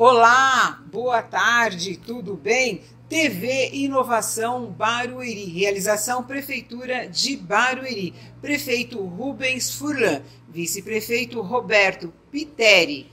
Olá, 0.00 0.80
boa 0.92 1.20
tarde, 1.20 1.96
tudo 1.96 2.36
bem? 2.36 2.82
TV 3.08 3.70
Inovação 3.72 4.66
Barueri, 4.66 5.46
realização 5.46 6.22
Prefeitura 6.22 7.08
de 7.08 7.36
Barueri, 7.36 8.14
prefeito 8.40 9.04
Rubens 9.04 9.74
Furlan, 9.74 10.22
vice-prefeito 10.48 11.40
Roberto 11.40 12.14
Piteri, 12.30 13.10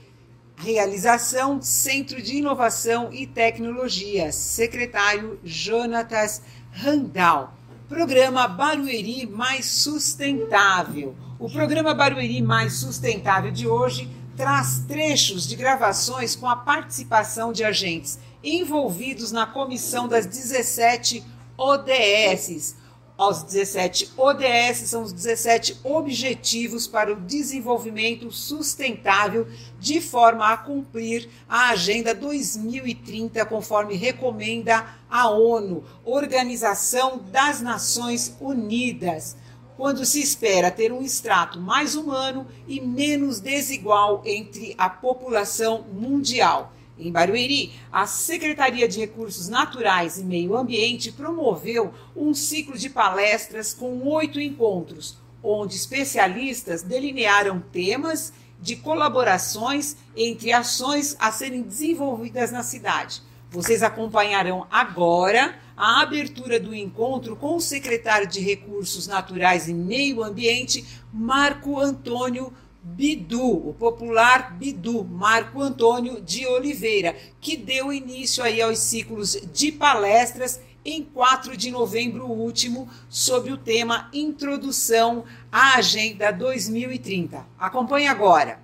realização 0.54 1.60
Centro 1.60 2.22
de 2.22 2.36
Inovação 2.36 3.12
e 3.12 3.26
Tecnologia, 3.26 4.30
secretário 4.30 5.40
Jonatas 5.42 6.40
Randall. 6.70 7.52
Programa 7.88 8.46
Barueri 8.46 9.26
Mais 9.26 9.66
Sustentável. 9.66 11.16
O 11.36 11.50
programa 11.50 11.92
Barueri 11.94 12.40
Mais 12.40 12.74
Sustentável 12.74 13.50
de 13.50 13.66
hoje 13.66 14.08
traz 14.36 14.84
trechos 14.86 15.48
de 15.48 15.56
gravações 15.56 16.36
com 16.36 16.46
a 16.46 16.56
participação 16.56 17.52
de 17.52 17.64
agentes 17.64 18.18
envolvidos 18.44 19.32
na 19.32 19.46
comissão 19.46 20.06
das 20.06 20.26
17 20.26 21.24
ODS. 21.56 22.76
Os 23.18 23.42
17 23.42 24.12
ODS 24.14 24.90
são 24.90 25.02
os 25.02 25.10
17 25.10 25.80
Objetivos 25.82 26.86
para 26.86 27.14
o 27.14 27.20
Desenvolvimento 27.20 28.30
Sustentável, 28.30 29.48
de 29.80 30.02
forma 30.02 30.52
a 30.52 30.56
cumprir 30.58 31.26
a 31.48 31.70
Agenda 31.70 32.14
2030, 32.14 33.46
conforme 33.46 33.96
recomenda 33.96 34.86
a 35.08 35.30
ONU, 35.30 35.82
Organização 36.04 37.18
das 37.32 37.62
Nações 37.62 38.36
Unidas 38.38 39.34
quando 39.76 40.04
se 40.04 40.20
espera 40.20 40.70
ter 40.70 40.92
um 40.92 41.02
extrato 41.02 41.60
mais 41.60 41.94
humano 41.94 42.46
e 42.66 42.80
menos 42.80 43.40
desigual 43.40 44.22
entre 44.24 44.74
a 44.78 44.88
população 44.88 45.84
mundial. 45.92 46.72
Em 46.98 47.12
Barueri, 47.12 47.72
a 47.92 48.06
Secretaria 48.06 48.88
de 48.88 48.98
Recursos 48.98 49.48
Naturais 49.48 50.16
e 50.16 50.24
Meio 50.24 50.56
Ambiente 50.56 51.12
promoveu 51.12 51.92
um 52.16 52.32
ciclo 52.32 52.78
de 52.78 52.88
palestras 52.88 53.74
com 53.74 54.02
oito 54.08 54.40
encontros, 54.40 55.18
onde 55.42 55.76
especialistas 55.76 56.82
delinearam 56.82 57.60
temas 57.60 58.32
de 58.58 58.76
colaborações 58.76 59.96
entre 60.16 60.52
ações 60.52 61.14
a 61.18 61.30
serem 61.30 61.60
desenvolvidas 61.60 62.50
na 62.50 62.62
cidade. 62.62 63.20
Vocês 63.50 63.82
acompanharão 63.82 64.66
agora 64.70 65.54
a 65.76 66.00
abertura 66.00 66.58
do 66.58 66.74
encontro 66.74 67.36
com 67.36 67.56
o 67.56 67.60
secretário 67.60 68.26
de 68.26 68.40
Recursos 68.40 69.06
Naturais 69.06 69.68
e 69.68 69.74
Meio 69.74 70.22
Ambiente, 70.22 70.84
Marco 71.12 71.78
Antônio 71.78 72.52
Bidu, 72.82 73.68
o 73.68 73.74
popular 73.74 74.56
Bidu, 74.56 75.04
Marco 75.04 75.60
Antônio 75.60 76.22
de 76.22 76.46
Oliveira, 76.46 77.16
que 77.40 77.56
deu 77.56 77.92
início 77.92 78.42
aí 78.44 78.62
aos 78.62 78.78
ciclos 78.78 79.36
de 79.52 79.72
palestras 79.72 80.60
em 80.84 81.02
4 81.02 81.56
de 81.56 81.72
novembro 81.72 82.26
último 82.26 82.88
sobre 83.10 83.52
o 83.52 83.58
tema 83.58 84.08
Introdução 84.12 85.24
à 85.50 85.78
Agenda 85.78 86.30
2030. 86.30 87.44
Acompanhe 87.58 88.06
agora. 88.06 88.60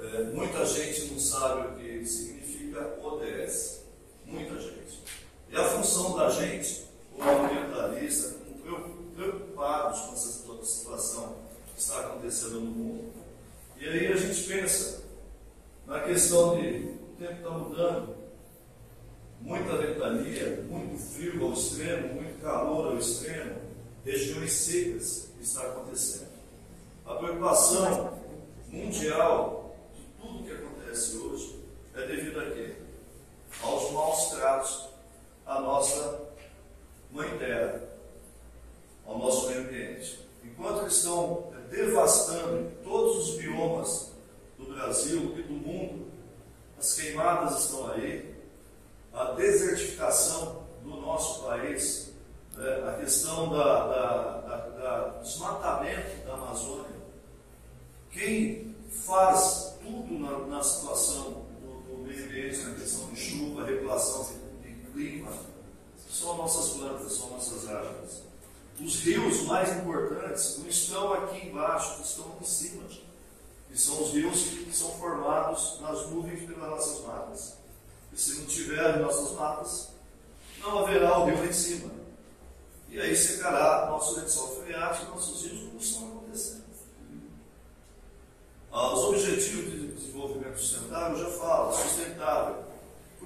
É, 0.00 0.22
muita 0.32 0.64
gente 0.64 1.06
não 1.10 1.18
sabe 1.18 1.66
o 1.66 1.74
que 1.74 2.06
significa 2.06 2.96
ODS. 3.02 3.82
Muita 4.24 4.56
gente. 4.60 4.73
E 5.54 5.56
a 5.56 5.62
função 5.68 6.16
da 6.16 6.28
gente, 6.30 6.84
como 7.16 7.30
ambientalista, 7.30 8.34
preocupados 9.14 10.00
com 10.00 10.12
essa 10.14 10.64
situação 10.64 11.36
que 11.72 11.80
está 11.80 12.00
acontecendo 12.00 12.54
no 12.54 12.72
mundo, 12.72 13.12
e 13.78 13.88
aí 13.88 14.12
a 14.12 14.16
gente 14.16 14.48
pensa 14.48 15.04
na 15.86 16.00
questão 16.00 16.60
de 16.60 16.68
o 16.68 17.16
tempo 17.16 17.34
está 17.34 17.50
mudando, 17.50 18.16
muita 19.40 19.76
ventania, 19.76 20.64
muito 20.68 20.98
frio 20.98 21.44
ao 21.44 21.52
extremo, 21.52 22.14
muito 22.14 22.42
calor 22.42 22.86
ao 22.88 22.98
extremo, 22.98 23.54
regiões 24.04 24.52
secas 24.52 25.28
que 25.36 25.44
está 25.44 25.60
acontecendo. 25.68 26.34
A 27.06 27.14
preocupação 27.14 28.18
mundial 28.66 29.76
de 29.94 30.20
tudo 30.20 30.42
que 30.42 30.50
acontece 30.50 31.16
hoje 31.16 31.60
é 31.94 32.06
devido 32.08 32.40
a 32.40 32.50
quê? 32.50 32.74
Aos 33.62 33.92
maus 33.92 34.30
tratos 34.30 34.93
a 35.46 35.60
nossa 35.60 36.20
mãe 37.10 37.38
terra, 37.38 37.80
ao 39.06 39.18
nosso 39.18 39.48
meio 39.48 39.60
ambiente. 39.60 40.18
Enquanto 40.42 40.82
eles 40.82 40.96
estão 40.96 41.52
devastando 41.70 42.70
todos 42.82 43.28
os 43.28 43.36
biomas 43.36 44.12
do 44.58 44.66
Brasil 44.66 45.34
e 45.38 45.42
do 45.42 45.52
mundo, 45.52 46.06
as 46.78 46.94
queimadas 46.94 47.64
estão 47.64 47.90
aí, 47.92 48.34
a 49.12 49.32
desertificação 49.32 50.64
do 50.82 50.96
nosso 51.00 51.44
país, 51.44 52.12
né, 52.56 52.88
a 52.88 52.92
questão 52.98 53.50
da, 53.50 53.86
da, 53.86 54.40
da, 54.40 54.56
da 54.56 55.08
desmatamento 55.20 56.26
da 56.26 56.34
Amazônia. 56.34 56.94
Quem 58.10 58.74
faz 58.90 59.76
tudo 59.82 60.18
na, 60.18 60.38
na 60.46 60.62
situação 60.62 61.46
do, 61.60 61.96
do 61.96 62.02
meio 62.02 62.24
ambiente, 62.24 62.58
na 62.58 62.74
questão 62.74 63.08
de 63.08 63.16
chuva, 63.16 63.64
regulação 63.64 64.24
clima, 64.94 65.30
são 66.08 66.36
nossas 66.36 66.76
plantas, 66.76 67.12
são 67.12 67.30
nossas 67.30 67.68
árvores. 67.68 68.22
Os 68.80 69.00
rios 69.00 69.42
mais 69.42 69.76
importantes 69.76 70.58
não 70.58 70.68
estão 70.68 71.12
aqui 71.12 71.48
embaixo, 71.48 72.00
estão 72.02 72.36
em 72.40 72.44
cima. 72.44 72.84
E 73.70 73.78
são 73.78 74.02
os 74.02 74.12
rios 74.12 74.42
que 74.44 74.72
são 74.72 74.90
formados 74.92 75.80
nas 75.80 76.08
nuvens 76.10 76.48
pelas 76.48 76.70
nossas 76.70 77.04
matas. 77.04 77.54
E 78.12 78.16
se 78.20 78.38
não 78.38 78.46
tiver 78.46 79.00
nossas 79.00 79.32
matas, 79.32 79.88
não 80.60 80.78
haverá 80.78 81.18
o 81.18 81.26
rio 81.26 81.38
lá 81.38 81.46
em 81.46 81.52
cima. 81.52 81.90
E 82.88 83.00
aí 83.00 83.16
secará 83.16 83.90
nosso 83.90 84.20
lençol 84.20 84.62
freático, 84.62 85.10
nossos 85.10 85.42
rios 85.42 85.64
como 85.64 85.80
estão 85.80 86.08
acontecendo. 86.08 86.64
Ah, 88.70 88.92
os 88.92 89.04
objetivos 89.04 89.70
de 89.70 89.86
desenvolvimento 89.88 90.58
sustentável, 90.58 91.18
eu 91.18 91.30
já 91.30 91.38
falo, 91.38 91.72
sustentável. 91.72 92.73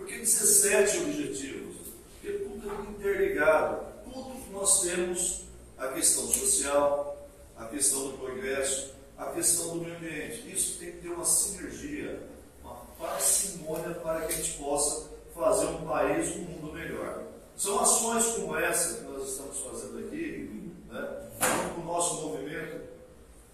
Que 0.09 0.19
17 0.21 0.99
objetivos? 1.05 1.77
Porque 2.21 2.39
tudo 2.39 2.71
é 2.71 2.91
interligado. 2.91 3.87
Tudo 4.05 4.43
que 4.43 4.51
nós 4.51 4.81
temos, 4.81 5.45
a 5.77 5.89
questão 5.89 6.27
social, 6.29 7.29
a 7.59 7.67
questão 7.67 8.09
do 8.09 8.19
progresso, 8.19 8.95
a 9.19 9.27
questão 9.27 9.77
do 9.77 9.85
meio 9.85 9.97
ambiente. 9.97 10.51
Isso 10.51 10.79
tem 10.79 10.93
que 10.93 10.99
ter 10.99 11.09
uma 11.11 11.27
sinergia, 11.27 12.23
uma 12.63 12.75
parcimônia 12.99 13.95
para 13.97 14.23
que 14.23 14.33
a 14.33 14.37
gente 14.37 14.59
possa 14.59 15.11
fazer 15.35 15.67
um 15.67 15.87
país, 15.87 16.35
um 16.37 16.41
mundo 16.41 16.73
melhor. 16.73 17.25
São 17.55 17.79
ações 17.79 18.25
como 18.29 18.57
essa 18.57 18.99
que 18.99 19.05
nós 19.11 19.29
estamos 19.29 19.59
fazendo 19.59 19.99
aqui, 20.07 20.73
né, 20.89 21.29
com 21.75 21.83
o 21.83 21.85
nosso 21.85 22.23
movimento 22.23 22.81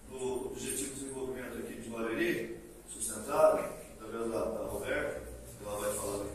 do 0.09 0.47
Objetivo 0.47 0.93
de 0.93 1.01
Desenvolvimento 1.01 1.57
aqui 1.57 1.81
de 1.81 1.89
Barueri, 1.89 2.59
sustentável, 2.87 3.73
através 3.99 4.31
da, 4.31 4.45
da 4.45 4.65
Roberta, 4.67 5.21
ela 5.65 5.79
vai 5.79 5.93
falar 5.93 6.17
daqui 6.17 6.34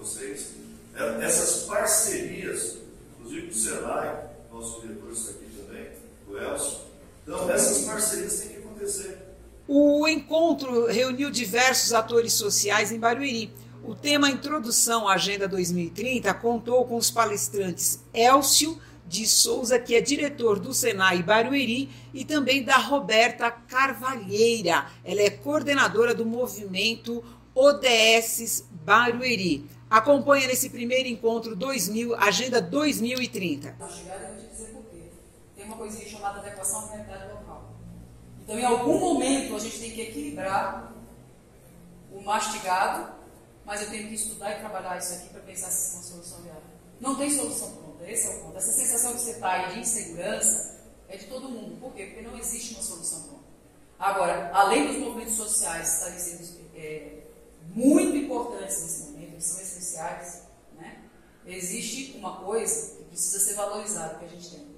vocês. 0.00 0.54
É, 0.94 1.24
essas 1.24 1.64
parcerias, 1.64 2.78
inclusive 3.18 3.46
com 3.46 3.52
o 3.52 3.54
Senai, 3.54 4.30
nosso 4.50 4.80
diretor 4.80 5.12
está 5.12 5.30
aqui 5.30 5.46
também, 5.56 5.86
o 6.28 6.36
Elcio. 6.36 6.78
Então, 7.22 7.50
essas 7.50 7.84
parcerias 7.84 8.40
têm 8.40 8.48
que 8.48 8.56
acontecer. 8.56 9.18
O 9.68 10.08
encontro 10.08 10.86
reuniu 10.86 11.30
diversos 11.30 11.92
atores 11.92 12.32
sociais 12.32 12.90
em 12.90 12.98
Barueri. 12.98 13.52
O 13.84 13.94
tema 13.94 14.28
Introdução 14.28 15.08
à 15.08 15.14
Agenda 15.14 15.46
2030 15.46 16.34
contou 16.34 16.84
com 16.84 16.96
os 16.96 17.10
palestrantes 17.10 18.00
Elcio 18.12 18.80
de 19.06 19.26
Souza, 19.26 19.78
que 19.78 19.94
é 19.94 20.00
diretor 20.00 20.58
do 20.58 20.74
Senai 20.74 21.22
Barueri, 21.22 21.88
e 22.12 22.24
também 22.24 22.62
da 22.62 22.76
Roberta 22.78 23.50
Carvalheira. 23.50 24.86
Ela 25.04 25.22
é 25.22 25.30
coordenadora 25.30 26.14
do 26.14 26.26
movimento 26.26 27.22
ODS 27.54 28.64
Barueri. 28.84 29.68
Acompanha 29.90 30.46
nesse 30.46 30.70
primeiro 30.70 31.08
encontro 31.08 31.56
2000, 31.56 32.14
Agenda 32.14 32.62
2030. 32.62 33.74
Vou 33.76 33.90
chegar 33.90 34.22
e 34.22 34.26
vou 34.26 34.36
te 34.36 34.46
dizer 34.46 34.68
por 34.68 34.84
quê. 34.84 35.02
Tem 35.56 35.64
uma 35.64 35.76
coisinha 35.76 36.08
chamada 36.08 36.38
adequação 36.38 36.84
à 36.84 36.92
realidade 36.92 37.32
local. 37.32 37.72
Então, 38.40 38.56
em 38.56 38.64
algum 38.64 39.00
momento, 39.00 39.56
a 39.56 39.58
gente 39.58 39.80
tem 39.80 39.90
que 39.90 40.00
equilibrar 40.02 40.94
o 42.12 42.22
mastigado, 42.22 43.14
mas 43.66 43.82
eu 43.82 43.90
tenho 43.90 44.06
que 44.06 44.14
estudar 44.14 44.52
e 44.52 44.60
trabalhar 44.60 44.96
isso 44.96 45.12
aqui 45.14 45.28
para 45.30 45.40
pensar 45.40 45.68
se 45.70 45.90
é 45.90 45.94
uma 45.96 46.04
solução 46.04 46.38
viável. 46.42 46.62
Não 47.00 47.16
tem 47.16 47.28
solução 47.28 47.70
pronta, 47.72 48.08
esse 48.08 48.28
é 48.28 48.30
o 48.30 48.40
ponto. 48.44 48.58
Essa 48.58 48.70
sensação 48.70 49.12
que 49.14 49.18
você 49.18 49.32
está 49.32 49.70
de 49.70 49.80
insegurança 49.80 50.78
é 51.08 51.16
de 51.16 51.26
todo 51.26 51.48
mundo. 51.48 51.80
Por 51.80 51.92
quê? 51.94 52.06
Porque 52.06 52.22
não 52.22 52.38
existe 52.38 52.74
uma 52.74 52.82
solução 52.84 53.22
pronta. 53.22 53.44
Agora, 53.98 54.52
além 54.54 54.86
dos 54.86 54.98
movimentos 54.98 55.34
sociais 55.34 55.94
estarem 55.94 56.18
sendo 56.20 56.60
é, 56.76 57.24
muito 57.74 58.16
importantes 58.16 58.82
nesse 58.82 59.00
momento, 59.00 59.09
né? 60.76 60.98
existe 61.46 62.16
uma 62.18 62.36
coisa 62.36 62.96
que 62.96 63.04
precisa 63.04 63.38
ser 63.40 63.54
valorizada 63.54 64.18
que 64.18 64.24
a 64.24 64.28
gente 64.28 64.50
tem. 64.50 64.70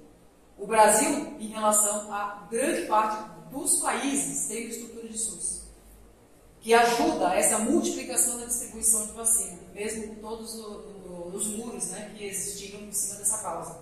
O 0.57 0.67
Brasil, 0.67 1.35
em 1.39 1.47
relação 1.47 2.13
a 2.13 2.47
grande 2.49 2.87
parte 2.87 3.29
dos 3.51 3.77
países, 3.77 4.47
tem 4.47 4.67
estrutura 4.67 5.07
de 5.07 5.17
SUS. 5.17 5.63
que 6.61 6.73
ajuda 6.73 7.35
essa 7.35 7.59
multiplicação 7.59 8.39
da 8.39 8.45
distribuição 8.45 9.05
de 9.07 9.11
vacina, 9.11 9.59
mesmo 9.73 10.07
com 10.07 10.15
todos 10.15 10.55
os 11.33 11.47
muros 11.47 11.87
né, 11.87 12.13
que 12.15 12.23
existiam 12.23 12.81
em 12.81 12.91
cima 12.93 13.15
dessa 13.19 13.39
causa. 13.39 13.81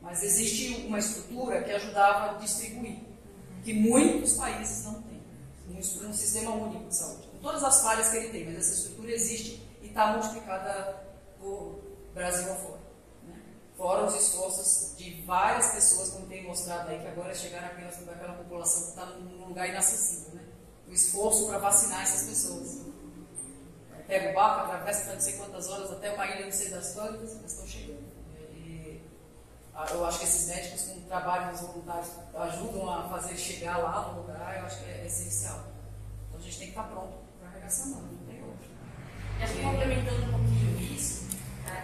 Mas 0.00 0.22
existe 0.22 0.86
uma 0.86 0.98
estrutura 0.98 1.62
que 1.62 1.72
ajudava 1.72 2.30
a 2.30 2.38
distribuir, 2.38 3.00
que 3.64 3.72
muitos 3.72 4.34
países 4.34 4.84
não 4.84 5.02
têm. 5.02 5.10
Um, 5.70 6.12
sistema 6.12 6.52
único 6.52 6.88
de 6.88 6.96
saúde. 6.96 7.28
Com 7.28 7.38
todas 7.38 7.62
as 7.62 7.80
falhas 7.80 8.08
que 8.08 8.16
ele 8.16 8.28
tem, 8.30 8.44
mas 8.44 8.56
essa 8.56 8.74
estrutura 8.74 9.12
existe 9.12 9.62
está 9.90 10.12
multiplicada 10.12 11.04
por 11.38 11.80
Brasil 12.14 12.52
afora. 12.52 12.80
Né? 13.24 13.40
Fora 13.76 14.06
os 14.06 14.14
esforços 14.14 14.96
de 14.96 15.22
várias 15.22 15.72
pessoas, 15.72 16.10
como 16.10 16.26
tem 16.26 16.46
mostrado 16.46 16.88
aí, 16.88 16.98
que 16.98 17.06
agora 17.06 17.34
chegaram 17.34 17.66
àquela, 17.66 18.12
àquela 18.12 18.34
população 18.34 18.82
que 18.82 18.88
está 18.88 19.06
num 19.06 19.46
lugar 19.46 19.68
inacessível. 19.68 20.34
Né? 20.34 20.44
O 20.88 20.92
esforço 20.92 21.46
para 21.46 21.58
vacinar 21.58 22.02
essas 22.02 22.28
pessoas. 22.28 22.90
Pega 24.06 24.30
o 24.30 24.34
barco, 24.34 24.64
atravessa 24.64 25.12
não 25.12 25.20
sei 25.20 25.34
quantas 25.34 25.68
horas 25.68 25.92
até 25.92 26.12
uma 26.12 26.26
ilha, 26.26 26.46
não 26.46 26.52
sei 26.52 26.70
das 26.70 26.94
quantas, 26.94 27.34
mas 27.40 27.52
estão 27.52 27.66
chegando. 27.66 28.02
E, 28.52 29.00
eu 29.92 30.04
acho 30.04 30.18
que 30.18 30.24
esses 30.24 30.48
médicos 30.48 30.82
com 30.82 31.00
trabalho 31.02 31.52
nos 31.52 31.60
voluntários 31.60 32.08
ajudam 32.34 32.90
a 32.90 33.08
fazer 33.08 33.36
chegar 33.36 33.78
lá 33.78 34.08
no 34.08 34.22
lugar, 34.22 34.58
eu 34.58 34.66
acho 34.66 34.82
que 34.82 34.90
é 34.90 35.06
essencial. 35.06 35.64
Então 36.28 36.40
a 36.40 36.42
gente 36.42 36.58
tem 36.58 36.66
que 36.66 36.72
estar 36.72 36.88
pronto 36.88 37.18
para 37.38 37.50
arregaçar 37.50 37.86
a 37.86 37.90
mão. 37.90 38.19
E 39.40 39.42
acho 39.42 39.54
complementando 39.62 40.22
um 40.26 40.30
pouquinho 40.32 40.92
isso, 40.92 41.26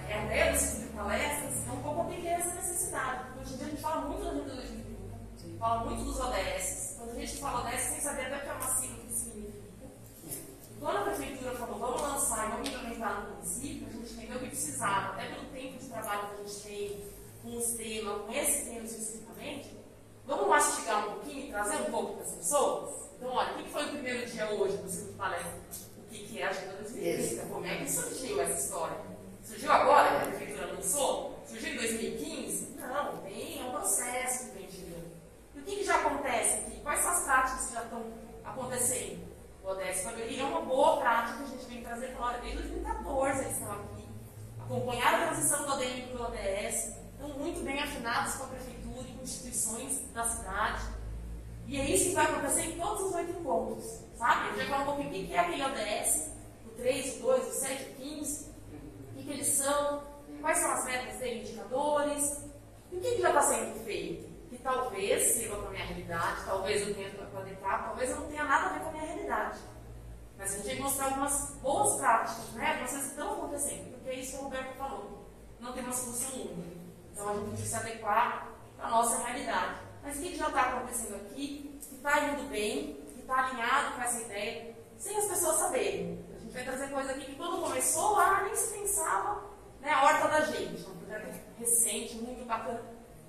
é, 0.08 0.14
a 0.14 0.24
ideia 0.26 0.52
desse 0.52 0.76
tipo 0.76 0.88
de 0.88 0.92
palestras 0.92 1.66
é 1.66 1.72
um 1.72 1.82
pouco 1.82 2.02
atender 2.02 2.28
essa 2.28 2.54
necessidade. 2.54 3.24
Porque 3.24 3.40
hoje 3.40 3.54
em 3.54 3.56
dia 3.56 3.66
a 3.66 3.70
gente 3.70 3.82
fala 3.82 4.00
muito 4.02 4.24
da 4.24 4.30
agenda 4.30 4.54
2030, 4.54 5.58
fala 5.58 5.84
muito 5.84 6.04
dos 6.04 6.20
ODS. 6.20 6.94
Quando 6.98 7.10
a 7.10 7.14
gente 7.14 7.36
fala 7.38 7.60
ODS, 7.60 7.84
tem 7.86 7.94
que 7.96 8.02
saber 8.02 8.26
até 8.26 8.36
o 8.36 8.40
que 8.40 8.48
é 8.48 8.52
uma 8.52 8.76
sigla 8.76 9.04
que 9.04 9.12
significa. 9.12 9.66
Quando 10.80 10.96
a 10.96 11.02
prefeitura 11.02 11.54
falou, 11.54 11.78
vamos 11.78 12.02
lançar 12.02 12.46
e 12.46 12.50
vamos 12.50 12.68
implementar 12.68 13.20
no 13.20 13.34
município, 13.34 13.88
a 13.88 13.92
gente 13.92 14.12
entendeu 14.12 14.38
que 14.38 14.48
precisava, 14.48 15.12
até 15.12 15.26
pelo 15.26 15.46
tempo 15.46 15.78
de 15.78 15.88
trabalho 15.88 16.28
que 16.28 16.34
a 16.34 16.44
gente 16.44 16.60
tem 16.60 17.04
com 17.42 17.56
os 17.56 17.66
temas, 17.72 18.22
com 18.22 18.32
esse 18.32 18.70
tema 18.70 18.84
especificamente, 18.84 19.76
vamos 20.26 20.48
mastigar 20.48 21.08
um 21.08 21.12
pouquinho 21.12 21.46
e 21.46 21.50
trazer 21.50 21.76
um 21.76 21.90
pouco 21.90 22.14
para 22.14 22.24
as 22.24 22.32
pessoas? 22.32 23.10
Então, 23.16 23.30
olha, 23.30 23.52
o 23.54 23.62
que 23.62 23.70
foi 23.70 23.84
o 23.86 23.88
primeiro 23.88 24.30
dia 24.30 24.50
hoje 24.50 24.76
do 24.76 24.88
ciclo 24.88 25.12
de 25.12 25.14
palestra? 25.14 25.52
O 26.06 26.08
que 26.08 26.38
é 26.38 26.46
a 26.46 26.50
agenda 26.50 26.72
2030? 26.82 27.46
Como 27.46 27.66
é 27.66 27.76
que 27.76 27.90
surgiu 27.90 28.40
essa 28.42 28.60
história? 28.60 29.16
Surgiu 29.46 29.70
agora, 29.70 30.08
que 30.08 30.16
a 30.16 30.26
prefeitura 30.26 30.72
lançou? 30.72 31.40
Surgiu 31.46 31.74
em 31.74 31.76
2015? 31.76 32.76
Não, 32.80 33.18
tem, 33.18 33.60
é 33.60 33.64
um 33.64 33.70
processo 33.70 34.46
que 34.46 34.58
vem 34.58 34.68
girando. 34.68 35.12
E 35.54 35.60
o 35.60 35.62
que, 35.62 35.76
que 35.76 35.84
já 35.84 35.96
acontece 35.96 36.54
aqui? 36.54 36.80
Quais 36.80 37.00
são 37.00 37.12
as 37.12 37.22
práticas 37.22 37.66
que 37.66 37.74
já 37.74 37.82
estão 37.84 38.04
acontecendo? 38.44 39.24
O 39.62 39.68
ODS 39.68 40.02
Família 40.02 40.42
é 40.42 40.44
uma 40.44 40.62
boa 40.62 40.96
prática 40.96 41.38
que 41.38 41.44
a 41.44 41.46
gente 41.46 41.66
vem 41.66 41.82
trazer 41.82 42.16
fora. 42.16 42.38
Desde 42.38 42.58
2014 42.58 43.40
eles 43.40 43.52
estão 43.52 43.72
aqui. 43.72 44.08
Acompanharam 44.60 45.18
a 45.18 45.26
transição 45.28 45.64
do 45.64 45.72
ADM 45.74 46.08
para 46.08 46.22
o 46.22 46.24
ODS, 46.24 46.96
estão 47.12 47.28
muito 47.38 47.64
bem 47.64 47.80
afinados 47.80 48.34
com 48.34 48.44
a 48.44 48.48
prefeitura 48.48 49.08
e 49.08 49.12
com 49.12 49.22
instituições 49.22 50.00
da 50.12 50.24
cidade. 50.24 50.82
E 51.68 51.80
é 51.80 51.84
isso 51.88 52.08
que 52.08 52.14
vai 52.16 52.24
acontecer 52.24 52.62
em 52.62 52.78
todos 52.80 53.02
os 53.04 53.14
oito 53.14 53.30
encontros. 53.30 54.00
Sabe? 54.18 54.40
A 54.40 54.46
gente 54.48 54.56
vai 54.56 54.66
falar 54.66 54.82
um 54.82 54.86
pouquinho 54.86 55.24
o 55.24 55.26
que 55.28 55.34
é 55.34 55.38
aquele 55.38 55.62
ODS, 55.62 56.30
o 56.66 56.70
3, 56.70 57.16
o 57.18 57.22
2, 57.22 57.46
o 57.46 57.52
7, 57.52 57.82
o 57.84 57.94
15 57.94 58.56
que 59.26 59.32
eles 59.32 59.48
são, 59.48 60.02
quais 60.40 60.58
são 60.58 60.70
as 60.72 60.84
metas 60.84 61.18
dele, 61.18 61.40
indicadores, 61.40 62.44
e 62.92 62.96
o 62.96 63.00
que, 63.00 63.16
que 63.16 63.22
já 63.22 63.28
está 63.28 63.42
sendo 63.42 63.84
feito. 63.84 64.36
Que 64.48 64.58
talvez 64.58 65.32
sirva 65.32 65.56
para 65.56 65.68
a 65.68 65.70
minha 65.72 65.84
realidade, 65.84 66.44
talvez 66.46 66.86
eu 66.86 66.94
tenha 66.94 67.10
para 67.10 67.40
adequar, 67.40 67.84
talvez 67.84 68.10
eu 68.10 68.20
não 68.20 68.28
tenha 68.28 68.44
nada 68.44 68.66
a 68.66 68.72
ver 68.74 68.80
com 68.80 68.88
a 68.88 68.92
minha 68.92 69.04
realidade. 69.04 69.58
Mas 70.38 70.52
a 70.52 70.56
gente 70.56 70.66
tem 70.66 70.76
que 70.76 70.82
mostrar 70.82 71.06
algumas 71.06 71.50
boas 71.62 71.96
práticas, 71.96 72.52
né? 72.52 72.68
Algumas 72.68 72.90
coisas 72.90 73.06
que 73.06 73.18
estão 73.18 73.32
acontecendo, 73.32 73.90
porque 73.92 74.10
é 74.10 74.14
isso 74.14 74.32
que 74.32 74.38
o 74.38 74.44
Roberto 74.44 74.76
falou. 74.76 75.26
Não 75.58 75.72
tem 75.72 75.82
uma 75.82 75.92
solução 75.92 76.40
única. 76.42 76.76
Então 77.12 77.28
a 77.28 77.32
gente 77.32 77.44
tem 77.46 77.56
que 77.56 77.68
se 77.68 77.74
adequar 77.74 78.48
à 78.78 78.88
nossa 78.88 79.24
realidade. 79.24 79.80
Mas 80.02 80.18
o 80.18 80.20
que, 80.22 80.30
que 80.30 80.36
já 80.36 80.46
está 80.46 80.62
acontecendo 80.62 81.16
aqui, 81.16 81.80
que 81.88 81.94
está 81.96 82.28
indo 82.28 82.48
bem, 82.48 83.02
que 83.12 83.20
está 83.22 83.46
alinhado 83.46 83.96
com 83.96 84.02
essa 84.02 84.20
ideia, 84.20 84.76
sem 84.96 85.16
as 85.16 85.24
pessoas 85.24 85.56
saberem 85.56 86.24
vai 86.56 86.64
trazer 86.64 86.88
coisa 86.88 87.12
aqui 87.12 87.26
que 87.26 87.34
quando 87.34 87.62
começou 87.62 88.12
lá 88.12 88.42
nem 88.44 88.56
se 88.56 88.72
pensava, 88.72 89.44
né, 89.80 89.90
a 89.90 90.04
horta 90.04 90.28
da 90.28 90.40
gente, 90.40 90.86
um 90.88 90.96
projeto 90.96 91.38
recente, 91.58 92.14
muito 92.16 92.46
bacana, 92.46 92.82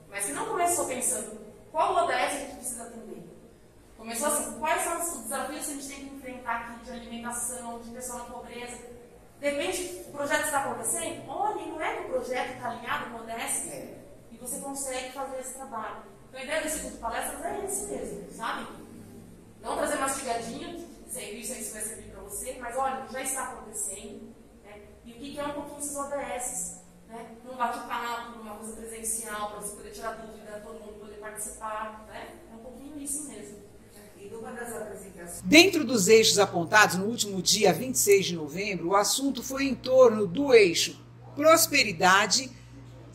mas 0.09 0.25
que 0.25 0.31
não 0.31 0.45
começou 0.45 0.88
pensando 0.88 1.38
qual 1.69 2.06
ODS 2.06 2.15
a 2.15 2.30
gente 2.30 2.56
precisa 2.56 2.83
atender. 2.83 3.27
Começou 3.97 4.27
assim, 4.30 4.57
quais 4.59 4.81
são 4.81 5.01
os 5.01 5.23
desafios 5.23 5.65
que 5.65 5.71
a 5.71 5.75
gente 5.75 5.88
tem 5.88 5.97
que 5.97 6.15
enfrentar 6.15 6.56
aqui 6.56 6.85
de 6.85 6.92
alimentação, 6.92 7.80
de 7.80 7.89
pobreza. 8.57 8.77
De 9.39 9.50
repente, 9.50 10.06
o 10.07 10.12
projeto 10.12 10.45
está 10.45 10.63
acontecendo, 10.63 11.30
olha, 11.30 11.65
não 11.65 11.81
é 11.81 11.95
que 11.95 12.01
o 12.06 12.09
projeto 12.09 12.54
está 12.54 12.69
alinhado 12.69 13.12
com 13.12 13.18
o 13.18 13.21
ODS? 13.21 13.68
É. 13.68 13.98
E 14.31 14.38
você 14.38 14.59
consegue 14.59 15.12
fazer 15.12 15.39
esse 15.39 15.54
trabalho. 15.54 16.04
Então, 16.27 16.39
a 16.39 16.44
ideia 16.44 16.62
desse 16.62 16.80
tipo 16.80 16.92
de 16.92 16.98
palestras 16.98 17.45
é 17.45 17.65
esse 17.65 17.86
mesmo, 17.86 18.31
sabe? 18.31 18.68
Não 19.62 19.77
trazer 19.77 19.95
mastigadinho, 19.98 20.88
dizendo 21.06 21.33
isso, 21.33 21.54
isso 21.54 21.74
vai 21.74 21.81
servir 21.81 22.07
você, 22.27 22.57
mas 22.59 22.75
olha, 22.75 23.07
já 23.09 23.21
está 23.21 23.44
acontecendo. 23.44 24.36
Né? 24.63 24.81
E 25.06 25.13
o 25.13 25.15
que 25.15 25.39
é 25.39 25.45
um 25.45 25.54
pouquinho 25.54 25.80
esses 25.80 25.95
ODS? 25.95 26.81
Né? 27.07 27.38
Num 27.45 27.56
bate-papo, 27.56 28.38
numa 28.38 28.56
coisa 28.56 28.75
presencial, 28.75 29.51
para 29.51 29.62
você 29.62 29.75
poder 29.75 29.92
tirar 29.92 30.12
dúvida, 30.15 30.62
todo 30.63 30.80
mundo 30.80 31.00
poder 31.00 31.18
participar. 31.19 32.06
Né? 32.07 32.38
É 32.51 32.56
um 32.56 32.59
pouquinho 32.59 33.00
isso 33.00 33.27
mesmo. 33.30 33.66
Dentro 35.44 35.83
dos 35.83 36.07
eixos 36.07 36.39
apontados 36.39 36.95
no 36.95 37.06
último 37.06 37.41
dia 37.41 37.74
26 37.74 38.25
de 38.25 38.35
novembro, 38.35 38.89
o 38.89 38.95
assunto 38.95 39.41
foi 39.44 39.65
em 39.65 39.75
torno 39.75 40.25
do 40.25 40.53
eixo 40.53 41.06
prosperidade 41.35 42.50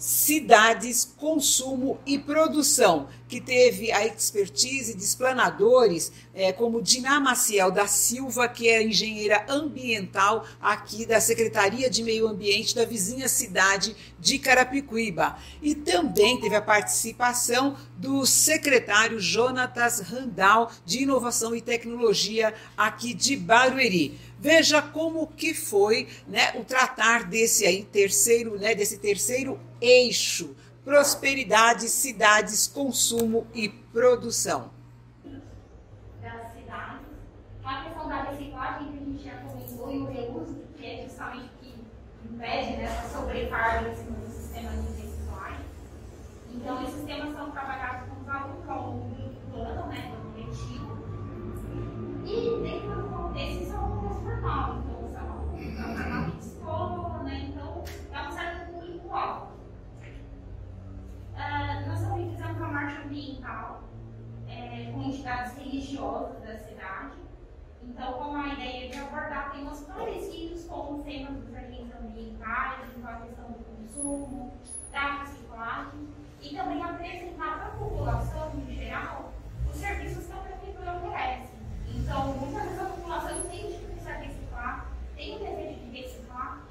cidades, 0.03 1.15
consumo 1.17 1.97
e 2.05 2.19
produção, 2.19 3.07
que 3.29 3.41
teve 3.41 3.93
a 3.93 4.05
expertise 4.05 4.97
de 4.97 5.03
explanadores 5.03 6.11
é, 6.35 6.53
como 6.53 6.83
Diná 6.83 7.21
Maciel 7.21 7.71
da 7.71 7.87
Silva, 7.87 8.49
que 8.49 8.69
é 8.69 8.83
engenheira 8.83 9.47
ambiental 9.49 10.45
aqui 10.61 11.07
da 11.07 11.21
Secretaria 11.21 11.89
de 11.89 12.03
Meio 12.03 12.27
Ambiente 12.27 12.75
da 12.75 12.85
vizinha 12.85 13.29
cidade 13.29 13.95
de 14.19 14.41
Carapicuíba. 14.41 15.39
E 15.63 15.73
também 15.73 16.41
teve 16.41 16.57
a 16.57 16.61
participação 16.61 17.77
do 17.97 18.27
secretário 18.27 19.21
Jonatas 19.21 20.01
Randal, 20.01 20.73
de 20.85 21.05
Inovação 21.05 21.55
e 21.55 21.61
Tecnologia 21.61 22.53
aqui 22.77 23.15
de 23.15 23.37
Barueri. 23.37 24.19
Veja 24.41 24.83
como 24.83 25.29
que 25.29 25.55
foi 25.55 26.09
né, 26.27 26.55
o 26.57 26.65
tratar 26.65 27.23
desse 27.23 27.65
aí 27.65 27.85
terceiro, 27.85 28.59
né, 28.59 28.75
desse 28.75 28.99
terceiro 28.99 29.61
eixo, 29.83 30.57
prosperidade, 30.85 31.89
cidades, 31.89 32.67
consumo 32.67 33.47
e 33.53 33.69
produção. 33.69 34.71
Das 36.23 36.53
cidades, 36.53 37.07
a 37.65 37.85
questão 37.85 38.09
da 38.09 38.23
reciclagem 38.23 38.93
que 38.93 38.97
a 38.97 39.01
gente 39.01 39.25
já 39.25 39.37
comentou 39.39 39.93
e 39.93 39.99
o 39.99 40.05
reuso, 40.07 40.63
que 40.77 40.87
é 40.87 41.03
justamente 41.03 41.47
o 41.47 41.59
que 41.61 41.75
impede 42.25 42.77
né, 42.77 43.09
sobrecarga. 43.13 43.93
Então, 46.63 46.81
esses 46.85 47.03
temas 47.05 47.35
são 47.35 47.51
trabalhados 47.51 48.09
com 48.09 48.31
alunos 48.31 48.69
ao 48.69 48.87
longo 48.87 49.09
do 49.17 49.51
plano, 49.51 49.87
né, 49.89 50.13
do 50.15 50.29
objetivo. 50.29 50.97
E 52.25 52.63
dentro 52.63 53.03
do 53.03 53.09
contexto, 53.09 53.71
são 53.71 53.99
transformados. 53.99 54.85
Então, 54.85 54.92
entidades 65.23 65.57
religiosas 65.57 66.43
da 66.43 66.59
cidade. 66.59 67.13
Então, 67.81 68.13
com 68.15 68.35
a 68.35 68.55
ideia 68.55 68.89
de 68.89 68.99
abordar 68.99 69.53
temas 69.53 69.81
parecidos 69.83 70.65
com 70.65 70.95
os 70.95 71.05
temas 71.05 71.37
dos 71.37 71.55
agentes 71.55 71.95
ambientais, 71.95 72.89
então 72.97 73.09
a 73.09 73.21
questão 73.21 73.47
do 73.53 73.65
consumo, 73.65 74.53
da 74.91 75.23
reciclagem, 75.23 76.09
e 76.43 76.57
também 76.57 76.83
apresentar 76.83 77.57
para 77.57 77.67
a 77.69 77.71
população 77.71 78.53
em 78.57 78.75
geral 78.75 79.33
os 79.71 79.77
serviços 79.77 80.27
que 80.27 80.33
a 80.33 80.37
prefeitura 80.37 80.97
oferece. 80.97 81.53
Então, 81.87 82.33
muitas 82.35 82.65
vezes 82.65 82.81
a 82.81 82.87
população 82.87 83.39
entende 83.39 83.75
que 83.75 83.85
precisa 83.85 84.13
reciclar, 84.15 84.87
tem 85.15 85.37
o 85.37 85.39
desejo 85.39 85.79
de 85.79 86.01
reciclar, 86.01 86.63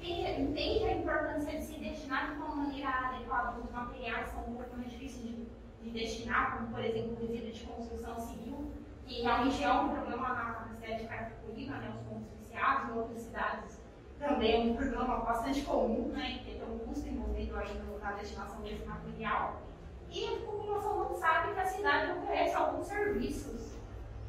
tem, 0.00 0.42
entende 0.42 0.84
a 0.84 0.94
importância 0.94 1.56
de 1.56 1.64
se 1.64 1.78
destinar 1.78 2.32
de 2.32 2.36
uma 2.36 2.56
maneira 2.56 2.88
adequada 2.88 3.60
os 3.60 3.70
materiais 3.70 4.28
são 4.32 4.42
pouco 4.42 4.76
mais 4.76 4.90
difíceis 4.90 5.22
de, 5.24 5.51
de 5.82 5.90
destinar, 5.90 6.56
como 6.56 6.68
por 6.68 6.84
exemplo 6.84 7.12
o 7.12 7.20
resíduo 7.20 7.52
de 7.52 7.64
construção 7.64 8.18
civil, 8.18 8.72
que 9.06 9.22
realmente 9.22 9.62
é 9.62 9.72
um 9.72 9.88
problema 9.88 10.28
na 10.28 10.68
cidade 10.74 11.02
de 11.02 11.08
Carapicuíba, 11.08 11.74
né, 11.76 11.92
os 11.94 12.08
pontos 12.08 12.28
viciados, 12.38 12.90
em 12.90 12.98
outras 12.98 13.22
cidades 13.22 13.82
também 14.18 14.54
é 14.54 14.72
um 14.72 14.76
problema 14.76 15.16
bastante 15.18 15.62
comum, 15.62 16.08
né, 16.08 16.38
que 16.38 16.54
tem 16.54 16.62
um 16.62 16.78
custo 16.78 17.08
envolvido 17.08 17.56
aí 17.56 17.82
na 18.00 18.12
destinação 18.12 18.60
desse 18.62 18.84
material. 18.84 19.60
E 20.08 20.26
a 20.26 20.46
população 20.46 20.98
não 20.98 21.14
sabe 21.14 21.54
que 21.54 21.60
a 21.60 21.66
cidade 21.66 22.12
oferece 22.12 22.54
alguns 22.54 22.86
serviços 22.86 23.72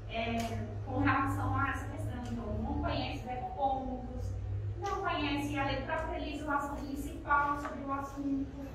é, 0.09 0.65
com 0.85 0.99
relação 0.99 1.55
a 1.55 1.69
essa 1.69 1.85
questão 1.87 2.23
então 2.31 2.63
não 2.63 2.81
conhece 2.81 3.23
pontos, 3.55 4.33
não 4.79 5.01
conhece 5.01 5.57
a 5.57 5.81
própria 5.81 6.19
legislação 6.19 6.75
municipal 6.75 7.59
sobre 7.59 7.85
o 7.85 7.93
assunto, 7.93 8.65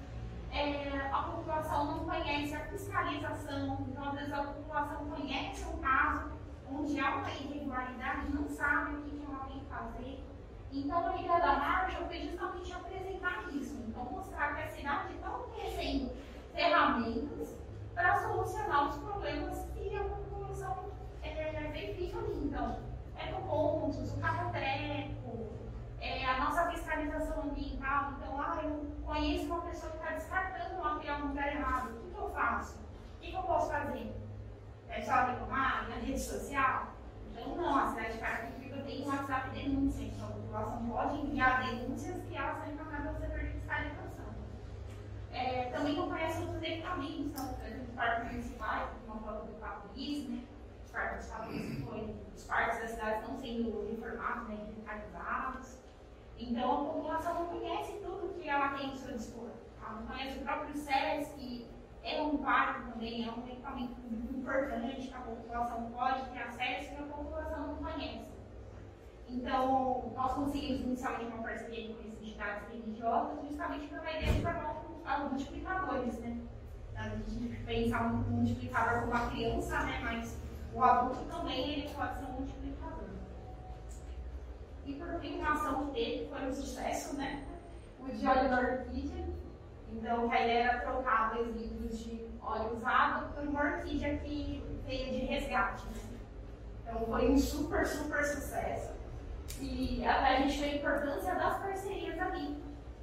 é, 0.53 1.11
a 1.13 1.23
população 1.23 1.85
não 1.87 1.99
conhece 2.05 2.55
a 2.55 2.61
fiscalização, 2.67 3.79
então 3.89 4.09
às 4.09 4.15
vezes 4.15 4.33
a 4.33 4.43
população 4.43 5.07
conhece 5.07 5.65
um 5.67 5.79
caso 5.79 6.31
onde 6.71 7.01
há 7.01 7.17
uma 7.17 7.31
irregularidade, 7.31 8.33
não 8.33 8.49
sabe 8.49 8.97
o 8.97 9.03
que 9.03 9.25
ela 9.25 9.45
tem 9.47 9.61
que 9.61 9.67
fazer. 9.67 10.25
Então 10.73 11.07
a 11.07 11.17
ideia 11.17 11.41
da 11.41 11.57
marcha 11.57 12.05
foi 12.07 12.21
justamente 12.21 12.73
apresentar 12.73 13.45
isso, 13.53 13.77
então 13.87 14.05
mostrar 14.05 14.55
que 14.55 14.63
a 14.63 14.69
cidade 14.69 15.15
está 15.15 15.37
oferecendo 15.37 16.13
ferramentas 16.55 17.55
para 17.95 18.19
solucionar 18.21 18.89
os 18.89 18.97
problemas 18.97 19.67
que 19.75 19.97
a 19.97 20.05
população 20.05 20.91
é, 21.23 21.71
verifica 21.73 22.19
ali. 22.19 22.45
Então, 22.45 22.79
ecopontos, 23.17 24.13
o 24.13 24.21
carro-treco, 24.21 25.48
é, 26.01 26.25
a 26.25 26.39
nossa 26.39 26.71
fiscalização 26.71 27.43
ambiental. 27.43 28.13
Então, 28.13 28.41
ah, 28.41 28.61
eu 28.63 28.87
conheço 29.05 29.47
uma 29.47 29.63
pessoa 29.63 29.93
que 29.93 29.99
está 29.99 30.13
descartando 30.13 30.81
o 30.81 30.85
material 30.85 31.21
no 31.21 31.29
lugar 31.29 31.55
errado. 31.55 31.91
O 31.91 32.01
que, 32.01 32.11
que 32.11 32.21
eu 32.21 32.31
faço? 32.31 32.77
O 32.77 33.21
que, 33.21 33.31
que 33.31 33.37
eu 33.37 33.43
posso 33.43 33.71
fazer? 33.71 34.15
É 34.89 35.03
só 35.03 35.27
reclamar 35.27 35.89
na 35.89 35.97
rede 35.97 36.19
social? 36.19 36.89
Então, 37.31 37.57
não, 37.57 37.77
a 37.77 37.89
cidade 37.89 38.15
de 38.15 38.19
Carapicuíba 38.19 38.83
tem 38.83 39.05
um 39.05 39.09
WhatsApp 39.09 39.51
denúncia, 39.51 40.05
então 40.05 40.27
a 40.27 40.33
população 40.33 40.89
pode 40.89 41.21
enviar 41.21 41.65
denúncias 41.65 42.23
que 42.25 42.37
elas 42.37 42.59
são 42.59 42.73
encaminhadas 42.73 43.07
ao 43.07 43.21
setor 43.21 43.41
de 43.41 43.53
fiscalização. 43.53 44.09
É, 45.33 45.65
também 45.71 45.95
não 45.95 46.09
conhece 46.09 46.41
outros 46.41 46.63
equipamentos, 46.63 47.27
então, 47.27 47.55
os 47.83 47.95
parques 47.95 48.33
municipais, 48.33 48.89
como 49.07 49.21
foto 49.21 49.47
do 49.47 49.95
Liz, 49.95 50.29
né? 50.29 50.45
Os 50.85 50.91
parques 50.91 51.33
municipais, 51.33 52.11
os 52.37 52.45
parques 52.45 52.81
da 52.81 52.89
cidade 52.89 53.21
estão 53.21 53.37
sendo 53.37 53.89
reformados, 53.91 54.49
né, 54.49 54.59
revitalizados. 54.67 55.78
Então, 56.39 56.73
a 56.73 56.93
população 56.93 57.35
não 57.35 57.47
conhece 57.47 57.93
tudo 57.95 58.35
que 58.41 58.49
ela 58.49 58.69
tem 58.71 58.91
ao 58.91 58.97
seu 58.97 59.17
dispor. 59.17 59.51
Ela 59.81 60.01
não 60.01 60.07
conhece 60.07 60.39
o 60.39 60.43
próprio 60.43 60.75
SES, 60.75 61.29
que 61.37 61.67
é 62.03 62.23
um 62.23 62.39
parque 62.39 62.93
também, 62.93 63.27
é 63.27 63.33
um 63.33 63.47
equipamento 63.47 63.95
importante 64.31 65.09
que 65.09 65.15
a 65.15 65.21
população 65.21 65.91
pode 65.91 66.25
ter 66.31 66.39
acesso 66.39 66.95
e 66.95 66.97
a 66.97 67.03
população 67.03 67.67
não 67.67 67.77
conhece. 67.77 68.29
Então, 69.29 70.13
nós 70.15 70.33
conseguimos 70.33 70.81
inicialmente 70.83 71.33
uma 71.33 71.43
parceria 71.43 71.95
com 71.95 72.01
esses 72.01 72.23
entidades 72.23 72.69
religiosas, 72.71 73.47
justamente 73.47 73.89
pela 73.89 74.11
ideia 74.11 74.33
de 74.33 74.41
formar 74.41 74.79
multiplicadores, 75.31 76.19
né? 76.21 76.39
A 76.97 77.09
gente 77.11 77.57
pensar 77.65 78.07
um 78.07 78.17
multiplicador 78.17 79.03
com 79.03 79.09
uma 79.09 79.31
criança, 79.31 79.81
né? 79.85 80.01
Mas 80.03 80.39
o 80.75 80.83
adulto 80.83 81.25
também 81.27 81.73
ele 81.73 81.95
pode 81.95 82.19
ser 82.19 82.25
um 82.25 82.33
multiplicador. 82.33 82.58
E 84.89 84.95
por 84.95 85.21
fim, 85.21 85.39
uma 85.39 85.53
ação 85.53 85.87
que 85.87 85.93
teve 85.93 86.29
foi 86.31 86.47
um 86.47 86.53
sucesso, 86.53 87.15
né? 87.17 87.45
O 88.01 88.11
de 88.11 88.27
óleo 88.27 88.49
da 88.49 88.59
orquídea. 88.59 89.27
Então, 89.93 90.31
a 90.31 90.41
ideia 90.41 90.63
era 90.65 90.81
trocar 90.81 91.35
dois 91.35 91.55
litros 91.55 91.99
de 91.99 92.27
óleo 92.41 92.75
usado 92.75 93.35
por 93.35 93.47
uma 93.47 93.65
orquídea 93.65 94.17
que 94.17 94.65
veio 94.87 95.11
de 95.11 95.27
resgate. 95.27 95.85
Né? 95.85 96.19
Então, 96.83 97.05
foi 97.05 97.31
um 97.31 97.37
super, 97.37 97.87
super 97.87 98.25
sucesso. 98.25 98.95
E 99.61 100.03
até 100.07 100.39
a 100.39 100.41
gente 100.41 100.59
vê 100.59 100.65
a 100.65 100.77
importância 100.77 101.35
das 101.35 101.59
parcerias 101.59 102.19
ali. 102.19 102.57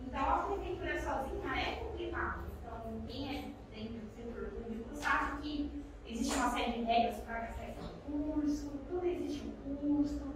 Então, 0.08 0.28
a 0.28 0.38
prefeitura 0.40 1.00
sozinha 1.00 1.56
é 1.56 1.76
complicado. 1.76 2.46
Então, 2.64 3.02
quem 3.06 3.30
é 3.30 3.76
dentro 3.76 4.00
do 4.00 4.10
setor 4.10 4.50
público 4.50 4.90
sabe 4.96 5.40
que 5.44 5.84
existe 6.08 6.36
uma 6.36 6.50
série 6.50 6.72
de 6.72 6.84
regras 6.84 7.18
para 7.18 7.44
acesso 7.44 7.80
ao 7.80 8.12
curso, 8.12 8.72
tudo 8.90 9.06
existe 9.06 9.54
um 9.68 9.76
custo. 9.76 10.35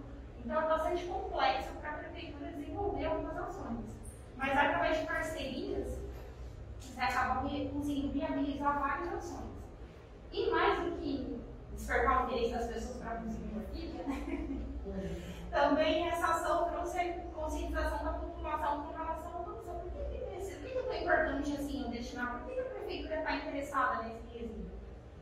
Então 0.49 0.63
é 0.63 0.67
bastante 0.67 1.05
complexo 1.05 1.69
para 1.79 1.91
a 1.91 1.93
prefeitura 1.93 2.51
desenvolver 2.53 3.05
algumas 3.05 3.37
ações. 3.37 3.85
Mas 4.35 4.57
através 4.57 4.97
de 4.97 5.05
parcerias, 5.05 5.99
você 6.79 6.99
acaba 6.99 7.41
conseguindo 7.41 8.11
viabilizar 8.11 8.79
várias 8.79 9.13
ações. 9.13 9.51
E 10.31 10.49
mais 10.49 10.83
do 10.83 10.97
que 10.97 11.39
despertar 11.71 12.23
o 12.23 12.25
interesse 12.25 12.53
das 12.55 12.65
pessoas 12.65 12.97
para 12.97 13.19
uma 13.19 13.61
orquídea, 13.61 14.03
né? 14.07 14.25
também 15.51 16.07
essa 16.07 16.25
ação 16.25 16.67
trouxe 16.71 16.99
a 16.99 17.13
conscientização 17.31 18.03
da 18.03 18.13
população 18.13 18.85
com 18.85 18.97
relação 18.97 19.29
à 19.29 19.43
produção. 19.43 19.75
Por 19.75 20.09
que, 20.09 20.17
que, 20.17 20.95
é 20.95 21.01
importante 21.03 21.57
assim 21.57 21.83
eu 21.83 21.91
destinar? 21.91 22.39
Por 22.39 22.51
que 22.51 22.59
a 22.59 22.63
prefeitura 22.63 23.19
está 23.19 23.35
interessada 23.35 24.01
nesse 24.01 24.35
resíduo? 24.35 24.68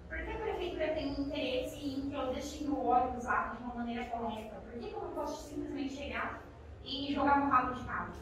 Por 0.08 0.18
que 0.18 0.32
a 0.32 0.38
prefeitura 0.38 0.94
tem 0.94 1.10
um 1.10 1.22
interesse 1.22 1.76
em 1.76 2.10
que 2.10 2.14
eu 2.16 2.34
destine 2.34 2.70
o 2.70 2.86
óleo 2.86 3.18
usado 3.18 3.58
de 3.58 3.64
uma 3.64 3.76
maneira 3.76 4.06
correta? 4.06 4.56
Por 4.56 4.80
que 4.80 4.92
eu 4.92 5.02
não 5.02 5.12
posso 5.12 5.50
simplesmente 5.50 5.96
chegar 5.96 6.42
e 6.84 7.14
jogar 7.14 7.40
no 7.40 7.50
ralo 7.52 7.76
de 7.76 7.84
casa? 7.84 8.14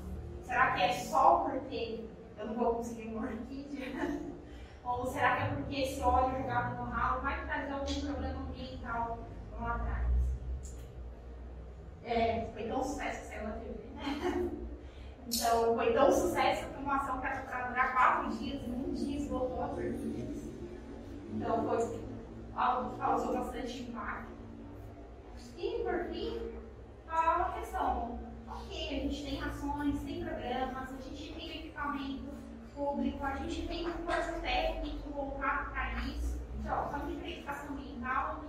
Será 0.44 0.74
que 0.74 0.82
é 0.82 0.94
só 0.94 1.48
porque 1.50 2.06
eu 2.38 2.48
não 2.48 2.54
vou 2.56 2.76
conseguir 2.76 3.08
uma 3.10 3.28
orquídea? 3.28 4.22
Ou 4.84 5.06
será 5.08 5.36
que 5.36 5.44
é 5.44 5.48
porque 5.56 5.82
esse 5.82 6.02
óleo 6.02 6.38
jogado 6.38 6.78
no 6.78 6.90
ralo 6.92 7.22
vai 7.22 7.44
trazer 7.46 7.72
algum 7.72 8.02
problema 8.02 8.42
ambiental 8.42 9.20
lá 9.60 9.76
atrás? 9.76 10.06
É, 12.04 12.48
foi 12.54 12.68
tão 12.68 12.84
sucesso 12.84 13.22
que 13.22 13.28
saiu 13.28 13.48
na 13.48 13.54
TV, 13.54 13.84
né? 13.96 14.52
Então, 15.28 15.76
foi 15.76 15.92
tão 15.92 16.12
sucesso 16.12 16.68
que 16.68 16.80
uma 16.80 16.98
ação 16.98 17.20
que 17.20 17.26
era 17.26 17.42
para 17.42 17.68
durar 17.68 17.94
quatro 17.94 18.38
dias, 18.38 18.62
em 18.62 18.72
um 18.72 18.94
dia 18.94 19.18
esgotou 19.18 19.64
as 19.64 19.72
orquídeas. 19.72 20.35
Então, 21.36 21.68
foi 21.68 22.00
algo 22.56 22.92
que 22.92 22.98
causou 22.98 23.34
bastante 23.34 23.84
impacto. 23.84 24.32
E, 25.58 25.84
por 25.84 26.06
fim, 26.06 26.52
a 27.10 27.52
questão: 27.60 28.20
ok, 28.48 28.98
a 28.98 29.02
gente 29.02 29.24
tem 29.26 29.44
ações, 29.44 30.02
tem 30.04 30.24
programas, 30.24 30.94
a 30.94 31.02
gente 31.02 31.34
tem 31.34 31.58
equipamento 31.58 32.34
público, 32.74 33.24
a 33.24 33.36
gente 33.36 33.68
tem 33.68 33.88
um 33.88 33.94
curso 33.94 34.42
técnico 34.42 35.10
voltado 35.10 35.72
para 35.72 36.00
isso, 36.08 36.40
estamos 36.58 37.08
de 37.08 37.16
verificação 37.16 37.70
ambiental, 37.76 38.44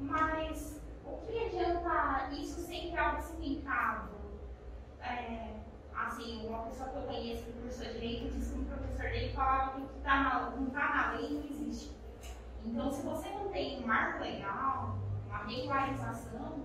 mas 0.00 0.80
o 1.04 1.16
que 1.26 1.38
adianta 1.38 2.30
isso 2.32 2.60
sem 2.60 2.90
ter 2.90 2.98
algo 2.98 3.22
cimentado? 3.22 4.10
É, 5.00 5.63
assim, 5.96 6.46
uma 6.46 6.62
pessoa 6.64 6.90
que 6.90 6.96
eu 6.96 7.02
conheço 7.02 7.44
que 7.44 7.52
cursou 7.52 7.86
direito 7.92 8.32
disse 8.32 8.52
que 8.52 8.60
o 8.60 8.64
professor 8.64 9.10
dele 9.10 9.32
falava 9.32 9.80
que 9.80 9.86
tá 10.02 10.22
na, 10.22 10.50
não 10.50 10.66
está 10.66 10.94
na 10.94 11.12
lei 11.12 11.30
não 11.30 11.44
existe. 11.44 11.92
Então, 12.64 12.90
se 12.90 13.02
você 13.02 13.28
não 13.30 13.48
tem 13.48 13.82
um 13.82 13.86
marco 13.86 14.22
legal, 14.22 14.98
uma 15.26 15.38
regularização, 15.44 16.64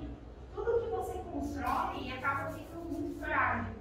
tudo 0.53 0.81
que 0.81 0.89
você 0.89 1.17
constrói 1.31 2.11
acaba 2.11 2.51
ficando 2.51 2.85
muito 2.85 3.19
frágil. 3.19 3.73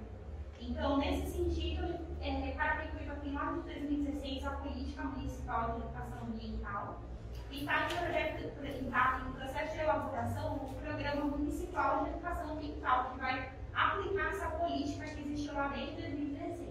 Então, 0.59 0.97
nesse 0.97 1.31
sentido, 1.31 1.99
é, 2.21 2.51
Carapicuíba 2.51 3.15
tem 3.15 3.33
lá 3.33 3.53
de 3.53 3.61
2016 3.61 4.45
a 4.45 4.51
Política 4.51 5.03
Municipal 5.03 5.71
de 5.71 5.77
Educação 5.77 6.27
Ambiental 6.27 7.01
e 7.49 7.61
está 7.61 7.85
em, 7.85 7.87
projeto, 7.87 8.91
tá 8.91 9.21
em 9.25 9.31
processo 9.31 9.73
de 9.73 9.79
elaboração 9.79 10.55
o 10.57 10.73
Programa 10.75 11.25
Municipal 11.25 12.03
de 12.03 12.09
Educação 12.09 12.51
Ambiental, 12.51 13.11
que 13.11 13.19
vai 13.19 13.58
aplicar 13.79 14.29
essa 14.29 14.47
política 14.47 15.05
que 15.05 15.21
existiu 15.21 15.53
lá 15.53 15.69
desde 15.69 15.95
2016. 15.95 16.69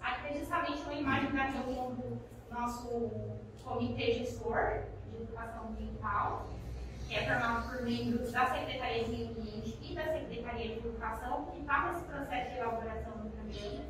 Aqui 0.00 0.28
é 0.28 0.38
justamente 0.38 0.82
uma 0.82 0.94
imagem 0.94 1.32
da 1.32 1.42
reunião 1.42 1.94
do 1.94 2.18
nosso 2.50 3.10
comitê 3.62 4.14
gestor 4.14 4.84
de 5.10 5.22
educação 5.22 5.68
ambiental, 5.68 6.46
que 7.06 7.14
é 7.14 7.26
formado 7.26 7.68
por 7.68 7.82
membros 7.82 8.32
da 8.32 8.46
Secretaria 8.46 9.04
de 9.04 9.10
Meio 9.10 9.30
Ambiente 9.30 9.78
e 9.82 9.94
da 9.94 10.04
Secretaria 10.04 10.68
de 10.68 10.78
Educação, 10.78 11.44
que 11.46 11.60
está 11.60 11.92
nesse 11.92 12.04
processo 12.04 12.50
de 12.50 12.58
elaboração 12.58 13.12
do 13.12 13.30
programa. 13.30 13.84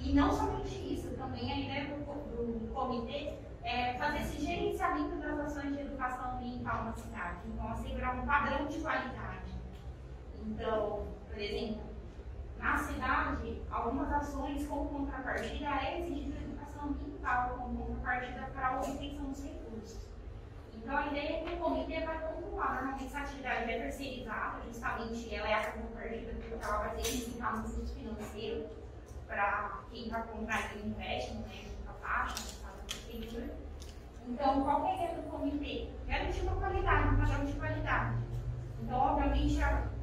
E 0.00 0.12
não 0.12 0.32
somente 0.32 0.94
isso, 0.94 1.10
também 1.16 1.52
a 1.52 1.58
ideia 1.58 1.86
do, 1.86 2.04
do 2.04 2.72
comitê 2.72 3.34
é 3.64 3.94
fazer 3.94 4.20
esse 4.20 4.40
gerenciamento 4.40 5.16
das 5.16 5.38
ações 5.40 5.74
de 5.74 5.82
educação 5.82 6.36
ambiental 6.36 6.84
na 6.84 6.92
cidade. 6.92 7.38
Então, 7.46 7.68
assegurar 7.68 8.16
um 8.16 8.26
padrão 8.26 8.66
de 8.66 8.78
qualidade. 8.80 9.52
Então, 10.46 11.06
por 11.38 11.44
exemplo, 11.44 11.82
na 12.58 12.76
cidade, 12.78 13.62
algumas 13.70 14.12
ações 14.12 14.66
como 14.66 14.88
contrapartida 14.88 15.66
é 15.66 16.00
exigida 16.00 16.36
educação 16.36 16.88
ambiental 16.88 17.50
como 17.50 17.86
contrapartida 17.86 18.50
para 18.52 18.66
a 18.66 18.80
obtenção 18.80 19.26
dos 19.26 19.44
recursos. 19.44 20.08
Então, 20.74 20.96
a 20.96 21.06
ideia 21.06 21.36
é 21.36 21.44
que 21.44 21.54
o 21.54 21.58
comitê 21.58 22.00
vai 22.00 22.18
pontuar. 22.18 22.74
Normalmente, 22.74 23.06
essa 23.06 23.18
atividade 23.20 23.70
é 23.70 23.78
terceirizada, 23.78 24.62
justamente 24.66 25.32
ela 25.32 25.48
é 25.48 25.54
a 25.54 25.70
contrapartida 25.70 26.32
porque 26.32 26.54
ela 26.60 26.78
vai 26.78 26.96
ter 26.96 27.02
que 27.02 27.16
implicar 27.18 27.56
no 27.56 27.62
custo 27.62 27.94
financeiro 27.94 28.66
para 29.28 29.82
quem 29.92 30.06
está 30.06 30.22
contraindo 30.22 30.88
empréstimo, 30.88 31.42
né, 31.42 31.70
a 31.86 31.92
taxa, 31.92 32.66
da 32.66 32.72
prefeitura. 32.84 33.54
Então, 34.26 34.64
qual 34.64 34.84
é 34.84 34.90
a 34.90 34.94
ideia 34.96 35.14
do 35.14 35.30
comitê? 35.30 35.88
Garantir 36.04 36.40
uma 36.40 36.56
qualidade, 36.56 37.14
um 37.14 37.16
padrão 37.16 37.44
de 37.44 37.52
qualidade. 37.52 38.16
Então, 38.82 38.98
obviamente, 38.98 39.62
a 39.62 39.97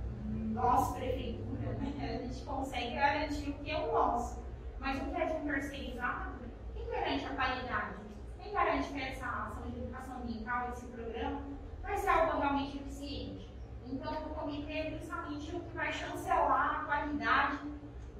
nossa 0.55 0.93
prefeitura, 0.93 1.73
né, 1.73 2.19
a 2.21 2.25
gente 2.25 2.45
consegue 2.45 2.95
garantir 2.95 3.49
o 3.49 3.53
que 3.55 3.69
é 3.69 3.77
o 3.77 3.91
nosso. 3.91 4.43
Mas 4.79 5.01
o 5.01 5.05
que 5.05 5.21
é 5.21 5.25
de 5.25 5.33
um 5.33 5.45
terceirizado, 5.45 6.35
quem 6.73 6.89
garante 6.89 7.25
a 7.25 7.35
qualidade? 7.35 7.95
Quem 8.41 8.53
garante 8.53 8.89
que 8.89 9.01
essa 9.01 9.25
ação 9.25 9.69
de 9.69 9.79
educação 9.79 10.17
ambiental, 10.17 10.69
esse 10.69 10.85
programa, 10.87 11.41
vai 11.81 11.97
ser 11.97 12.09
algo 12.09 12.39
realmente 12.39 12.77
eficiente? 12.77 13.53
Então, 13.85 14.13
o 14.13 14.29
comitê 14.29 14.73
é 14.73 14.91
justamente 14.91 15.55
o 15.55 15.59
que 15.59 15.75
vai 15.75 15.91
chancelar 15.91 16.81
a 16.81 16.85
qualidade 16.85 17.59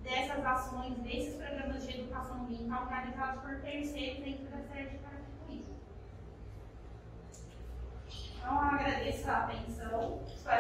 dessas 0.04 0.46
ações, 0.46 0.98
desses 1.00 1.36
programas 1.36 1.88
de 1.88 2.02
educação 2.02 2.42
ambiental 2.42 2.86
realizados 2.88 3.42
por 3.42 3.60
terceiros 3.62 4.24
dentro 4.24 4.46
da 4.46 4.62
sede 4.62 4.90
de 4.90 4.98
Carapicuíba. 5.00 5.74
Então, 8.38 8.54
eu 8.54 8.60
agradeço 8.60 9.30
a 9.30 9.38
atenção, 9.38 9.65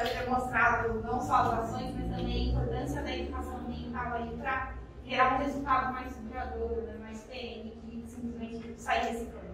ter 0.10 0.30
mostrado 0.30 1.02
não 1.04 1.22
só 1.22 1.36
as 1.36 1.54
ações, 1.60 1.94
mas 1.96 2.10
também 2.16 2.36
a 2.36 2.52
importância 2.52 3.02
da 3.02 3.16
educação 3.16 3.58
ambiental 3.58 4.14
aí 4.14 4.38
para 4.38 4.74
gerar 5.06 5.36
um 5.36 5.38
resultado 5.38 5.94
mais 5.94 6.16
duradouro, 6.18 6.82
né, 6.82 6.98
mais 7.02 7.22
perene, 7.24 7.72
que 7.82 8.06
simplesmente 8.08 8.82
sair 8.82 9.12
desse 9.12 9.26
campo. 9.26 9.46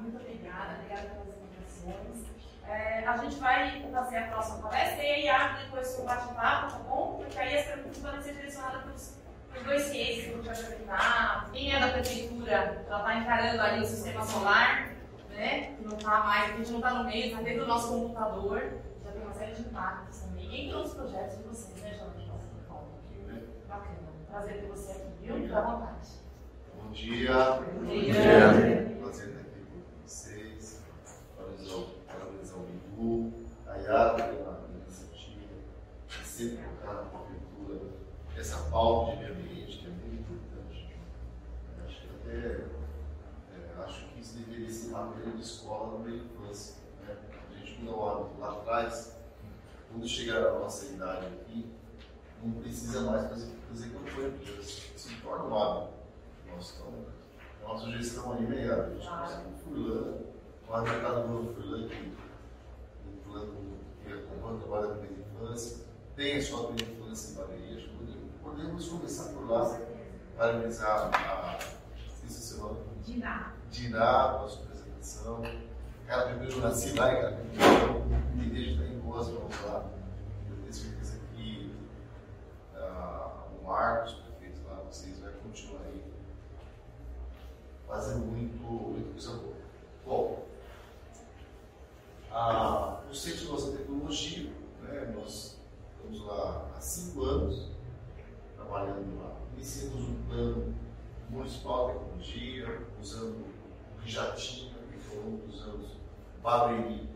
Muito 0.00 0.16
obrigada, 0.16 0.74
obrigada 0.74 1.08
pelas 1.08 1.28
informações. 1.28 2.26
É, 2.68 3.04
a 3.06 3.16
gente 3.16 3.36
vai 3.36 3.90
fazer 3.90 4.18
a 4.18 4.26
próxima 4.28 4.58
palestra 4.58 5.02
e 5.02 5.10
aí 5.10 5.28
abre 5.28 5.64
depois 5.64 5.98
o 5.98 6.02
bate-papo, 6.02 6.72
tá 6.72 6.78
bom? 6.88 7.16
Porque 7.18 7.38
aí 7.38 7.58
as 7.58 7.66
perguntas 7.66 7.98
podem 7.98 8.22
ser 8.22 8.34
direcionadas 8.34 9.16
para 9.50 9.60
os 9.60 9.66
dois 9.66 9.82
ciências 9.82 10.24
que 10.24 10.30
a 10.30 10.34
gente 10.34 10.46
vai 10.46 10.54
apresentar. 10.54 11.29
Quem 11.52 11.72
é 11.72 11.80
da 11.80 11.88
prefeitura, 11.88 12.52
ela 12.86 12.98
está 12.98 13.16
encarando 13.16 13.60
ali 13.60 13.80
o 13.82 13.86
sistema 13.86 14.24
solar, 14.24 14.92
né? 15.30 15.74
Que 15.74 15.84
não 15.84 15.96
está 15.96 16.20
mais, 16.20 16.52
a 16.52 16.56
gente 16.56 16.70
não 16.70 16.78
está 16.78 16.94
no 16.94 17.04
meio, 17.04 17.26
está 17.26 17.42
dentro 17.42 17.60
do 17.62 17.66
nosso 17.66 17.88
computador. 17.88 18.72
Já 19.04 19.10
tem 19.12 19.22
uma 19.22 19.32
série 19.32 19.52
de 19.52 19.62
impactos 19.62 20.18
também. 20.20 20.64
Entre 20.64 20.74
outros 20.74 20.94
projetos 20.94 21.38
de 21.38 21.42
vocês, 21.44 21.82
né, 21.82 21.94
Jorge? 21.98 22.30
Bacana. 23.68 24.08
Prazer 24.28 24.60
ter 24.60 24.68
você 24.68 24.92
aqui, 24.92 25.10
viu? 25.22 25.34
Fique 25.36 25.52
à 25.52 25.60
vontade. 25.60 26.08
Bom 26.76 26.90
dia. 26.90 27.34
Bom 27.34 27.84
dia. 27.86 28.14
Prazer 29.00 29.28
estar 29.28 29.40
aqui 29.40 29.60
com 29.70 30.06
vocês. 30.06 30.82
Parabenizar 32.06 32.58
o 32.58 32.62
Bidu, 32.62 33.32
a 33.68 33.76
Yara 33.76 34.14
pela 34.14 34.60
iniciativa, 34.74 35.54
de 36.08 36.26
sempre 36.26 36.64
colocar 36.64 37.02
na 37.02 37.08
prefeitura 37.10 37.90
essa 38.36 38.56
pauta 38.70 39.12
de 39.12 39.18
meio 39.18 39.32
ambiente, 39.34 39.78
que 39.78 39.86
é 39.86 39.90
muito 39.90 40.32
importante. 40.32 40.88
Eu 41.78 41.84
Acho 41.86 42.00
que 42.00 42.06
até 42.30 42.62
é, 43.52 43.82
acho 43.84 44.06
que 44.06 44.20
isso 44.20 44.38
deveria 44.38 44.70
ser 44.70 44.90
matéria 44.90 45.32
de 45.32 45.42
escola 45.42 45.98
na 45.98 46.04
meia 46.04 46.22
infância. 46.22 46.76
Né? 47.02 47.16
A 47.50 47.58
gente 47.58 47.80
muda 47.80 47.96
o 47.96 48.08
hábito 48.08 48.40
lá 48.40 48.52
atrás, 48.52 49.16
quando 49.90 50.06
chegar 50.06 50.46
a 50.46 50.58
nossa 50.60 50.86
idade 50.86 51.26
aqui, 51.26 51.72
não 52.42 52.52
precisa 52.52 53.02
mais 53.02 53.28
fazer, 53.28 53.52
fazer 53.68 53.90
campanha, 53.90 54.30
porque 54.30 54.62
se 54.62 55.20
torna 55.22 55.44
um 55.44 55.58
hábito. 55.58 55.92
Nós 56.48 56.70
estamos, 56.70 57.06
a 57.62 57.68
nossa 57.68 57.84
sugestão 57.84 58.32
aí 58.32 58.58
é 58.58 58.72
a 58.72 58.88
gente 58.88 59.08
conseguir 59.08 59.54
fulano, 59.64 60.26
com 60.66 60.74
a 60.74 60.82
mercadora 60.82 61.54
fulano, 61.54 61.88
que 61.88 62.12
um 63.06 63.22
fulano 63.24 63.54
que 64.02 64.12
acompanha 64.12 64.54
o 64.54 64.58
trabalho 64.58 64.88
da 64.88 64.94
primeira 64.94 65.24
infância, 65.34 65.86
tem 66.16 66.36
a 66.36 66.42
sua 66.42 66.68
primeira 66.68 66.92
infância 66.92 67.32
em 67.32 67.34
Bareias, 67.36 67.90
podemos 68.42 68.88
começar 68.88 69.32
por 69.32 69.48
lá, 69.50 69.80
parabenizar 70.36 71.10
a 71.12 71.79
essa 72.30 72.54
semana, 72.54 72.78
De 73.04 73.18
nada. 73.18 73.52
Diná, 73.70 74.28
pela 74.34 74.48
sua 74.48 74.62
apresentação. 74.64 75.42
Cara, 76.06 76.28
primeiro 76.28 76.52
eu 76.52 76.60
nasci 76.60 76.92
lá 76.92 77.12
em 77.12 77.20
Carapinho, 77.20 78.10
e 78.36 78.50
desde 78.50 78.72
está 78.72 78.84
em 78.84 78.98
boas 79.00 79.28
mãos 79.28 79.54
lá. 79.64 79.90
Eu 80.48 80.56
tenho 80.56 80.72
certeza 80.72 81.18
que 81.34 81.74
ah, 82.76 83.46
o 83.60 83.66
Marcos, 83.66 84.14
prefeito 84.14 84.60
lá, 84.68 84.82
vocês 84.88 85.18
vai 85.18 85.32
continuar 85.32 85.82
aí 85.82 86.04
fazendo 87.86 88.26
muito, 88.26 88.56
muito 88.62 89.12
coisa 89.12 89.32
boa. 89.36 89.56
Bom, 90.06 90.46
ah, 92.30 93.00
o 93.10 93.14
Centro 93.14 93.40
de 93.40 93.48
Nossa 93.48 93.72
Tecnologia, 93.76 94.52
né, 94.82 95.12
nós 95.16 95.58
estamos 95.96 96.26
lá 96.26 96.70
há 96.76 96.80
cinco 96.80 97.24
anos 97.24 97.70
trabalhando 98.56 99.20
lá. 99.20 99.36
Iniciamos 99.56 100.08
um 100.08 100.22
plano 100.28 100.74
de 101.30 101.58
tecnologia, 101.58 102.86
usando 103.00 103.46
o 103.96 104.02
que 104.02 104.10
já 104.10 104.32
tinha, 104.32 104.72
que 104.74 105.16
ao 105.16 105.22
longo 105.22 105.46
dos 105.46 105.62
anos 105.62 105.96
Barueri 106.42 107.08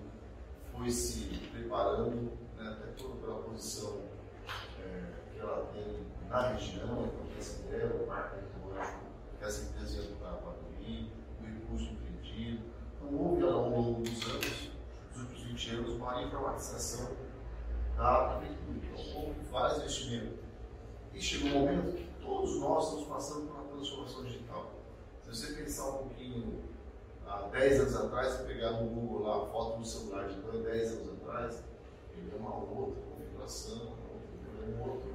foi 0.72 0.88
se 0.90 1.24
preparando, 1.50 2.32
né, 2.56 2.68
até 2.68 2.92
toda 2.92 3.16
pela 3.16 3.42
posição 3.42 4.02
é, 4.80 5.10
que 5.32 5.40
ela 5.40 5.66
tem 5.72 6.06
na 6.28 6.48
região, 6.52 7.02
a 7.02 7.06
importância 7.06 7.62
dela, 7.64 8.02
o 8.02 8.06
marco 8.06 8.36
territorial 8.36 9.00
que 9.38 9.44
essa 9.44 9.64
empresa 9.64 10.02
ia 10.02 10.16
para 10.16 10.30
Barueri, 10.30 11.10
o 11.40 11.44
recurso 11.44 11.92
empreendido. 11.92 12.62
Então 12.96 13.18
houve 13.18 13.42
ao 13.42 13.68
longo 13.68 14.02
dos 14.02 14.30
anos, 14.30 14.70
dos 15.12 15.22
últimos 15.22 15.42
20 15.42 15.70
anos, 15.70 15.90
uma 15.94 16.22
informatização 16.22 17.10
da 17.96 18.38
prefeitura. 18.38 18.78
Então 18.78 19.22
houve 19.22 19.40
vários 19.50 19.78
investimentos. 19.78 20.44
E 21.12 21.20
chegou 21.20 21.50
um 21.50 21.60
momento 21.60 21.96
que 21.96 22.08
todos 22.20 22.56
nós 22.58 22.84
estamos 22.84 23.08
passando 23.08 23.48
por 23.48 23.53
transformação 23.84 24.24
digital. 24.24 24.70
Se 25.22 25.28
você 25.28 25.52
pensar 25.52 25.88
um 25.90 25.98
pouquinho 25.98 26.62
há 27.26 27.42
10 27.48 27.80
anos 27.80 27.96
atrás, 27.96 28.32
você 28.32 28.42
pegar 28.44 28.70
no 28.72 28.88
Google 28.88 29.22
lá 29.24 29.36
a 29.36 29.46
foto 29.46 29.78
do 29.78 29.86
celular 29.86 30.26
de 30.28 30.40
dois, 30.40 30.64
10 30.64 30.92
anos 30.92 31.12
atrás, 31.12 31.62
ele 32.16 32.32
é 32.34 32.38
uma 32.38 32.56
outra 32.56 33.02
configuração, 33.02 33.96
é 34.62 34.70
um 34.70 34.90
outro 34.90 35.12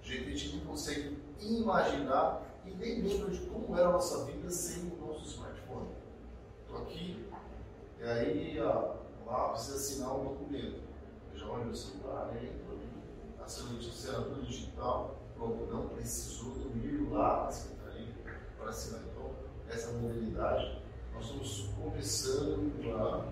jeito. 0.00 0.28
A 0.28 0.30
gente 0.30 0.56
não 0.56 0.66
consegue 0.66 1.18
imaginar 1.40 2.42
e 2.64 2.70
nem 2.70 3.02
lembra 3.02 3.30
de 3.30 3.46
como 3.46 3.76
era 3.76 3.88
a 3.88 3.92
nossa 3.92 4.24
vida 4.24 4.48
sem 4.48 4.92
o 4.92 5.06
nosso 5.06 5.26
smartphone. 5.26 5.88
Estou 6.62 6.82
aqui, 6.82 7.28
e 7.98 8.04
aí 8.04 8.60
ó, 8.60 8.94
lá 9.26 9.48
precisa 9.48 9.76
assinar 9.76 10.16
um 10.16 10.24
documento. 10.24 10.82
Eu 11.32 11.38
já 11.38 11.46
olho 11.48 11.66
no 11.66 11.74
celular, 11.74 12.30
entro 12.36 12.72
ali, 12.72 12.88
assino 13.44 13.78
assinatura 13.78 14.42
digital, 14.42 15.16
pronto, 15.34 15.66
não 15.66 15.88
precisou 15.88 16.52
do 16.52 16.78
ir 16.78 17.10
lá 17.10 17.50
secretaria 17.50 17.73
para 18.64 18.70
assinar. 18.70 19.00
Então, 19.12 19.30
essa 19.68 19.92
mobilidade, 19.92 20.82
nós 21.12 21.24
estamos 21.24 21.70
começando 21.82 22.72
a, 22.98 23.24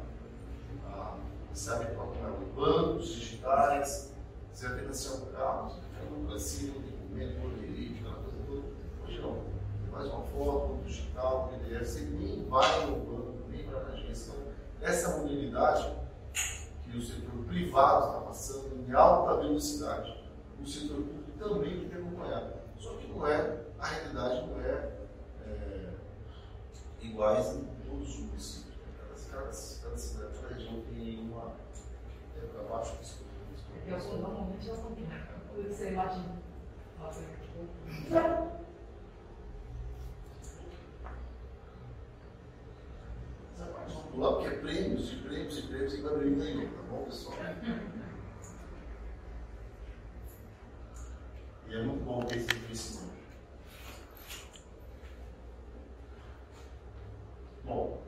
a 0.86 1.16
se 1.54 1.70
habituar 1.70 2.06
com 2.06 2.60
bancos 2.60 3.08
digitais, 3.08 4.12
você 4.52 4.68
vai 4.68 4.78
financiar 4.80 5.16
um 5.16 5.32
carro, 5.32 5.70
você 5.70 6.26
vai 6.26 6.38
cima, 6.38 6.74
documento, 6.74 7.40
boletim, 7.40 7.96
aquela 8.00 8.16
coisa 8.16 8.38
toda. 8.46 8.62
Hoje 9.06 9.20
não. 9.20 9.34
Você 9.34 9.90
faz 9.90 10.06
uma 10.06 10.22
foto, 10.22 10.72
um 10.74 10.82
digital, 10.82 11.50
um 11.54 11.58
PDF, 11.58 11.86
você 11.86 12.00
nem 12.00 12.44
vai 12.48 12.86
no 12.86 12.96
banco, 12.96 13.34
nem 13.48 13.64
vai 13.64 13.82
na 13.82 13.88
agência. 13.90 14.32
Então, 14.32 14.52
essa 14.82 15.16
mobilidade 15.16 15.96
que 16.84 16.98
o 16.98 17.02
setor 17.02 17.44
privado 17.46 18.06
está 18.08 18.20
passando 18.20 18.86
em 18.86 18.92
alta 18.92 19.42
velocidade, 19.42 20.22
o 20.60 20.66
setor 20.66 20.96
público 20.96 21.38
também 21.38 21.80
tem 21.80 21.88
que 21.88 21.94
acompanhar. 21.96 22.52
Só 22.78 22.90
que 22.94 23.06
não 23.08 23.26
é, 23.26 23.60
a 23.78 23.86
realidade 23.86 24.46
não 24.46 24.60
é, 24.60 25.01
é 25.48 25.92
iguais 27.00 27.56
em 27.56 27.64
todos 27.86 28.08
os 28.08 28.20
municípios. 28.20 28.72
Cada, 29.30 29.52
cidade, 29.52 30.34
cada 30.40 30.54
região 30.54 30.82
tem 30.82 31.20
uma. 31.20 31.52
É 32.36 32.46
para 32.46 32.62
baixo 32.64 32.96
que 32.96 33.02
isso. 33.04 33.24
Eu 33.86 34.00
sou 34.00 34.18
normalmente 34.18 34.68
eu 34.68 34.76
sou 34.76 34.92
Você 35.56 35.88
imagina. 35.88 36.42
Vamos 43.62 44.04
pular 44.10 44.32
porque 44.32 44.46
é 44.46 44.58
prêmios 44.58 45.12
e 45.12 45.16
prêmios 45.16 45.58
e 45.58 45.62
prêmios 45.62 45.94
e 45.94 46.02
Gabriel 46.02 46.36
ganhou, 46.36 46.68
tá 46.68 46.82
bom, 46.90 47.04
pessoal? 47.04 47.36
E 51.68 51.74
é 51.74 51.82
muito 51.84 52.04
bom 52.04 52.22
ter 52.26 52.36
esse 52.36 52.48
crescimento. 52.48 53.21
Bom, 57.72 58.02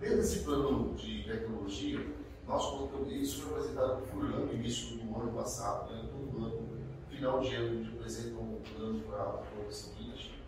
dentro 0.00 0.16
desse 0.16 0.38
plano 0.44 0.94
de 0.94 1.22
tecnologia, 1.24 2.06
nós 2.46 2.70
colocamos 2.70 3.12
isso 3.12 3.42
foi 3.42 3.58
apresentado 3.58 3.98
por 3.98 4.08
Furlan 4.08 4.46
no 4.46 4.54
início 4.54 4.96
do 4.96 5.20
ano 5.20 5.30
passado, 5.32 5.92
né? 5.92 6.08
ano, 6.10 6.68
final 7.10 7.40
de 7.40 7.54
ano, 7.54 7.80
a 8.02 8.08
gente 8.08 8.28
um 8.28 8.60
plano 8.62 9.00
para 9.00 9.42
o 9.58 9.60
ano 9.60 9.70
seguinte. 9.70 10.42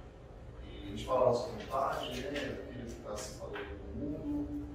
E 0.64 0.84
a 0.84 0.86
gente 0.86 1.04
fala 1.04 1.20
a 1.20 1.24
nossa 1.26 1.50
vontade, 1.50 2.18
né? 2.18 2.28
aquilo 2.30 2.86
que 2.86 2.92
está 2.92 3.14
se 3.14 3.38
falando 3.38 3.94
no 3.94 4.08
mundo, 4.08 4.66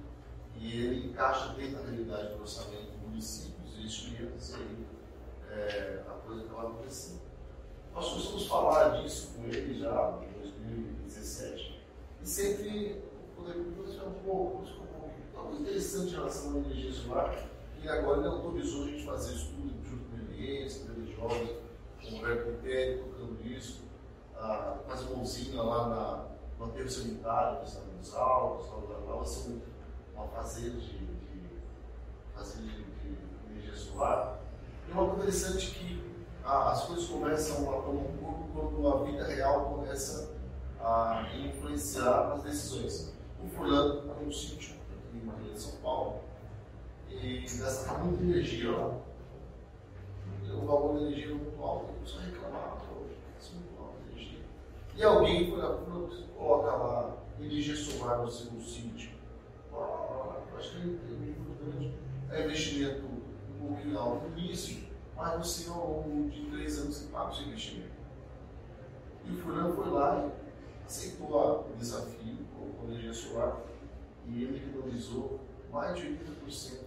e 0.54 0.84
ele 0.84 1.08
encaixa 1.08 1.54
dentro 1.54 1.78
da 1.78 1.90
realidade 1.90 2.34
do 2.36 2.42
orçamento 2.42 2.92
dos 2.92 3.08
municípios, 3.08 3.74
e 3.78 3.84
isso 3.84 4.10
ia 4.10 4.30
ser 4.38 4.64
é, 5.50 6.04
a 6.06 6.12
coisa 6.24 6.42
que 6.42 6.46
estava 6.46 6.68
acontecendo. 6.68 7.20
Nós 7.92 8.08
costumamos 8.10 8.46
falar 8.46 9.02
disso 9.02 9.32
com 9.34 9.48
ele 9.48 9.80
já 9.80 10.20
em 10.22 10.40
2017. 10.40 11.82
E 12.22 12.28
sempre 12.28 13.05
poder 13.46 13.62
público 13.62 14.06
um 14.06 14.24
pouco, 14.24 14.66
interessante 15.60 16.12
em 16.12 16.16
relação 16.16 16.54
à 16.54 16.58
energia 16.58 16.92
solar, 16.92 17.48
que 17.80 17.88
agora 17.88 18.18
ele 18.18 18.28
autorizou 18.28 18.84
a 18.84 18.86
gente 18.88 19.04
fazer 19.04 19.34
estudo 19.34 19.72
junto 19.84 20.04
com 20.04 20.16
ambientes, 20.16 20.86
religiosos, 20.86 21.50
com 22.00 22.08
o 22.08 22.16
Roberto 22.16 22.50
Império, 22.50 23.04
tocando 23.04 23.46
isso, 23.46 23.82
com 24.34 24.92
as 24.92 25.02
mãozinhas 25.04 25.64
lá 25.64 25.88
na, 25.88 26.26
no 26.58 26.70
aterro 26.70 26.90
sanitário, 26.90 27.60
nos 27.60 28.14
aulas, 28.14 28.66
lá 28.68 29.16
vai 29.16 29.24
ser 29.24 29.62
uma 30.14 30.26
fazenda 30.28 30.80
de, 30.80 30.98
de, 30.98 31.62
fazenda 32.34 32.66
de, 32.66 32.84
de 32.84 33.50
energia 33.50 33.76
solar. 33.76 34.40
E 34.88 34.92
uma 34.92 35.06
coisa 35.06 35.22
interessante 35.22 35.70
que 35.72 36.02
a, 36.44 36.72
as 36.72 36.84
coisas 36.84 37.06
começam 37.06 37.68
a 37.70 37.82
tomar 37.82 38.02
um 38.02 38.16
corpo 38.18 38.48
quando 38.54 38.88
a 38.88 39.04
vida 39.04 39.24
real 39.24 39.64
começa 39.64 40.36
a 40.80 41.26
influenciar 41.36 42.28
nas 42.28 42.42
decisões. 42.42 43.15
O 43.44 43.48
fulano 43.48 44.14
tem 44.14 44.26
um 44.26 44.32
sítio 44.32 44.76
aqui 44.76 45.50
em 45.52 45.56
São 45.56 45.78
Paulo 45.80 46.20
e 47.10 47.40
gasta 47.40 47.92
muita 47.98 48.22
energia 48.22 48.70
lá. 48.70 48.98
O 50.52 50.66
valor 50.66 50.94
da 50.94 51.00
energia 51.02 51.32
é 51.32 51.34
muito 51.34 51.62
alto, 51.62 51.90
ele 51.90 52.00
precisa 52.00 52.22
reclamar, 52.22 52.78
é 52.78 52.94
muito 53.54 53.78
alto 53.78 53.96
a 53.98 54.12
energia. 54.12 54.40
E 54.96 55.02
alguém 55.02 55.50
foi 55.50 55.58
lá, 55.58 55.78
coloca 56.36 56.70
lá 56.70 57.16
energia 57.40 57.76
solar 57.76 58.18
no 58.18 58.30
seu 58.30 58.60
sítio. 58.60 59.16
Acho 60.56 60.70
que 60.70 60.78
é 60.78 60.84
importante. 60.84 61.94
É 62.30 62.44
investimento 62.44 63.04
um 63.04 63.68
pouquinho 63.68 63.98
alto 63.98 64.28
no 64.28 64.38
início, 64.38 64.84
mas 65.14 65.36
você 65.36 65.68
ao 65.70 66.02
longo 66.02 66.30
de 66.30 66.46
três 66.46 66.78
anos 66.78 66.96
você 66.96 67.12
paga 67.12 67.30
o 67.30 67.34
seu 67.34 67.46
investimento. 67.46 67.96
E 69.24 69.32
o 69.32 69.36
fulano 69.36 69.74
foi 69.74 69.90
lá 69.90 70.30
e 70.45 70.45
aceitou 70.86 71.68
o 71.72 71.76
desafio 71.76 72.38
com 72.54 72.88
energia 72.88 73.12
solar 73.12 73.60
e 74.26 74.44
ele 74.44 74.64
economizou 74.68 75.40
mais 75.72 75.96
de 75.96 76.06
80% 76.06 76.86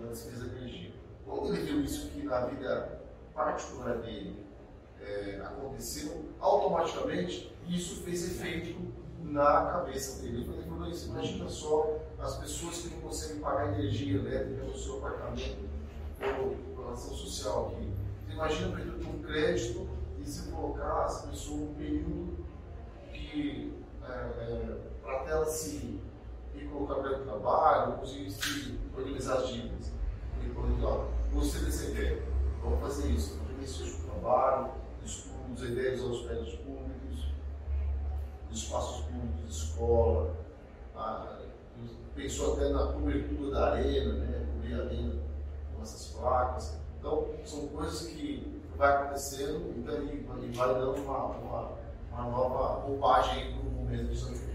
da 0.00 0.06
despesa 0.08 0.48
de 0.48 0.56
energia. 0.56 0.92
Quando 1.24 1.54
ele 1.54 1.62
viu 1.62 1.80
isso 1.82 2.08
que 2.10 2.22
na 2.22 2.46
vida 2.46 3.02
particular 3.34 3.98
dele 3.98 4.44
é, 5.00 5.40
aconteceu, 5.44 6.24
automaticamente 6.40 7.52
isso 7.68 8.02
fez 8.02 8.30
efeito 8.30 8.76
na 9.22 9.66
cabeça 9.66 10.22
dele. 10.22 10.48
Ele 10.48 10.62
falou 10.68 10.88
isso, 10.88 11.08
imagina 11.08 11.48
só 11.48 11.98
as 12.18 12.36
pessoas 12.38 12.78
que 12.78 12.94
não 12.94 13.00
conseguem 13.02 13.40
pagar 13.40 13.78
energia 13.78 14.18
elétrica 14.18 14.64
no 14.64 14.76
seu 14.76 14.98
apartamento 14.98 15.68
ou 16.40 16.82
relação 16.82 17.14
social 17.14 17.72
aqui. 17.72 17.92
Imagina, 18.32 18.70
por 18.70 18.80
exemplo, 18.80 19.10
um 19.10 19.22
crédito 19.22 19.88
e 20.20 20.24
se 20.24 20.50
colocar 20.50 21.04
essa 21.06 21.26
pessoa 21.28 21.60
um 21.60 21.74
período 21.74 22.45
que 23.36 23.72
é, 24.02 24.12
é, 24.12 24.76
para 25.02 25.30
ela 25.30 25.46
se 25.46 26.00
colocar 26.72 26.94
para 26.96 27.18
o 27.18 27.24
trabalho, 27.24 27.98
conseguir 27.98 28.30
se 28.30 28.78
organizar 28.96 29.38
as 29.38 29.48
dívidas. 29.48 29.92
E 30.42 30.48
falou, 30.50 31.10
gostei 31.32 31.62
dessa 31.62 31.90
ideia, 31.90 32.22
vamos 32.62 32.80
fazer 32.80 33.10
isso, 33.10 33.38
benefícios 33.40 33.96
do 33.96 34.04
trabalho, 34.04 34.70
estudos, 35.04 35.62
ideias 35.62 36.00
aos 36.00 36.22
prédios 36.22 36.54
públicos, 36.56 37.32
espaços 38.50 39.04
públicos, 39.04 39.56
escola, 39.56 40.34
a, 40.94 41.38
pensou 42.14 42.54
até 42.54 42.70
na 42.70 42.86
cobertura 42.92 43.50
da 43.50 43.72
arena, 43.72 44.14
né, 44.14 44.46
cobrir 44.54 44.74
a 44.74 44.84
arena 44.84 45.14
com 45.74 45.82
essas 45.82 46.06
placas. 46.08 46.78
Então, 46.98 47.28
são 47.44 47.68
coisas 47.68 48.06
que 48.06 48.62
vai 48.76 48.92
acontecendo 48.92 49.74
então, 49.76 50.02
e, 50.02 50.56
vai 50.56 50.74
dando 50.74 51.02
uma, 51.02 51.26
uma, 51.26 51.85
uma 52.16 52.30
nova 52.30 52.80
roupagem 52.80 53.52
para 53.52 53.60
o 53.60 53.72
momento 53.72 54.14
São 54.14 54.34
João. 54.34 54.46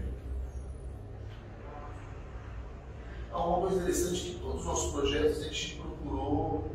Então, 3.28 3.48
uma 3.48 3.60
coisa 3.60 3.76
interessante 3.76 4.28
é 4.28 4.34
que 4.34 4.40
todos 4.40 4.60
os 4.60 4.66
nossos 4.66 4.92
projetos 4.92 5.40
a 5.40 5.44
gente 5.44 5.76
procurou 5.76 6.70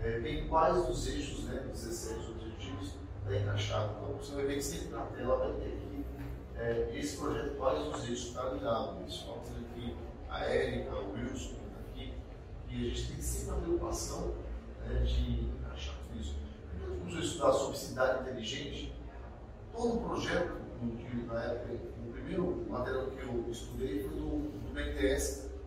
é, 0.00 0.46
quais 0.48 0.86
dos 0.86 1.06
eixos, 1.06 1.44
né, 1.44 1.66
16 1.70 2.30
objetivos, 2.30 2.94
está 3.18 3.36
encaixado. 3.36 3.92
Então, 4.00 4.16
você 4.16 4.34
vai 4.34 4.46
ver 4.46 4.54
que 4.54 4.62
sempre 4.62 4.88
na 4.88 5.02
tela 5.02 5.36
vai 5.36 5.52
ter 5.52 5.74
aqui 5.74 6.04
é, 6.56 6.98
esse 6.98 7.16
projeto, 7.18 7.56
quais 7.56 7.84
dos 7.84 8.08
eixos 8.08 8.28
está 8.28 8.46
alinhado. 8.46 8.96
Isso, 9.06 9.26
vamos 9.26 9.50
aqui 9.50 9.94
a 10.30 10.44
Érica, 10.44 10.94
o 10.94 11.12
Wilson, 11.12 11.54
tá 11.54 11.80
aqui, 11.90 12.14
e 12.70 12.74
a 12.74 12.88
gente 12.88 13.12
tem 13.12 13.20
sempre 13.20 13.54
a 13.54 13.60
preocupação 13.60 14.34
né, 14.86 15.00
de 15.04 15.44
encaixar 15.44 15.94
tudo 16.06 16.20
isso. 16.20 16.36
Quando 16.70 16.98
vamos 17.00 17.24
estudar 17.24 17.52
sobre 17.52 17.76
cidade 17.76 18.22
inteligente, 18.22 18.97
todo 19.78 19.94
o 19.94 20.00
projeto, 20.00 20.60
no, 20.82 21.26
na 21.26 21.44
época, 21.44 21.74
o 22.04 22.12
primeiro 22.12 22.66
material 22.68 23.06
que 23.06 23.22
eu 23.22 23.44
estudei 23.48 24.00
foi 24.00 24.10
do, 24.10 24.50
do 24.50 24.68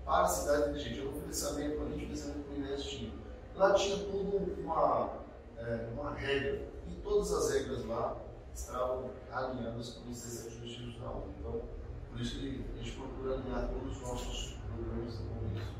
para 0.03 0.23
a 0.23 0.27
cidade 0.27 0.69
inteligente. 0.69 1.07
Fiz 1.13 1.23
pensamento 1.23 1.77
para 1.77 1.85
a 1.85 1.89
gente, 1.91 2.05
pensamento 2.07 2.43
para 2.43 2.53
o 2.53 2.57
INES 2.57 2.83
tinha. 2.83 3.11
Lá 3.55 3.73
tinha 3.73 3.97
tudo 3.97 4.61
uma, 4.61 5.13
é, 5.57 5.89
uma 5.93 6.13
regra, 6.13 6.67
e 6.87 6.95
todas 7.01 7.31
as 7.31 7.53
regras 7.53 7.85
lá 7.85 8.17
estavam 8.53 9.11
alinhadas 9.31 9.91
com 9.91 10.09
os 10.09 10.21
17 10.21 10.57
objetivos 10.57 10.99
da 10.99 11.09
ONU. 11.09 11.33
Então, 11.39 11.61
por 12.09 12.21
isso 12.21 12.39
que 12.39 12.65
a 12.73 12.83
gente 12.83 12.97
procura 12.97 13.35
alinhar 13.35 13.69
todos 13.69 13.95
os 13.95 14.01
nossos 14.01 14.57
programas 14.67 15.15
com 15.15 15.57
isso. 15.57 15.71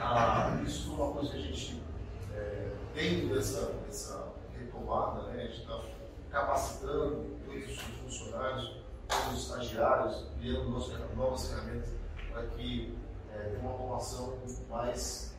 Ah, 0.00 0.62
isso 0.64 0.86
foi 0.86 0.94
uma 0.94 1.12
coisa 1.12 1.30
que 1.30 1.36
a 1.36 1.40
gente, 1.42 1.82
é, 2.34 2.72
dentro 2.94 3.34
dessa, 3.34 3.72
dessa 3.86 4.32
retomada, 4.58 5.24
né, 5.24 5.42
a 5.42 5.46
gente 5.46 5.60
está 5.60 5.80
capacitando 6.32 7.26
os 7.46 7.78
funcionários, 7.78 8.76
os 9.30 9.42
estagiários, 9.42 10.24
criando 10.38 10.70
novas 11.14 11.46
ferramentas 11.46 11.90
para 12.32 12.46
que 12.46 12.96
é, 13.30 13.38
tenha 13.50 13.60
uma 13.60 13.72
automação 13.72 14.38
mais 14.70 15.36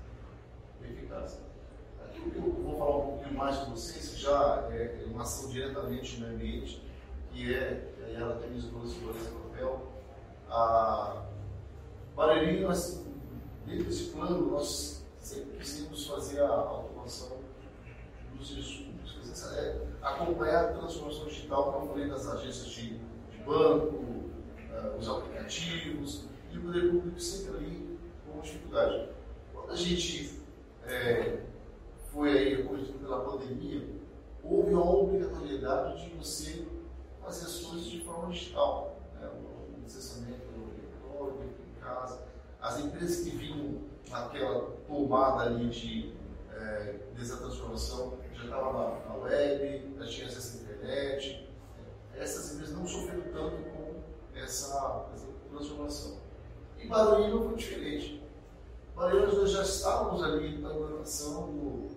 eficaz. 0.84 1.41
Aqui 2.06 2.19
o 2.19 2.32
que 2.32 2.38
eu 2.38 2.43
vou 2.43 2.77
falar 2.77 2.97
um 2.97 3.08
pouquinho 3.08 3.36
mais 3.36 3.58
com 3.58 3.71
vocês, 3.71 4.10
que 4.10 4.21
já 4.21 4.69
é 4.71 5.03
uma 5.08 5.23
ação 5.23 5.49
diretamente 5.49 6.19
no 6.19 6.27
ambiente, 6.27 6.88
que 7.32 7.56
é, 7.56 7.91
e 8.08 8.15
ela 8.15 8.36
tem 8.36 8.56
os 8.56 8.65
dois 8.65 8.93
valores 8.93 9.32
no 9.32 9.39
papel, 9.39 9.88
a 10.47 11.25
Barreirinha, 12.15 12.67
nós, 12.67 13.03
dentro 13.65 13.86
desse 13.86 14.12
plano, 14.12 14.51
nós 14.51 15.03
sempre 15.19 15.58
quisimos 15.58 16.06
fazer 16.06 16.41
a 16.41 16.49
automação 16.49 17.38
dos 18.36 18.47
serviços 18.47 18.86
públicos, 18.86 19.53
é, 19.53 19.92
acompanhar 20.03 20.65
a 20.65 20.73
transformação 20.73 21.25
digital, 21.25 21.79
eu 21.81 21.87
falei, 21.87 22.09
das 22.09 22.27
agências 22.27 22.67
de, 22.67 22.97
de 22.97 23.37
banco, 23.45 23.95
uh, 23.95 24.97
os 24.99 25.07
aplicativos, 25.07 26.25
e 26.51 26.57
o 26.57 26.61
poder 26.61 26.91
público 26.91 27.19
sempre 27.19 27.57
ali 27.57 27.99
com 28.25 28.41
dificuldade. 28.41 29.09
Quando 29.53 29.71
a 29.71 29.75
gente 29.75 30.39
é, 30.85 31.39
foi 32.11 32.37
aí 32.37 32.61
acolhido 32.61 32.93
pela 32.99 33.21
pandemia, 33.21 33.87
houve 34.43 34.73
a 34.73 34.79
obrigatoriedade 34.79 36.09
de 36.09 36.15
você 36.15 36.67
fazer 37.21 37.45
as 37.45 37.59
coisas 37.59 37.85
de 37.85 38.01
forma 38.01 38.31
digital, 38.31 38.99
né? 39.19 39.27
o 39.27 39.81
processamento 39.81 40.41
eletrônico 40.53 41.53
em 41.65 41.81
casa. 41.81 42.21
As 42.61 42.79
empresas 42.79 43.23
que 43.23 43.35
vinham 43.35 43.81
naquela 44.09 44.71
tomada 44.85 45.43
ali 45.43 45.69
de 45.69 46.13
é, 46.51 46.99
dessa 47.15 47.37
transformação 47.37 48.17
já 48.33 48.43
estavam 48.43 49.01
na, 49.07 49.15
web, 49.15 49.95
já 49.97 50.05
tinha 50.05 50.27
acesso 50.27 50.57
à 50.57 50.61
internet. 50.61 51.49
Essas 52.15 52.53
empresas 52.53 52.75
não 52.75 52.87
sofreram 52.87 53.23
tanto 53.33 53.57
com 53.69 54.01
essa, 54.35 55.09
essa 55.13 55.27
transformação. 55.49 56.17
E 56.77 56.87
Barueri 56.87 57.31
não 57.31 57.45
foi 57.45 57.55
diferente. 57.55 58.23
Barueri 58.95 59.35
nós 59.35 59.51
já 59.51 59.63
estávamos 59.63 60.23
ali 60.23 60.57
na 60.59 60.73
implantação 60.73 61.51
do, 61.51 61.87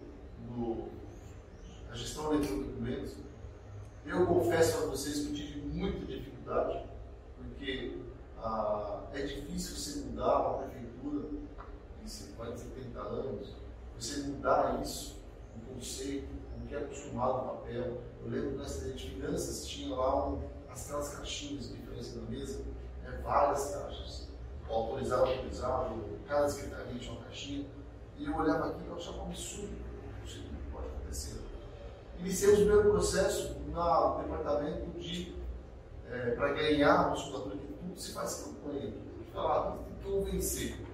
do, 0.46 0.88
da 1.88 1.94
gestão 1.94 2.40
de 2.40 2.48
documentos. 2.48 3.16
Eu 4.04 4.24
confesso 4.26 4.78
para 4.78 4.86
vocês 4.86 5.20
que 5.20 5.26
eu 5.30 5.34
tive 5.34 5.60
muita 5.60 6.06
dificuldade, 6.06 6.86
porque 7.36 7.98
ah, 8.38 9.00
é 9.12 9.22
difícil 9.22 9.76
você 9.76 9.98
mudar 10.06 10.38
uma 10.38 10.58
prefeitura 10.58 11.28
de 12.04 12.38
mais 12.38 12.54
de 12.54 12.60
70 12.60 13.00
anos, 13.00 13.54
você 13.98 14.20
mudar 14.28 14.80
isso, 14.80 15.15
o 15.56 15.74
conceito, 15.74 16.28
o 16.62 16.66
que 16.66 16.74
é 16.74 16.78
acostumado 16.78 17.38
no 17.38 17.52
papel. 17.52 18.00
Eu 18.22 18.30
lembro 18.30 18.56
na 18.56 18.64
Secretaria 18.64 18.96
de 18.96 19.10
Finanças 19.10 19.66
tinha 19.66 19.94
lá 19.94 20.28
um, 20.28 20.42
aquelas 20.68 21.08
caixinhas 21.10 21.68
de 21.68 21.76
diferença 21.76 22.20
na 22.20 22.30
mesa, 22.30 22.64
é, 23.04 23.10
várias 23.22 23.70
caixas 23.70 24.26
autorizado, 24.68 25.30
autorizado, 25.30 26.04
cada 26.26 26.48
secretaria 26.48 26.98
tinha 26.98 27.12
uma 27.12 27.24
caixinha, 27.24 27.66
e 28.18 28.24
eu 28.24 28.36
olhava 28.36 28.68
aqui 28.68 28.80
e 28.88 28.92
achava 28.92 29.18
um 29.18 29.26
absurdo 29.26 29.72
o 29.72 30.26
que 30.26 30.70
pode 30.72 30.86
acontecer. 30.88 31.40
Iniciamos 32.18 32.58
o 32.58 32.62
primeiro 32.62 32.90
processo 32.90 33.54
no 33.66 34.22
departamento 34.22 34.98
de, 34.98 35.36
é, 36.10 36.30
para 36.32 36.54
ganhar 36.54 37.06
a 37.06 37.10
musculatura, 37.10 37.56
que 37.56 37.66
tudo 37.66 37.98
se 38.00 38.12
faz 38.12 38.44
campanha, 38.44 38.92
falar, 39.32 39.76
tem 39.76 39.94
que 39.94 40.10
convencer. 40.10 40.85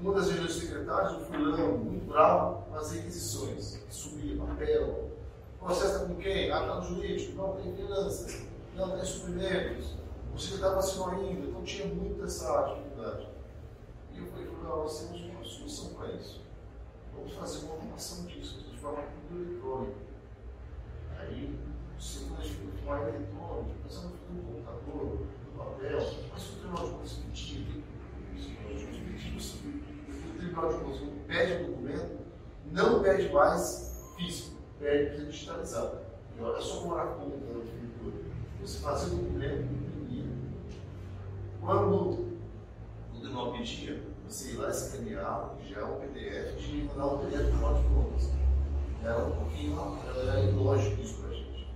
Uma 0.00 0.14
das 0.14 0.28
reuniões 0.28 0.54
secretárias, 0.54 1.12
o 1.12 1.20
fulano, 1.20 1.78
muito 1.78 2.06
bravo, 2.06 2.70
fazia 2.70 3.00
requisições, 3.00 3.80
subia 3.90 4.36
papel. 4.36 5.10
Está 5.68 6.00
com 6.00 6.16
quem? 6.16 6.50
Ah, 6.50 6.60
está 6.60 6.74
no 6.76 6.82
jurídico. 6.82 7.36
Não, 7.36 7.56
tem 7.56 7.74
finanças. 7.74 8.42
Não, 8.76 8.90
tem 8.90 9.04
suprimentos 9.04 9.96
o 10.36 10.38
secretário 10.38 10.76
vacinou 10.76 11.08
ainda, 11.08 11.46
então 11.46 11.62
tinha 11.62 11.86
muita 11.86 12.24
essa 12.24 12.62
dificuldade. 12.64 13.26
E 14.12 14.18
eu 14.18 14.26
falei, 14.26 14.46
nós 14.62 15.00
temos 15.00 15.22
uma 15.22 15.42
solução 15.42 15.94
para 15.94 16.12
isso. 16.12 16.42
Vamos 17.14 17.32
fazer 17.32 17.64
uma 17.64 17.72
automação 17.72 18.26
disso, 18.26 18.62
de 18.70 18.76
forma 18.76 19.02
eletrônica. 19.34 19.96
Aí 21.18 21.58
quando 22.28 22.38
a 22.38 22.44
gente 22.44 22.84
for 22.84 22.98
eletrônico, 23.08 23.70
pensando 23.82 24.12
no 24.30 24.42
computador, 24.42 25.26
no 25.46 25.58
papel, 25.58 25.98
mas 26.30 26.50
o 26.50 26.52
tribunal 26.52 26.84
de 26.84 26.90
contas 26.92 27.12
pedir, 27.14 27.84
o 28.36 30.38
tribunal 30.38 30.72
de 30.72 30.78
contas 30.78 31.00
pede 31.26 31.64
o 31.64 31.66
documento, 31.66 32.18
não 32.72 33.02
pede 33.02 33.32
mais 33.32 34.12
físico, 34.16 34.56
pede 34.78 35.26
digitalizado. 35.26 35.98
E 36.36 36.42
olha 36.42 36.60
só 36.60 36.80
como 36.80 36.98
era 36.98 37.06
conta 37.06 37.36
da 37.36 37.60
prefeitura. 37.60 38.24
Você 38.60 38.78
fazia 38.78 39.14
o 39.14 39.18
documento, 39.18 39.72
imprimia. 39.72 40.24
Quando 41.60 42.36
o 43.14 43.20
tribunal 43.20 43.52
pedia, 43.52 44.02
você 44.26 44.52
ir 44.52 44.56
lá 44.56 44.70
escanear, 44.70 45.54
já 45.68 45.84
um 45.84 46.00
PDF, 46.00 46.56
de 46.56 46.82
mandar 46.84 47.06
um 47.06 47.18
PDF 47.18 47.58
para 47.58 47.70
o 47.70 47.74
de 47.74 47.88
contas. 47.88 48.30
Era 49.02 49.24
um 49.24 49.36
pouquinho, 49.36 49.98
era 50.08 50.40
ilógico 50.40 51.00
isso 51.00 51.20
para 51.20 51.30
a 51.30 51.34
gente. 51.34 51.68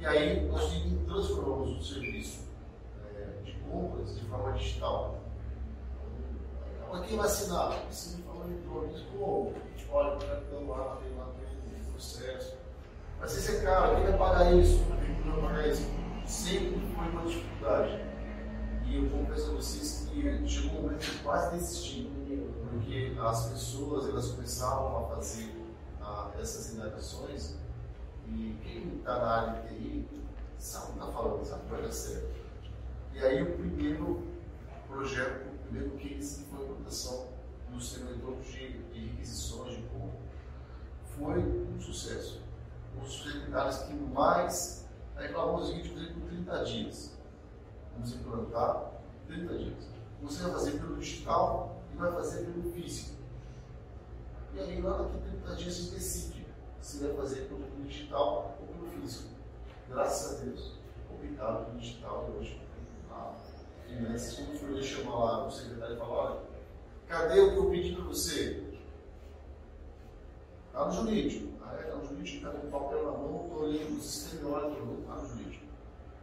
E 0.00 0.06
aí 0.06 0.46
nós 0.46 0.70
transformamos 1.06 1.78
o 1.78 1.82
serviço 1.82 2.44
é, 3.14 3.42
de 3.44 3.52
compras 3.68 4.14
de 4.14 4.24
forma 4.26 4.52
digital. 4.52 5.18
Então, 6.88 7.02
quem 7.02 7.16
vai 7.18 7.26
assinar? 7.26 7.86
Ensina 7.88 8.16
de 8.16 8.22
forma 8.22 8.44
eletrônica. 8.46 9.00
Como? 9.18 9.54
Olha, 9.90 10.14
o 10.14 10.18
cartão 10.18 10.68
lá, 10.68 10.96
tem 10.96 11.16
lá, 11.16 11.30
tem 11.38 11.92
processo. 11.92 12.56
Mas 13.20 13.30
se 13.32 13.56
é 13.56 13.60
caro, 13.60 13.96
quem 13.96 14.04
vai 14.04 14.18
pagar 14.18 14.54
isso? 14.54 14.84
Quem 15.22 15.32
vai 15.32 15.40
pagar 15.42 15.68
isso? 15.68 15.90
Sempre 16.26 16.80
foi 16.94 17.08
uma 17.08 17.26
dificuldade. 17.26 18.00
E 18.86 18.96
eu 18.96 19.10
confesso 19.10 19.50
a 19.50 19.54
vocês 19.54 20.08
que 20.10 20.48
chegou 20.48 20.78
um 20.78 20.82
momento 20.82 21.00
que 21.00 21.18
quase 21.22 21.56
desisti, 21.56 22.10
porque 22.70 23.14
as 23.20 23.50
pessoas 23.50 24.08
elas 24.08 24.30
começavam 24.30 25.04
a 25.04 25.16
fazer 25.16 25.54
ah, 26.00 26.30
essas 26.40 26.72
indagações 26.72 27.54
e 28.28 28.56
quem 28.62 28.96
está 28.98 29.18
na 29.18 29.26
área 29.26 29.62
de 29.62 29.74
TI 29.74 30.08
sabe 30.58 30.86
o 30.86 30.92
que 30.92 30.98
está 30.98 31.12
falando, 31.12 31.44
sabe 31.44 31.62
que 31.64 31.70
vai 31.70 31.82
dar 31.82 31.92
certo. 31.92 32.28
E 33.14 33.18
aí 33.18 33.42
o 33.42 33.56
primeiro 33.58 34.22
projeto, 34.86 35.57
primeiro 35.68 35.96
case 35.96 36.44
foi 36.44 36.58
a 36.58 36.62
implantação 36.62 37.28
do 37.70 37.80
sistema 37.80 38.10
eletrônico 38.10 38.42
de, 38.42 38.82
de 38.92 39.06
requisições 39.06 39.76
de 39.76 39.82
compra. 39.82 40.18
Foi 41.04 41.38
um 41.38 41.80
sucesso. 41.80 42.42
Os 43.02 43.22
secretários 43.22 43.78
que 43.78 43.92
mais, 43.92 44.86
falamos 45.14 45.64
o 45.64 45.66
seguinte, 45.66 45.90
por 45.90 46.28
30 46.28 46.64
dias 46.64 47.18
vamos 47.94 48.14
implantar 48.14 48.92
30 49.26 49.58
dias. 49.58 49.88
Você 50.22 50.42
vai 50.44 50.52
fazer 50.52 50.72
pelo 50.72 50.96
digital 50.96 51.82
e 51.92 51.96
vai 51.96 52.12
fazer 52.12 52.44
pelo 52.46 52.72
físico. 52.72 53.16
E 54.54 54.60
aí, 54.60 54.80
lá 54.80 54.98
daqui 54.98 55.18
30 55.18 55.56
dias, 55.56 55.76
você 55.76 55.94
decide 55.94 56.46
se 56.80 57.04
vai 57.04 57.14
fazer 57.14 57.48
pelo 57.48 57.86
digital 57.86 58.56
ou 58.60 58.66
pelo 58.66 59.00
físico. 59.00 59.28
Graças 59.88 60.40
a 60.40 60.44
Deus, 60.44 60.78
optaram 61.10 61.64
pelo 61.64 61.78
digital 61.78 62.30
hoje. 62.36 62.60
Finanças, 63.88 64.34
como 64.34 64.52
o 64.52 64.56
Fernando 64.56 64.82
chama 64.84 65.18
lá 65.18 65.46
o 65.46 65.50
secretário 65.50 65.96
e 65.96 66.00
olha, 66.00 66.40
cadê 67.06 67.40
o 67.40 67.52
que 67.52 67.56
eu 67.58 67.70
pedi 67.70 67.94
para 67.94 68.04
você? 68.04 68.64
Está 70.66 70.84
no 70.86 70.92
jurídico. 70.92 71.48
Ah, 71.62 71.76
é, 71.76 71.84
está 71.84 71.96
no 71.96 72.06
jurídico, 72.06 72.36
está 72.36 72.50
com 72.50 72.66
o 72.66 72.70
papel 72.70 73.04
na 73.04 73.10
mão, 73.12 73.44
estou 73.44 73.62
olhando 73.64 73.98
o 73.98 74.00
sistema 74.00 74.50
olha, 74.50 74.68
está 74.68 75.14
no 75.14 75.28
jurídico. 75.28 75.66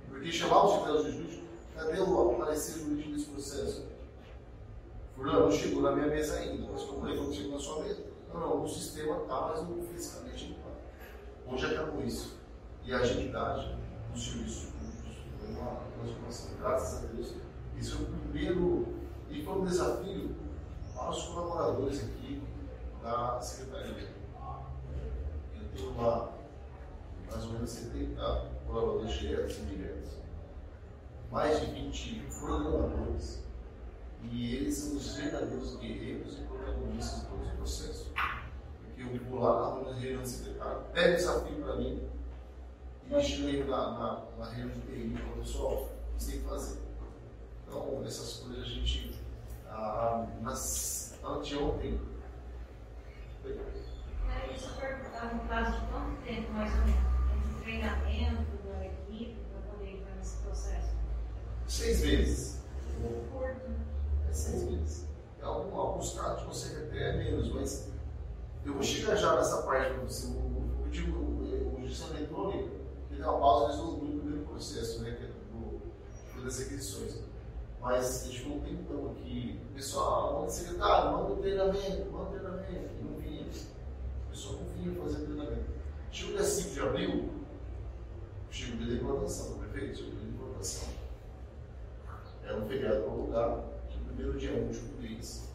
Porque 0.08 0.32
chamar 0.32 0.64
o 0.64 0.72
secretário 0.72 1.04
de 1.04 1.12
jurídico 1.12 1.46
Cadê 1.76 2.00
o 2.00 2.36
parecer 2.36 2.80
jurídico 2.80 3.12
desse 3.12 3.26
processo? 3.26 3.86
Fulano, 5.14 5.42
não 5.42 5.52
chegou 5.52 5.82
na 5.82 5.92
minha 5.92 6.08
mesa 6.08 6.38
ainda, 6.38 6.72
mas 6.72 6.84
como 6.84 7.08
ele 7.08 7.28
que 7.28 7.36
chegou 7.36 7.52
na 7.52 7.60
sua 7.60 7.84
mesa? 7.84 8.02
Não, 8.34 8.40
não, 8.40 8.64
o 8.64 8.68
sistema 8.68 9.18
está, 9.18 9.42
mas 9.42 9.62
não 9.62 9.84
fisicamente 9.84 10.50
não 10.50 10.58
está. 10.58 11.66
Hoje 11.68 11.76
acabou 11.76 12.04
isso. 12.04 12.38
E 12.86 12.94
a 12.94 13.00
agilidade 13.00 13.78
dos 14.14 14.24
serviços 14.24 14.72
públicos 14.72 15.18
foi 15.38 15.50
uma 15.50 15.82
transformação, 16.00 16.58
graças 16.62 17.04
a 17.04 17.08
Deus. 17.08 17.34
Isso 17.78 17.98
é 17.98 18.02
o 18.02 18.06
primeiro, 18.06 18.88
e 19.30 19.44
foi 19.44 19.54
um 19.54 19.66
desafio 19.66 20.36
para 20.94 21.10
os 21.10 21.24
colaboradores 21.24 22.04
aqui 22.04 22.42
da 23.02 23.40
Secretaria. 23.42 24.10
Eu 25.56 25.68
tenho 25.76 25.98
lá 25.98 26.32
mais 27.30 27.44
ou 27.46 27.54
menos 27.54 27.70
70 27.70 28.52
colaboradores 28.66 29.14
diretos 29.14 29.58
e 29.58 29.62
indiretos 29.62 30.26
mais 31.32 31.60
de 31.60 31.66
20 31.66 32.28
programadores, 32.40 33.44
e 34.24 34.56
eles 34.56 34.76
são 34.76 34.96
os 34.96 35.16
verdadeiros 35.16 35.76
guerreiros 35.78 36.40
e 36.40 36.42
protagonistas 36.44 37.22
de 37.22 37.26
todo 37.28 37.44
esse 37.44 37.56
processo. 37.58 38.12
Porque 38.86 39.02
eu 39.02 39.30
vou 39.30 39.40
lá 39.40 39.82
na 39.84 39.94
reunião 40.00 40.22
de 40.22 40.30
secretário, 40.30 40.82
pego 40.94 41.14
o 41.14 41.16
desafio 41.18 41.56
para 41.58 41.76
mim, 41.76 42.08
e 43.12 43.22
chego 43.22 43.70
na, 43.70 43.92
na, 43.92 44.26
na 44.38 44.46
reunião 44.46 44.80
de 44.80 44.82
TI 44.82 45.14
e 45.14 45.18
falo, 45.18 45.42
pessoal, 45.42 45.90
você 46.18 46.32
tem 46.32 46.42
que 46.42 46.48
fazer. 46.48 46.85
Então, 47.76 48.02
essas 48.06 48.36
coisas 48.36 48.64
a 48.64 48.68
gente, 48.68 49.20
ah, 49.68 50.26
nas, 50.42 51.20
anteontem, 51.22 52.00
Deixa 53.44 54.66
eu 54.68 54.76
perguntar, 54.80 55.34
no 55.34 55.40
prazo 55.42 55.82
de 55.82 55.88
quanto 55.88 56.22
tempo 56.24 56.54
mais 56.54 56.72
ou 56.72 56.80
menos? 56.86 57.00
Entre 57.36 57.64
treinamento 57.64 58.58
da 58.66 58.86
equipe 58.86 59.38
para 59.52 59.74
poder 59.74 59.92
entrar 59.92 60.16
nesse 60.16 60.38
processo? 60.38 60.90
Seis 61.68 62.02
meses. 62.02 62.62
É 64.30 64.34
seis 64.34 64.64
meses. 64.64 65.06
Em 65.38 65.44
algum, 65.44 65.78
alguns 65.78 66.14
casos 66.14 66.44
você 66.44 66.78
até 66.78 67.18
menos, 67.18 67.52
mas 67.52 67.92
eu 68.66 68.74
vou 68.74 68.84
chegar 68.84 69.18
já 69.18 69.36
nessa 69.36 69.64
parte 69.64 69.94
para 69.94 70.04
você. 70.04 70.28
Eu 70.28 70.90
digo, 70.90 71.18
o 71.18 71.84
gestão 71.86 72.16
eletrônica, 72.16 72.72
ele 73.12 73.20
dá 73.20 73.32
uma 73.32 73.40
pausa 73.40 73.84
no 73.84 74.00
primeiro 74.00 74.46
processo, 74.46 75.02
né, 75.02 75.12
que 75.12 75.26
é 75.26 75.28
do, 75.28 76.42
das 76.42 76.60
requisições. 76.60 77.26
Mas 77.86 78.24
a 78.24 78.26
gente 78.26 78.40
ficou 78.40 78.58
um 78.58 78.62
tempão 78.62 79.12
aqui. 79.12 79.60
Pessoal, 79.76 80.40
manda 80.40 80.50
secretário, 80.50 81.12
manda 81.12 81.34
o 81.34 81.36
treinamento, 81.36 82.12
manda 82.12 82.24
o 82.24 82.32
treinamento. 82.32 82.90
E 83.00 83.04
não 83.04 83.20
vinha. 83.20 83.46
O 83.46 84.30
pessoal 84.32 84.56
não 84.56 84.66
vinha 84.74 85.04
fazer 85.04 85.24
treinamento. 85.24 85.66
Chegou 86.16 86.38
dia 86.38 86.46
5 86.46 86.74
de 86.74 86.80
abril, 86.80 87.30
chegou 88.50 88.76
o 88.76 88.78
dia 88.78 88.88
de 88.88 89.04
implantação, 89.04 89.50
do 89.50 89.60
prefeito, 89.60 89.98
chegou 89.98 90.14
o 90.14 90.16
dia 90.16 90.24
de 90.24 90.34
implantação. 90.34 90.88
Era 92.42 92.58
um 92.58 92.66
feriado 92.66 93.02
prolongado, 93.02 93.64
que 93.90 93.98
no 93.98 94.06
primeiro 94.06 94.40
dia 94.40 94.52
útil 94.52 94.84
do 94.84 95.02
mês, 95.02 95.50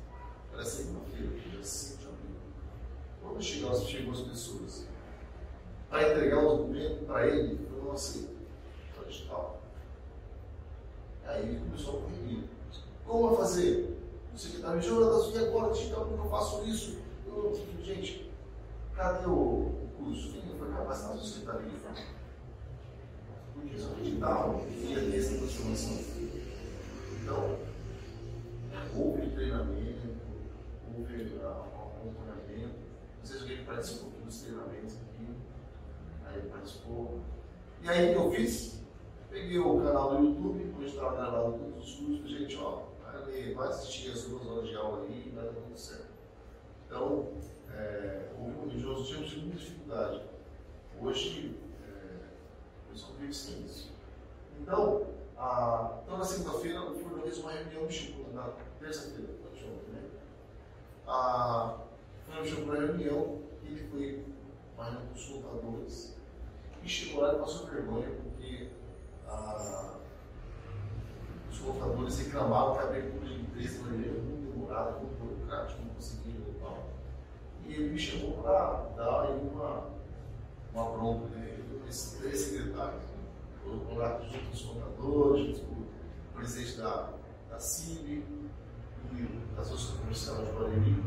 era 0.53 0.63
segunda-feira, 0.63 1.29
dia 1.29 1.65
5 1.65 1.99
de 2.01 2.07
abril. 2.09 2.37
Quando 3.23 3.43
chegou, 3.43 3.75
chegou 3.75 4.13
as 4.13 4.21
pessoas 4.21 4.87
para 5.89 6.13
entregar 6.13 6.45
o 6.45 6.57
documento 6.59 7.07
para 7.07 7.27
ele, 7.27 7.67
foi 7.67 7.83
não 7.83 7.93
aceito. 7.93 8.37
Foi 8.93 9.07
digital. 9.07 9.63
Aí 11.25 11.43
ele 11.43 11.61
começou 11.61 12.01
a 12.01 12.03
correr. 12.03 12.45
Como 13.07 13.29
vai 13.29 13.37
fazer? 13.39 13.97
O 14.35 14.39
secretário, 14.39 14.83
Jonas, 14.83 15.35
e 15.35 15.39
agora 15.39 15.73
digital, 15.73 16.05
como 16.05 16.23
eu 16.23 16.31
faço 16.31 16.63
isso? 16.65 16.99
Eu, 17.27 17.59
gente, 17.83 18.31
cadê 18.95 19.25
o, 19.25 19.31
o 19.33 19.90
curso? 20.05 20.33
Quem 20.33 20.59
foi 20.59 20.71
capacitado 20.73 21.17
no 21.17 21.25
secretaria? 21.25 21.71
Porque 23.55 23.79
só 23.79 23.95
digital, 23.95 24.65
dia 24.69 25.01
desse 25.01 25.39
transformação. 25.39 25.99
Então, 27.23 27.59
houve 28.97 29.31
treinamento, 29.31 30.09
houve 30.97 31.23
uh, 31.23 31.49
acompanhamento. 31.49 32.79
Não 33.19 33.25
sei 33.25 33.37
se 33.37 33.43
alguém 33.43 33.65
participou 33.65 34.11
dos 34.25 34.41
treinamentos 34.43 34.97
aqui. 34.97 35.29
Aí 36.27 36.43
participou. 36.51 37.21
E 37.83 37.89
aí 37.89 38.11
o 38.11 38.13
que 38.13 38.27
eu 38.27 38.31
fiz? 38.33 38.81
Peguei 39.31 39.59
o 39.59 39.81
canal 39.81 40.17
do 40.17 40.25
YouTube, 40.25 40.75
onde 40.77 40.87
estava 40.87 41.17
gravado 41.17 41.53
todos 41.53 41.85
os 41.85 41.95
cursos, 41.95 42.31
gente, 42.31 42.57
ó, 42.57 42.83
vai 43.55 43.69
assistir 43.69 44.11
as 44.11 44.25
duas 44.25 44.47
horas 44.47 44.69
de 44.69 44.75
aula 44.75 45.05
aí 45.05 45.25
e 45.27 45.31
vai 45.31 45.45
dar 45.45 45.53
tudo 45.53 45.79
certo. 45.79 46.09
Então, 46.87 47.29
é, 47.73 48.29
houve, 48.39 48.77
nós 48.79 49.07
tínhamos 49.07 49.37
muita 49.37 49.50
dificuldade. 49.61 50.23
Hoje, 51.01 51.59
é, 51.87 52.91
eu 52.91 53.15
vivo 53.19 53.33
sem 53.33 53.63
isso. 53.65 53.93
Então, 54.61 55.07
ah, 55.39 56.01
então, 56.03 56.19
na 56.19 56.25
segunda-feira, 56.25 56.83
o 56.83 56.95
Fernando 56.95 57.23
fez 57.23 57.39
uma 57.39 57.53
reunião 57.53 57.85
no 57.85 57.91
Chico, 57.91 58.31
na 58.33 58.51
terça-feira, 58.79 59.33
ontem, 59.33 59.93
né? 59.93 60.03
Ah, 61.07 61.79
o 61.79 62.31
Fernando 62.31 62.49
chegou 62.49 62.67
para 62.67 62.83
a 62.83 62.87
reunião 62.87 63.41
ele 63.71 63.89
foi 63.89 64.25
uma 64.77 64.97
com 64.97 65.15
os 65.15 65.25
contadores 65.25 66.17
e 66.83 66.89
chegou 66.89 67.23
lá 67.23 67.35
e 67.35 67.39
passou 67.39 67.67
vergonha 67.67 68.09
porque 68.23 68.69
ah, 69.29 69.99
os 71.51 71.59
contadores 71.59 72.19
reclamavam 72.19 72.75
que 72.75 72.81
a 72.81 72.89
abertura 72.89 73.27
de 73.27 73.41
empresa 73.41 73.81
era 73.81 73.89
muito 73.89 74.53
demorada, 74.53 74.99
muito 74.99 75.15
burocrática, 75.19 75.83
não 75.83 75.95
conseguiam 75.95 76.43
e 76.49 76.61
tal. 76.61 76.90
E 77.71 77.75
ele 77.75 77.91
me 77.91 77.99
chamou 77.99 78.43
para 78.43 78.89
dar 78.97 79.21
aí 79.23 79.49
uma, 79.49 79.87
uma 80.75 80.91
bronca, 80.91 81.29
né? 81.37 81.61
Esses 81.89 82.19
três 82.19 82.37
secretários 82.37 83.03
com 83.63 83.95
lá 83.95 84.21
junto 84.21 84.47
com 84.47 84.53
os 84.53 84.63
contadores, 84.63 85.47
junto 85.47 85.61
com 85.67 85.75
o 85.75 85.87
presidente 86.35 86.79
da, 86.79 87.11
da 87.49 87.61
CIB 87.61 88.25
e 89.13 89.55
da 89.55 89.63
Associação 89.63 89.99
Comercial 89.99 90.45
de 90.45 90.53
Barueri. 90.53 91.05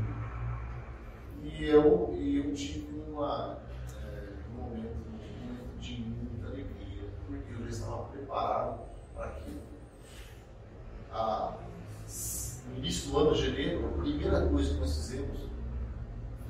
E 1.44 1.66
eu, 1.66 2.16
e 2.18 2.38
eu 2.38 2.54
tive 2.54 2.88
uma, 3.10 3.60
é, 4.02 4.30
um 4.50 4.62
momento, 4.62 4.96
um 4.96 5.12
momento 5.12 5.80
de 5.82 6.14
estava 7.70 8.04
preparado 8.06 8.80
para 9.14 9.26
aquilo. 9.26 9.62
Ah, 11.12 11.58
no 12.68 12.78
início 12.78 13.12
do 13.12 13.20
ano, 13.20 13.36
janeiro, 13.36 13.86
a 13.86 14.02
primeira 14.02 14.48
coisa 14.48 14.74
que 14.74 14.80
nós 14.80 14.96
fizemos 14.96 15.53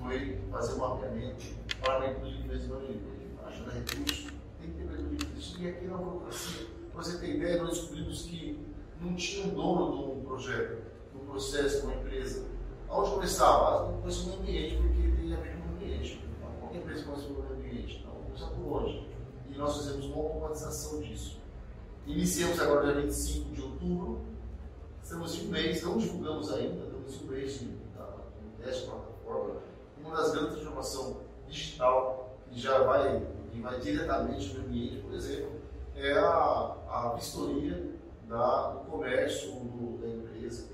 foi 0.03 0.37
fazer 0.51 0.73
um 0.73 0.77
mapeamento 0.79 1.45
para 1.81 1.99
a 1.99 2.11
inclusão 2.11 2.41
de 2.41 2.45
investimento 2.45 3.13
Achando 3.45 3.71
recursos, 3.71 4.31
tem 4.59 4.71
que 4.71 4.77
ter 4.77 4.85
mercado 4.85 5.15
de 5.15 5.39
isso. 5.39 5.61
E 5.61 5.67
aqui 5.67 5.85
na 5.85 5.97
burocracia, 5.97 6.67
para 6.91 7.03
você 7.03 7.17
ter 7.19 7.35
ideia, 7.35 7.61
nós 7.61 7.77
descobrimos 7.77 8.21
que 8.23 8.59
não 9.01 9.15
tinha 9.15 9.47
um 9.47 9.53
dono 9.53 9.91
de 9.91 10.19
um 10.19 10.23
projeto, 10.23 10.81
de 11.11 11.21
um 11.21 11.25
processo, 11.25 11.81
de 11.81 11.87
uma 11.87 11.95
empresa. 11.95 12.45
Onde 12.89 13.11
começava? 13.11 13.91
Não 13.91 14.01
começa 14.01 14.29
no 14.29 14.35
ambiente, 14.39 14.77
porque 14.77 15.21
tem 15.21 15.33
a 15.33 15.37
ver 15.37 15.57
com 15.57 15.69
o 15.69 15.75
ambiente. 15.75 16.25
Qualquer 16.59 16.77
empresa 16.77 17.03
começa 17.03 17.27
no 17.27 17.53
ambiente, 17.53 17.97
então 17.99 18.13
começa 18.13 18.45
por 18.47 18.81
onde? 18.81 19.07
E 19.49 19.57
nós 19.57 19.77
fizemos 19.77 20.05
uma 20.05 20.23
automatização 20.23 21.01
disso. 21.01 21.39
Iniciamos 22.07 22.59
agora 22.59 22.93
dia 22.93 23.01
25 23.01 23.51
de 23.53 23.61
outubro, 23.61 24.21
estamos 25.01 25.35
em 25.35 25.47
um 25.47 25.51
mês, 25.51 25.83
não 25.83 25.97
divulgamos 25.97 26.51
ainda, 26.51 26.83
estamos 26.83 27.21
em 27.21 27.25
um 27.25 27.29
mês 27.29 27.59
de 27.59 27.83
teste 28.63 28.85
plataforma. 28.85 29.72
Uma 30.03 30.17
das 30.17 30.31
grandes 30.31 30.53
transformações 30.53 31.17
digital 31.47 32.37
que 32.49 32.59
já 32.59 32.83
vai, 32.83 33.25
que 33.51 33.61
vai 33.61 33.79
diretamente 33.79 34.53
no 34.53 34.65
ambiente, 34.65 34.97
por 34.97 35.13
exemplo, 35.13 35.51
é 35.95 36.11
a, 36.13 36.75
a 36.89 37.13
vistoria 37.15 37.93
da, 38.27 38.71
do 38.71 38.91
comércio 38.91 39.51
do, 39.51 40.01
da 40.01 40.07
empresa, 40.07 40.69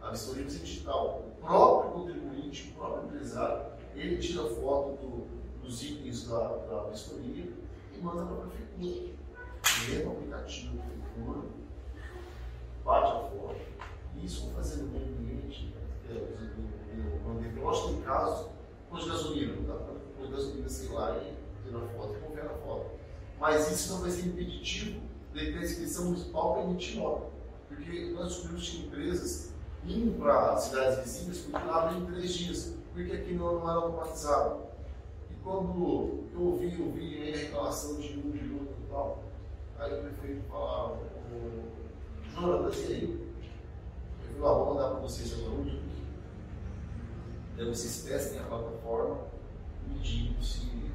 a 0.00 0.10
vistoria 0.10 0.44
digital. 0.44 1.24
O 1.26 1.40
próprio 1.40 1.92
contribuinte, 1.92 2.70
o 2.70 2.74
próprio 2.78 3.04
empresário, 3.08 3.66
ele 3.94 4.16
tira 4.18 4.44
foto 4.44 4.96
do, 4.96 5.62
dos 5.62 5.82
itens 5.82 6.26
da, 6.28 6.48
da 6.48 6.84
vistoria 6.84 7.52
e 7.92 7.98
manda 8.00 8.24
para 8.24 8.44
a 8.44 8.46
prefeitura. 8.46 9.10
Lê 9.88 10.04
no 10.04 10.12
aplicativo 10.12 10.76
da 10.76 10.82
prefeitura, 10.84 11.48
bate 12.84 13.10
a 13.10 13.20
foto. 13.28 13.60
Isso 14.22 14.46
vou 14.46 14.54
fazer 14.54 14.82
no 14.82 14.88
meio 14.88 15.06
ambiente. 15.06 15.74
É, 16.08 16.12
eu 16.12 17.20
mandei 17.24 17.52
para 17.52 17.86
tem 17.86 18.00
casos, 18.02 18.48
pôs 18.90 19.06
gasolina, 19.06 19.54
não 19.54 19.62
dá 19.64 19.74
para 19.74 19.94
pôr 20.16 20.28
gasolina, 20.28 20.68
sei 20.68 20.88
lá, 20.88 21.16
e 21.16 21.34
tirar 21.64 21.80
foto 21.96 22.14
e 22.14 22.20
confere 22.20 22.46
a 22.46 22.54
foto. 22.66 22.90
Mas 23.38 23.70
isso 23.70 23.92
não 23.94 24.00
vai 24.02 24.10
ser 24.10 24.26
impeditivo 24.26 25.00
ter 25.32 25.62
inscrição 25.62 26.06
municipal 26.06 26.54
para 26.54 26.62
emitir 26.64 27.00
nota. 27.00 27.26
Porque 27.68 28.10
nós 28.10 28.28
descobrimos 28.28 28.68
que 28.68 28.86
empresas 28.86 29.52
indo 29.86 30.18
para 30.18 30.56
cidades 30.58 30.98
vizinhas 31.04 31.38
continuavam 31.40 31.98
em 31.98 32.06
três 32.06 32.34
dias, 32.34 32.76
porque 32.92 33.12
aqui 33.12 33.34
não, 33.34 33.60
não 33.60 33.70
era 33.70 33.78
automatizado. 33.78 34.60
E 35.30 35.34
quando 35.42 36.24
eu 36.34 36.40
ouvi, 36.40 36.78
eu 36.78 36.86
ouvi 36.86 37.32
a 37.32 37.36
reclamação 37.36 37.96
de 37.96 38.18
um, 38.18 38.30
de 38.30 38.52
outro 38.52 38.74
e 38.86 38.90
tal, 38.90 39.22
aí 39.78 39.94
o 39.94 40.02
prefeito 40.02 40.42
falava, 40.50 40.98
Jonas, 42.34 42.76
e 42.78 42.92
aí? 42.92 43.02
Eu 43.04 44.34
falei, 44.34 44.50
ah, 44.50 44.58
vou 44.58 44.74
mandar 44.74 44.90
para 44.90 45.00
vocês 45.00 45.32
agora 45.32 45.52
um 45.52 45.89
Daí 47.60 47.68
vocês 47.68 48.04
testem 48.04 48.40
a 48.40 48.44
plataforma 48.44 49.18
e 49.90 49.98
digam 49.98 50.42
se 50.42 50.90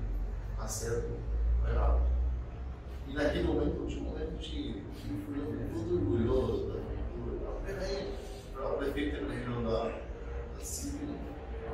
acerta 0.57 1.05
ou 1.61 1.69
errado. 1.69 2.01
E 3.07 3.13
naquele 3.13 3.43
momento 3.43 3.81
eu 3.81 3.87
tinha 3.87 4.01
um 4.01 4.05
momento 4.05 4.39
de 4.39 4.81
muito 5.05 5.93
orgulhoso 5.93 6.65
da 6.65 6.73
prefeitura. 6.81 8.73
O 8.73 8.77
prefeito 8.79 9.23
uma 9.25 9.33
reunião 9.35 9.63
da, 9.63 9.89
da 10.57 10.63
CIVI, 10.63 11.15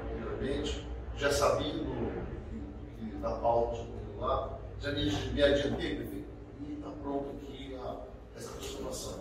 primeiramente, 0.09 0.85
já 1.15 1.31
sabia 1.31 1.71
do, 1.71 3.21
da 3.21 3.31
pauta 3.31 3.85
de 3.85 4.19
lá, 4.19 4.59
já 4.81 4.91
me, 4.91 5.09
me 5.09 5.41
adiantei, 5.41 5.95
prefeito, 5.95 6.27
e 6.67 6.73
está 6.73 6.89
pronto 7.01 7.29
aqui 7.37 7.75
a, 7.75 7.95
essa 8.35 8.49
transformação. 8.55 9.19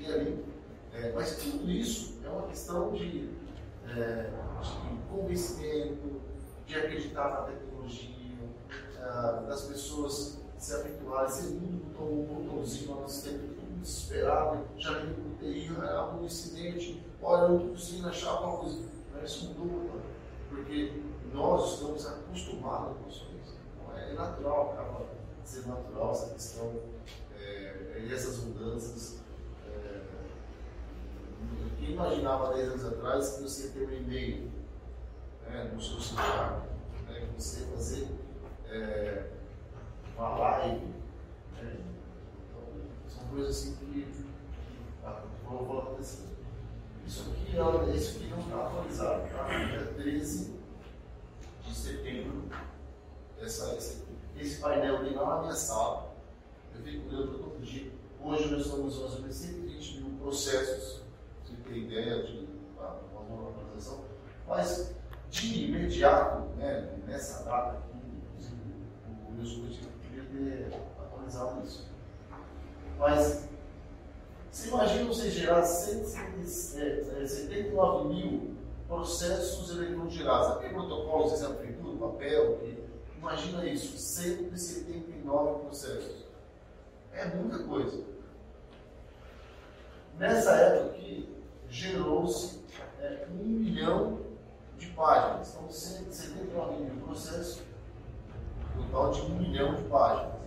E 0.00 0.04
ali, 0.04 0.44
é, 0.92 1.12
mas 1.14 1.36
tudo 1.36 1.70
isso 1.70 2.18
é 2.24 2.28
uma 2.28 2.48
questão 2.48 2.90
de, 2.90 3.28
é, 3.96 4.30
de 4.62 5.02
convencimento, 5.10 6.20
de 6.66 6.74
acreditar 6.76 7.28
na 7.28 7.42
tecnologia, 7.42 8.10
é, 8.98 9.46
das 9.46 9.62
pessoas 9.62 10.40
se 10.58 10.74
habituarem, 10.74 11.30
ser 11.30 11.54
muito 11.54 12.02
um 12.02 12.24
botãozinho 12.24 12.92
ao 12.94 13.00
nosso 13.00 13.28
tempo, 13.28 13.54
todo 13.54 13.80
desesperado, 13.80 14.64
já 14.76 15.00
me 15.00 15.12
TI, 15.42 15.68
há 15.80 16.14
um 16.14 16.24
incidente, 16.24 17.04
olha, 17.20 17.50
eu 17.50 17.56
estou 17.56 17.70
conseguindo 17.70 18.08
achar 18.08 18.30
alguma 18.30 18.58
coisa. 18.58 18.88
Mas 19.12 19.30
isso 19.30 19.46
mudou, 19.58 20.00
porque 20.48 21.02
nós 21.34 21.74
estamos 21.74 22.06
acostumados 22.06 22.96
com 22.96 23.08
isso. 23.08 23.26
Então, 23.74 23.98
é 23.98 24.14
natural, 24.14 24.72
acaba 24.72 25.06
sendo 25.44 25.68
natural 25.68 26.12
essa 26.12 26.32
questão 26.32 26.72
é, 27.36 28.04
e 28.06 28.12
essas 28.12 28.38
mudanças. 28.38 29.20
Quem 31.78 31.92
imaginava 31.92 32.54
10 32.54 32.68
anos 32.68 32.84
atrás 32.84 33.30
que 33.30 33.42
você 33.42 33.68
ter 33.68 33.88
um 33.88 33.92
e-mail 33.92 34.50
né, 35.46 35.70
no 35.74 35.80
seu 35.80 36.00
celular, 36.00 36.66
né, 37.08 37.26
que 37.26 37.42
você 37.42 37.66
fazer 37.66 38.08
é, 38.68 39.30
uma 40.16 40.38
live. 40.38 40.86
Né? 41.60 41.76
Então, 42.48 42.62
são 43.08 43.28
coisas 43.28 43.50
assim 43.50 43.76
que 43.76 44.06
ah, 45.04 45.22
vão, 45.44 45.64
vão 45.64 45.78
acontecer. 45.78 46.32
Isso 47.06 47.30
aqui, 47.30 47.58
é, 47.58 47.96
isso 47.96 48.16
aqui 48.18 48.28
não 48.28 48.40
está 48.40 48.66
atualizado, 48.66 49.28
tá? 49.30 49.64
Dia 49.66 49.86
13 49.94 50.54
de 51.66 51.74
setembro, 51.74 52.44
essa, 53.40 53.74
esse, 53.74 54.04
esse 54.38 54.60
painel 54.60 55.02
vem 55.02 55.14
lá 55.14 55.36
na 55.36 55.42
minha 55.42 55.54
sala. 55.54 56.14
Eu 56.74 56.82
fico 56.82 57.08
olhando 57.08 57.38
todo 57.38 57.62
dia. 57.62 57.90
Hoje 58.22 58.50
nós 58.50 58.66
estamos 58.66 59.20
menos 59.20 59.34
120 59.34 60.00
mil 60.00 60.18
processos, 60.18 61.01
ter 61.72 61.78
ideia 61.78 62.22
de 62.22 62.46
uma 62.76 63.24
nova 63.24 63.48
atualização. 63.50 64.04
Mas 64.46 64.94
de 65.30 65.64
imediato, 65.64 66.42
né, 66.56 66.98
nessa 67.06 67.42
data 67.44 67.78
aqui, 67.78 67.88
o 69.28 69.32
meu 69.32 69.46
subjetivo 69.46 69.88
poderia 70.02 70.24
ter 70.30 70.74
atualizado 71.00 71.62
isso. 71.64 71.90
Mas, 72.98 73.48
você 74.50 74.68
imagina 74.68 75.06
você 75.06 75.30
gerar 75.30 75.62
179 75.62 78.08
mil 78.08 78.54
processos 78.86 79.70
eletrônicos 79.70 80.12
gerados. 80.12 80.58
Aquele 80.58 80.74
protocolo, 80.74 81.30
você 81.30 81.38
sabe, 81.38 81.72
tudo, 81.72 81.98
papel, 81.98 82.60
imagina 83.16 83.64
isso, 83.64 83.96
179 83.96 85.64
processos. 85.64 86.26
É 87.14 87.24
muita 87.34 87.60
coisa. 87.60 88.04
Nessa 90.18 90.52
época 90.52 90.90
aqui, 90.90 91.31
gerou-se 91.72 92.60
é, 93.00 93.26
um 93.32 93.44
milhão 93.44 94.20
de 94.78 94.88
páginas. 94.88 95.54
Então, 95.54 95.70
179 95.70 96.84
mil 96.84 97.04
processos, 97.04 97.62
total 98.76 99.10
de 99.10 99.22
um 99.22 99.38
milhão 99.38 99.74
de 99.74 99.82
páginas. 99.84 100.42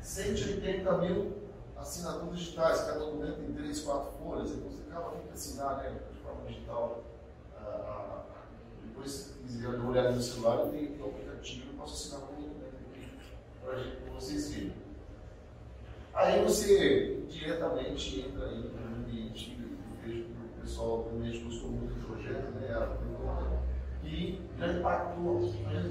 180 0.00 0.98
mil 0.98 1.32
assinaturas 1.76 2.38
digitais, 2.38 2.80
cada 2.82 3.00
documento 3.00 3.38
tem 3.38 3.52
3, 3.52 3.80
4 3.80 4.12
folhas, 4.12 4.50
então 4.50 4.70
você 4.70 4.82
acaba 4.88 5.10
tendo 5.10 5.26
que 5.28 5.34
assinar 5.34 5.76
né, 5.78 5.98
de 6.12 6.18
forma 6.20 6.46
digital. 6.46 7.02
Ah, 7.58 8.22
depois, 8.84 9.10
se 9.10 9.32
quiser 9.40 9.68
olhar 9.68 10.12
no 10.12 10.22
celular, 10.22 10.68
tenho 10.68 11.02
o 11.02 11.08
aplicativo, 11.08 11.72
eu 11.72 11.78
posso 11.78 11.94
assinar 11.94 12.28
o 12.28 12.32
documento 12.32 12.74
para 13.62 14.14
vocês 14.14 14.52
verem. 14.52 14.74
Aí 16.12 16.44
você 16.44 17.24
diretamente 17.28 18.20
entra 18.20 18.46
aí 18.46 18.58
no 18.58 18.96
ambiente, 18.96 19.63
o 20.10 20.60
pessoal 20.60 21.02
do 21.04 21.16
ambiente 21.16 21.44
gostou 21.44 21.70
muito 21.70 21.94
do 21.94 22.06
projeto, 22.06 22.50
né, 22.54 22.98
e 24.04 24.40
já 24.58 24.72
impactou, 24.72 25.40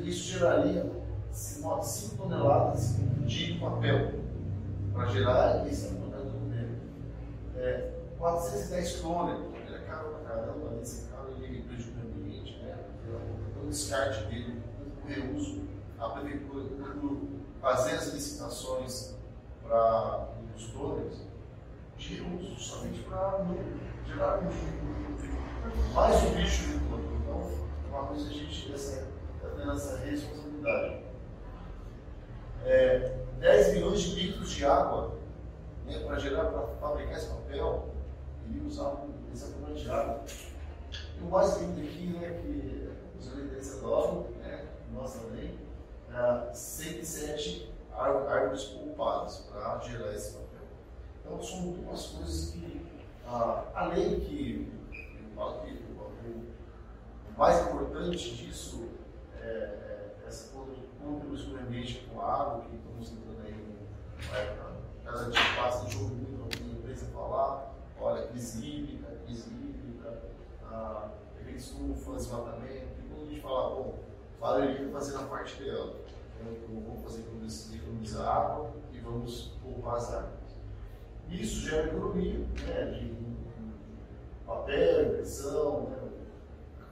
isso 0.03 0.38
geraria 0.38 0.89
5 1.32 2.18
toneladas 2.18 2.95
de 3.26 3.55
papel 3.59 4.14
para 4.93 5.05
gerar 5.07 5.68
esse 5.68 5.93
documento. 5.93 6.76
É, 7.57 7.91
410 8.18 8.97
quilômetros, 8.97 9.45
ele 9.68 9.76
é 9.76 9.80
caro 9.80 10.09
para 10.09 10.36
caramba, 10.36 10.80
esse 10.82 11.09
carro 11.09 11.30
ele 11.41 11.64
prejudica 11.64 12.05
o 12.05 12.20
ambiente, 12.20 12.59
né? 12.59 12.78
Então, 13.01 13.64
o 13.64 13.68
descarte 13.68 14.26
dele, 14.28 14.61
o 15.03 15.07
reuso, 15.07 15.64
a 15.99 16.09
prefeitura, 16.09 16.66
quando 16.78 17.41
fazer 17.59 17.95
as 17.95 18.14
licitações 18.14 19.16
para 19.64 20.30
os 20.55 20.68
túneis, 20.68 21.22
reuso, 22.08 22.56
somente 22.60 22.99
para 23.04 23.45
gerar 24.06 24.41
mais 25.93 26.24
um 26.24 26.36
bicho 26.36 26.68
de 26.68 26.80
todo. 26.89 27.04
Então, 27.22 27.51
é 27.86 27.95
uma 27.95 28.08
coisa 28.08 28.30
a 28.30 28.34
gente 28.34 28.72
está 28.72 29.49
tendo 29.56 29.72
essa 29.72 29.97
responsabilidade 29.97 31.04
é, 32.66 33.18
10 33.39 33.74
milhões 33.74 34.01
de 34.01 34.16
litros 34.16 34.51
de 34.51 34.66
água 34.66 35.18
né, 35.86 35.99
para 35.99 36.18
gerar, 36.18 36.45
para 36.45 36.68
fabricar 36.80 37.18
esse 37.18 37.28
papel, 37.28 37.89
e 38.49 38.60
usar 38.60 39.06
esse 39.34 39.45
acúmulo 39.45 39.76
de 39.76 39.89
água. 39.89 40.24
E 41.20 41.24
o 41.24 41.30
mais 41.30 41.62
lindo 41.62 41.82
aqui, 41.82 42.08
né, 42.20 42.39
que 42.41 42.89
os 43.20 43.32
eleitos 43.32 43.78
adoram, 43.78 44.28
né, 44.41 44.66
nós 44.93 45.14
também, 45.14 45.58
é, 46.12 46.54
107 46.54 47.74
árvores 47.95 48.64
poupadas 48.66 49.38
para 49.51 49.80
gerar 49.80 50.14
esse 50.14 50.32
papel. 50.34 50.43
Então, 51.26 51.42
são 51.42 51.72
duas 51.72 52.08
coisas 52.08 52.52
que, 52.52 52.86
ah, 53.26 53.64
além 53.74 54.20
que, 54.20 54.72
o 57.36 57.40
mais 57.40 57.66
importante 57.66 58.36
disso 58.36 58.90
é, 59.42 59.48
é 59.48 60.16
essa 60.28 60.52
contribuição 61.02 61.50
do 61.50 61.60
ambiente 61.60 62.08
com 62.08 62.22
a 62.22 62.34
água, 62.34 62.66
que 62.66 62.76
estamos 62.76 63.12
entrando 63.12 63.42
aí 63.46 63.54
numa 63.54 64.38
época, 64.38 64.74
cada 65.04 65.32
dia 65.32 65.42
passa 65.56 65.86
de 65.88 65.98
ouvir 65.98 66.16
muito 66.16 66.58
a 66.64 66.72
empresa 66.72 67.08
falar, 67.08 67.74
olha, 68.00 68.28
crise 68.28 68.66
hídrica, 68.66 69.08
crise 69.26 69.50
hídrica, 69.50 70.22
ah, 70.66 71.10
efeitos 71.40 71.64
estufa, 71.64 72.16
desmatamento, 72.18 73.00
e 73.00 73.10
quando 73.10 73.24
a 73.24 73.30
gente 73.30 73.42
fala, 73.42 73.76
bom, 73.76 74.00
Valeria 74.40 74.92
fazendo 74.92 75.20
a 75.22 75.24
parte 75.24 75.64
dela, 75.64 75.96
então 76.40 76.82
vamos 76.82 77.02
fazer 77.02 77.22
economizar 77.76 78.28
água 78.28 78.72
e 78.92 79.00
vamos 79.00 79.54
poupar 79.62 79.96
as 79.96 80.14
águas. 80.14 80.43
Isso 81.30 81.68
gera 81.68 81.88
economia, 81.88 82.40
né, 82.40 82.86
de 82.92 83.14
papel, 84.46 85.08
impressão, 85.08 85.90
né, 85.90 86.04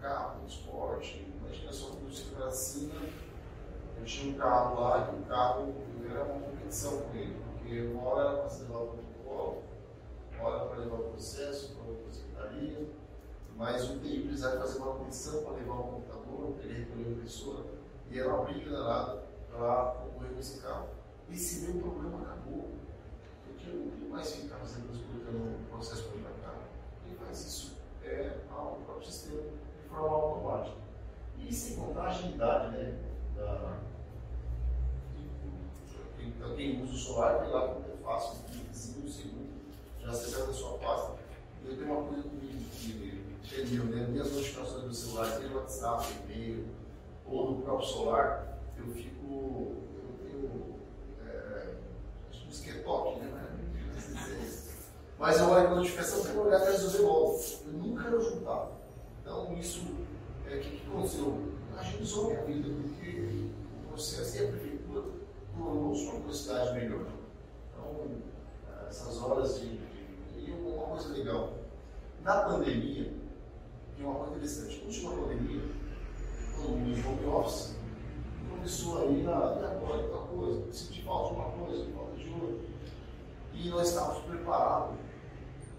carro, 0.02 0.40
transporte. 0.40 1.32
Imagina 1.40 1.72
só 1.72 1.92
que 1.92 2.04
você 2.06 2.36
para 2.36 2.50
cima, 2.50 2.96
eu 3.98 4.04
tinha 4.04 4.34
um 4.34 4.38
carro 4.38 4.80
lá 4.80 5.14
e 5.14 5.22
o 5.22 5.26
carro 5.26 5.76
era 6.10 6.24
uma 6.24 6.40
competição 6.40 7.02
com 7.02 7.16
ele, 7.16 7.38
porque 7.46 7.82
uma 7.82 8.10
hora 8.10 8.30
era 8.30 8.38
para 8.40 8.58
levar 8.58 8.80
o 8.80 8.88
protocolo, 8.88 9.64
uma 10.34 10.50
hora 10.50 10.66
para 10.66 10.78
levar 10.80 10.96
o 10.96 11.10
processo, 11.10 11.76
para 11.76 11.84
outra 11.84 12.12
secretaria, 12.12 12.90
mas 13.56 13.90
o 13.92 14.00
TI 14.00 14.24
precisava 14.24 14.62
fazer 14.62 14.80
uma 14.80 14.94
competição 14.96 15.44
para 15.44 15.54
levar 15.54 15.74
o 15.74 15.84
computador, 15.84 16.56
ele 16.64 16.80
recolheu 16.80 17.08
a 17.08 17.12
impressora, 17.12 17.66
e 18.10 18.20
era 18.20 18.28
uma 18.28 18.44
briga 18.46 18.72
danada 18.72 19.24
para 19.52 19.86
concorrer 20.04 20.32
com 20.34 20.40
esse 20.40 20.62
carro. 20.62 20.88
E 21.30 21.38
se 21.38 21.66
meu 21.68 21.82
problema 21.82 22.22
acabou, 22.24 22.70
não 23.74 24.10
mais 24.10 24.36
ficar 24.36 24.58
fazendo 24.58 24.92
explicando 24.94 25.38
o 25.38 25.66
processo 25.70 26.10
para 26.10 26.32
cá. 26.50 26.56
Quem 27.06 27.16
faz 27.16 27.40
isso 27.46 27.78
é 28.04 28.38
o 28.52 28.76
próprio 28.86 29.12
sistema 29.12 29.42
forma 29.92 30.16
automática. 30.16 30.78
E 31.38 31.54
sem 31.54 31.76
contar 31.76 32.04
a 32.04 32.10
agilidade, 32.10 32.78
né? 32.78 33.00
Da, 33.36 33.80
quem, 36.18 36.34
quem 36.56 36.84
usa 36.84 36.94
o 36.94 36.98
solar, 36.98 37.42
tem 37.42 37.50
lá 37.52 37.68
como 37.68 37.86
é 37.86 37.98
fácil, 38.04 38.40
um 38.40 38.52
cliquezinho, 38.52 39.06
um 39.06 39.10
segundo, 39.10 39.50
já 40.00 40.10
acessa 40.10 40.50
a 40.50 40.54
sua 40.54 40.78
pasta. 40.78 41.14
Eu 41.66 41.78
tenho 41.78 41.92
uma 41.92 42.08
coisa 42.08 42.24
comigo 42.24 42.64
que 42.72 43.22
meu, 43.72 43.86
né? 43.86 44.08
Minhas 44.08 44.32
notificações 44.32 44.84
do 44.84 44.94
celular, 44.94 45.26
seja 45.26 45.54
WhatsApp, 45.56 46.06
e-mail, 46.24 46.68
ou 47.26 47.52
no 47.52 47.62
próprio 47.62 47.88
solar, 47.88 48.60
eu 48.78 48.88
fico. 48.94 49.76
Eu 49.96 50.16
tenho. 50.24 50.71
É, 52.52 52.64
que 52.64 52.70
é 52.70 52.82
toque, 52.84 53.20
né? 53.20 53.32
Mas 55.18 55.40
eu 55.40 55.50
olho 55.50 55.68
a 55.68 55.76
notificação, 55.76 56.34
eu 56.34 56.42
olhar 56.42 56.60
para 56.60 56.72
resolver 56.72 57.02
logo. 57.04 57.40
Eu 57.66 57.74
nunca 57.74 58.04
quero 58.04 58.22
juntar. 58.22 58.72
Então, 59.22 59.56
isso, 59.58 59.86
é, 60.50 60.56
o 60.56 60.60
que, 60.60 60.70
que 60.70 60.88
aconteceu? 60.88 61.38
Agilizou 61.78 62.26
minha 62.28 62.44
vida, 62.44 62.70
porque 62.82 63.52
o 63.86 63.88
processo 63.88 64.38
e 64.38 64.46
a 64.46 64.48
prefeitura 64.50 65.04
tornou-se 65.58 66.06
uma 66.06 66.20
velocidade 66.20 66.74
melhor. 66.74 67.06
Então, 67.72 68.12
essas 68.88 69.22
horas 69.22 69.60
de. 69.60 69.80
E 70.38 70.52
uma 70.52 70.88
coisa 70.88 71.10
legal, 71.10 71.54
na 72.24 72.42
pandemia, 72.42 73.14
tem 73.96 74.06
uma 74.06 74.16
coisa 74.16 74.32
interessante, 74.32 74.80
quando 74.80 74.94
chegou 74.94 75.14
a 75.14 75.28
pandemia, 75.28 75.62
mundo 76.58 76.98
em 76.98 77.06
home 77.06 77.26
office, 77.26 77.76
começou 78.62 79.02
aí 79.02 79.24
na, 79.24 79.32
e 79.32 79.66
agora, 79.66 80.04
outra 80.04 80.20
coisa, 80.36 80.72
senti 80.72 81.02
falta 81.02 81.34
de 81.34 81.40
uma 81.40 81.50
coisa, 81.50 81.92
falta 81.96 82.16
de 82.16 82.30
outra. 82.30 82.66
E 83.56 83.70
nós 83.70 83.90
estávamos 83.90 84.24
preparados 84.24 84.98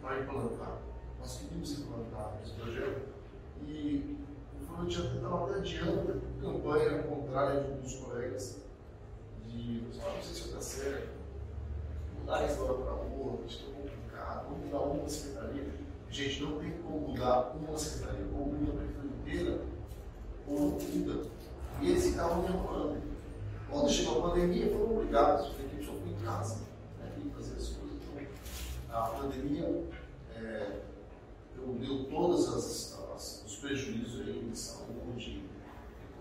para 0.00 0.20
implantar. 0.20 0.78
Nós 1.20 1.38
queríamos 1.38 1.78
implantar 1.78 2.40
esse 2.42 2.54
projeto 2.54 3.02
e 3.64 4.18
eu 4.76 4.88
estava 4.88 5.44
até 5.44 5.58
adiando 5.60 6.22
campanha 6.40 7.02
contrária 7.04 7.60
de 7.60 7.70
um 7.70 7.80
dos 7.80 7.94
colegas 7.94 8.58
de, 9.46 9.84
ah, 10.00 10.12
não 10.16 10.22
sei 10.22 10.34
se 10.34 10.48
está 10.48 10.60
certo, 10.60 11.10
mudar 12.18 12.38
a 12.38 12.46
história 12.46 12.74
para 12.74 12.92
rua, 12.94 13.38
isso 13.46 13.70
é 13.70 13.80
complicado, 13.80 14.48
vamos 14.48 14.64
mudar 14.64 14.80
uma 14.80 15.08
secretaria. 15.08 15.68
Gente, 16.10 16.42
não 16.42 16.58
tem 16.58 16.72
como 16.82 17.08
mudar 17.08 17.54
uma 17.54 17.78
secretaria, 17.78 18.26
ou 18.34 18.46
muda 18.46 18.72
a 18.72 18.76
prefeitura 18.76 19.06
inteira, 19.06 19.60
ou 20.48 20.58
muda. 20.58 21.41
E 21.80 21.90
eles 21.90 22.06
ficavam 22.06 22.42
demorando. 22.42 23.02
Quando 23.70 23.90
chegou 23.90 24.24
a 24.24 24.30
pandemia, 24.30 24.70
foram 24.70 24.96
obrigados, 24.96 25.48
porque 25.48 25.82
só 25.82 25.92
foi 25.92 26.10
em 26.10 26.24
casa, 26.24 26.60
né, 26.98 27.12
e 27.18 27.30
fazer 27.30 27.54
as 27.54 27.68
coisas. 27.68 27.96
Então, 28.86 28.98
a 28.98 29.06
pandemia 29.08 29.84
é, 30.36 30.80
deu 31.56 32.04
todas 32.10 32.48
as 32.48 32.92
prejuízo 33.62 34.22
aí 34.22 34.50
de 34.50 34.58
saúde, 34.58 35.44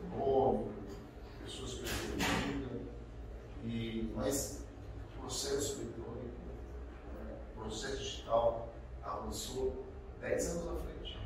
econômico, 0.06 0.70
pessoas 1.44 1.74
perderam 1.74 2.18
vida, 2.48 2.82
e, 3.66 4.14
mas 4.16 4.64
o 5.18 5.22
processo 5.22 5.82
eletrônico, 5.82 6.38
né, 7.16 7.36
o 7.56 7.62
processo 7.62 7.98
digital 7.98 8.70
avançou 9.04 9.86
10 10.22 10.50
anos 10.50 10.68
à 10.68 10.76
frente. 10.76 11.20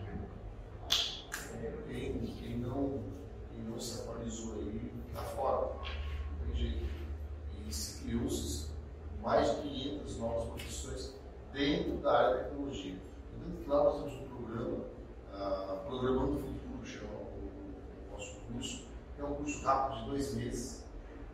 É, 1.62 1.74
quem, 1.90 2.20
quem, 2.40 2.58
não, 2.60 3.04
não 3.66 3.80
se 3.80 4.02
atualizou 4.02 4.54
aí 4.54 4.92
está 5.08 5.22
fora, 5.22 5.68
não 5.68 6.48
tem 6.48 6.56
jeito. 6.56 6.86
E 7.68 7.74
se 7.74 8.04
criou-se 8.04 8.68
mais 9.22 9.50
de 9.56 9.62
500 9.62 10.18
novas 10.18 10.50
profissões 10.50 11.14
dentro 11.54 11.98
da 11.98 12.18
área 12.18 12.38
da 12.38 12.44
tecnologia. 12.44 12.96
De 12.96 13.70
lá 13.70 13.84
nós 13.84 13.96
temos 13.96 14.14
um 14.14 14.28
programa 14.28 14.96
Programando 15.86 16.34
o 16.34 16.42
Futuro, 16.42 16.86
chama 16.86 17.14
o 17.14 18.12
nosso 18.12 18.36
curso. 18.52 18.86
É 19.18 19.24
um 19.24 19.36
curso 19.36 19.64
rápido 19.64 20.02
de 20.02 20.10
dois 20.10 20.34
meses 20.36 20.84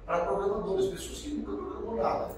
para 0.06 0.26
programadores, 0.26 0.88
pessoas 0.88 1.20
que 1.20 1.30
nunca 1.30 1.52
programou 1.52 1.96
nada. 1.96 2.36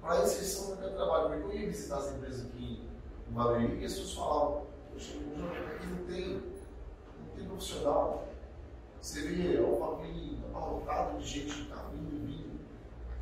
Para 0.00 0.24
inserção 0.24 0.64
no 0.64 0.70
mercado 0.70 0.90
de 0.90 0.96
trabalho. 0.96 1.42
Porque 1.42 1.56
eu 1.56 1.60
ia 1.60 1.66
visitar 1.68 1.98
as 1.98 2.12
empresas 2.12 2.46
aqui 2.46 2.82
em 3.28 3.32
Barueri 3.32 3.80
e 3.80 3.84
as 3.84 3.92
pessoas 3.92 4.14
falavam, 4.14 4.66
poxa, 4.92 5.14
aqui 5.74 5.86
não 5.86 6.04
tem, 6.06 6.34
não 6.34 7.36
tem 7.36 7.46
profissional. 7.46 8.27
Você 9.08 9.22
vê 9.22 9.56
Alphaville 9.56 10.38
abarrotado 10.50 11.18
de 11.18 11.26
gente 11.26 11.54
que 11.54 11.62
está 11.62 11.76
vindo 11.90 12.14
e 12.14 12.26
vindo. 12.26 12.60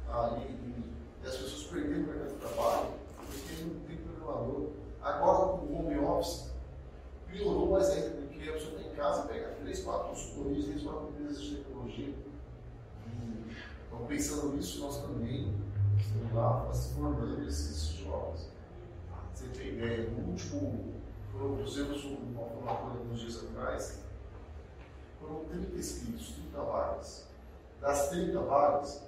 Tá? 0.05 0.37
E, 0.37 0.51
e, 0.51 0.85
as 1.25 1.37
pessoas 1.37 1.63
perdendo 1.71 2.03
o 2.03 2.13
mercado 2.13 2.33
de 2.33 2.41
trabalho 2.41 2.89
porque 3.15 3.63
não 3.63 3.81
tem 3.87 3.97
programador. 3.99 4.71
Agora, 5.01 5.59
com 5.59 5.67
o 5.67 5.79
home 5.79 5.97
office, 6.01 6.51
piorou 7.29 7.71
mais 7.71 7.89
ainda, 7.91 8.17
porque 8.17 8.51
a 8.51 8.55
pessoa 8.55 8.81
tem 8.81 8.91
em 8.91 8.95
casa, 8.97 9.29
pega 9.29 9.55
três, 9.63 9.85
quatro 9.85 10.09
consultorias, 10.09 10.65
três, 10.65 10.83
quatro 10.83 11.09
empresas 11.11 11.41
de 11.41 11.55
tecnologia. 11.55 12.15
então, 13.87 14.07
pensando 14.09 14.57
nisso, 14.57 14.81
nós 14.81 15.01
também 15.03 15.55
estamos 16.01 16.35
lá 16.35 16.69
formando 16.73 17.47
esses 17.47 17.91
jovens. 17.91 18.51
Você 19.33 19.47
tem 19.57 19.69
ideia, 19.69 20.11
no 20.11 20.33
último, 20.33 20.95
produzimos 21.31 22.05
uma 22.07 22.45
formatura 22.45 22.99
alguns 22.99 23.21
dias 23.21 23.45
atrás, 23.45 24.06
foram 25.27 25.45
30 25.45 25.77
inscritos, 25.77 26.33
30 26.53 26.63
vagas. 26.63 27.27
Das 27.81 28.09
30 28.09 28.41
vagas, 28.41 29.03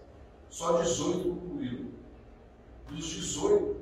só 0.51 0.81
18 0.83 1.29
concluíram. 1.29 1.89
Dos 2.89 3.05
18, 3.05 3.77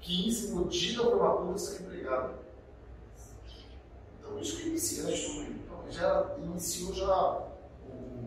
15 0.00 0.54
no 0.54 0.68
dia 0.68 0.98
da 0.98 1.04
formatura 1.04 1.58
são 1.58 1.86
empregados. 1.86 2.36
Então, 4.18 4.38
isso 4.38 4.56
que 4.56 4.68
iniciante, 4.68 5.50
então, 5.50 5.90
já 5.90 6.36
iniciou 6.38 6.92
já 6.92 7.48
o, 7.86 8.18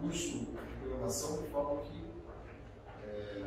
curso 0.00 0.38
de 0.38 0.76
programação 0.80 1.42
de 1.42 1.48
forma 1.48 1.82
que 1.82 2.04
é, 3.04 3.44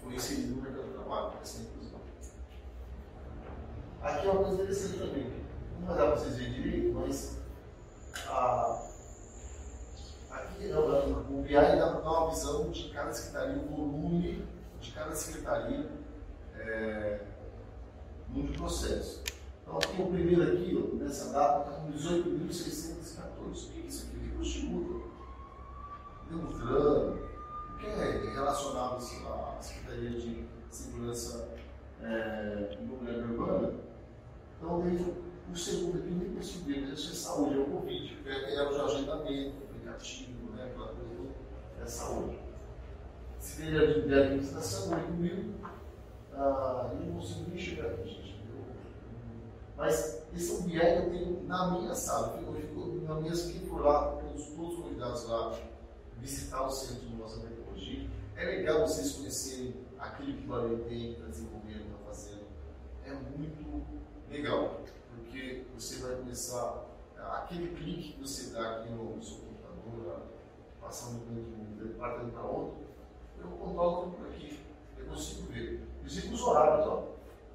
foi 0.00 0.14
inserido 0.14 0.56
no 0.56 0.62
mercado 0.62 0.86
de 0.86 0.92
trabalho, 0.92 1.32
inclusão. 1.34 1.73
Aqui 4.04 4.28
é 4.28 4.30
uma 4.30 4.42
coisa 4.42 4.54
interessante 4.54 4.98
também. 4.98 5.32
Não 5.80 5.88
dar 5.88 5.94
para 5.94 6.16
vocês 6.16 6.36
verem 6.36 6.52
direito, 6.52 6.94
mas 6.94 7.38
a, 8.28 8.82
aqui 10.30 10.68
não, 10.68 11.38
o 11.38 11.42
BI 11.42 11.54
dá 11.54 12.00
uma 12.00 12.30
visão 12.30 12.70
de 12.70 12.90
cada 12.90 13.12
secretaria, 13.12 13.62
o 13.62 13.66
volume 13.66 14.46
de 14.80 14.92
cada 14.92 15.14
secretaria. 15.14 15.90
É, 16.56 17.20
no 18.34 18.52
processo. 18.52 19.22
Então, 19.62 19.78
aqui 19.78 20.02
o 20.02 20.06
primeiro 20.06 20.42
aqui, 20.42 20.98
nessa 20.98 21.32
data, 21.32 21.70
está 21.70 21.80
com 21.80 21.92
18.614. 21.92 23.68
O 23.68 23.70
que 23.70 23.80
é 23.80 23.86
isso 23.86 24.06
aqui? 24.06 24.36
O 24.38 24.44
Chimuta, 24.44 25.06
Delutran, 26.28 27.14
o 27.14 27.78
que 27.78 27.86
é 27.86 28.30
relacionado 28.34 28.96
à 28.96 29.58
Secretaria 29.60 30.10
de 30.10 30.46
Segurança 30.70 31.48
é, 32.02 32.78
Imobiliária 32.80 33.24
Urbana? 33.26 33.93
Então, 34.64 34.80
tem 34.80 35.14
o 35.52 35.56
segundo 35.56 35.98
aqui 35.98 36.08
nem 36.08 36.30
ver, 36.30 36.86
mas 36.88 36.98
isso 36.98 37.12
é 37.12 37.14
saúde, 37.14 37.54
é 37.54 37.58
o 37.58 37.66
Covid, 37.66 38.18
é, 38.24 38.54
é 38.54 38.62
o 38.62 38.84
agendamento, 38.86 39.56
aplicativo, 39.62 40.52
né, 40.52 40.64
aquela 40.64 40.88
coisa 40.88 41.34
é 41.82 41.86
saúde. 41.86 42.38
Se 43.38 43.62
ele 43.62 44.02
de 44.08 44.14
administração, 44.14 44.96
8 44.96 45.12
mil, 45.12 45.54
ah, 46.32 46.90
eu 46.92 47.06
não 47.06 47.20
consigo 47.20 47.50
nem 47.50 47.58
chegar 47.58 47.90
aqui, 47.90 48.08
gente. 48.08 48.42
Mas 49.76 50.26
esse 50.34 50.50
é 50.50 50.54
um 50.54 50.62
que 50.62 50.76
eu 50.78 51.10
tenho 51.10 51.42
na 51.46 51.70
minha 51.72 51.94
sala. 51.94 52.40
Eu 52.40 52.54
fico 52.54 53.02
na 53.02 53.16
minha 53.16 53.32
que 53.32 53.66
for 53.66 53.82
lá, 53.82 54.12
todos, 54.12 54.46
todos 54.46 54.78
os 54.78 54.82
convidados 54.82 55.28
lá, 55.28 55.58
visitar 56.20 56.62
o 56.62 56.70
centro 56.70 57.06
de 57.06 57.16
nossa 57.16 57.40
tecnologia. 57.40 58.08
É 58.34 58.44
legal 58.46 58.80
vocês 58.80 59.12
conhecerem 59.12 59.74
aquilo 59.98 60.38
que 60.38 60.44
o 60.44 60.48
Bahia 60.48 60.78
tem 60.88 61.14
para 61.16 61.28
desenvolver, 61.28 61.82
está 61.82 61.98
fazendo. 62.06 62.44
É 63.04 63.12
muito 63.12 63.93
legal, 64.34 64.80
porque 65.14 65.64
você 65.74 66.02
vai 66.02 66.16
começar, 66.16 66.84
aquele 67.16 67.74
clique 67.76 68.14
que 68.14 68.20
você 68.20 68.52
dá 68.52 68.78
aqui 68.78 68.92
no 68.92 69.22
seu 69.22 69.38
computador, 69.38 70.22
passando 70.80 71.24
de 71.24 71.40
um 71.40 71.86
departamento 71.86 72.32
para 72.32 72.42
outro, 72.42 72.76
eu 73.40 73.48
controlo 73.48 74.02
tudo 74.02 74.16
por 74.16 74.26
aqui. 74.26 74.60
Eu 74.98 75.06
consigo 75.06 75.52
ver. 75.52 75.82
Inclusive 75.98 76.34
os 76.34 76.42
horários, 76.42 76.86
ó. 76.86 77.04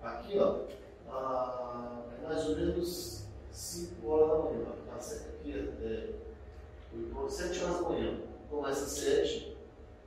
Aqui, 0.01 0.39
ó, 0.39 0.61
ah, 1.09 2.03
é 2.17 2.27
mais 2.27 2.47
ou 2.47 2.55
menos 2.55 3.25
5 3.51 4.07
horas 4.07 4.29
da 4.29 4.37
manhã. 4.37 4.65
Tá? 4.87 4.95
Aqui 4.95 5.51
é, 5.51 5.57
é 5.57 7.29
7 7.29 7.63
horas 7.63 7.81
da 7.81 7.89
manhã. 7.89 8.19
Começa 8.49 8.85
às 8.85 8.91
7, 8.91 9.57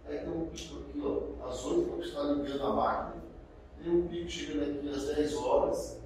aí 0.06 0.18
tem 0.18 0.28
um 0.28 0.46
pico 0.46 0.80
aqui, 0.80 1.00
ó, 1.04 1.48
às 1.48 1.64
8, 1.64 1.88
quando 1.88 2.02
está 2.02 2.22
ligando 2.22 2.66
a 2.66 2.72
máquina. 2.72 3.22
Tem 3.82 3.92
um 3.92 4.08
pico 4.08 4.28
chegando 4.28 4.78
aqui 4.78 4.88
às 4.88 5.04
10 5.04 5.36
horas. 5.36 6.01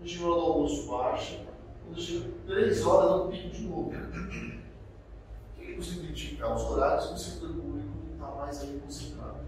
Quando 0.00 0.08
chega 0.08 0.24
do 0.24 0.32
almoço, 0.32 0.90
baixa. 0.90 1.40
Quando 1.84 2.00
chega 2.00 2.30
3 2.46 2.86
horas, 2.86 3.10
dá 3.10 3.16
um 3.16 3.28
pico 3.28 3.50
de 3.50 3.62
novo. 3.64 3.90
O 3.90 5.60
que 5.60 5.74
você 5.74 5.96
identificar? 5.96 6.54
Os 6.54 6.62
horários 6.62 7.06
que 7.08 7.14
o 7.14 7.18
setor 7.18 7.48
público 7.50 7.88
está 8.14 8.26
mais 8.28 8.62
ali 8.62 8.80
concentrado. 8.80 9.40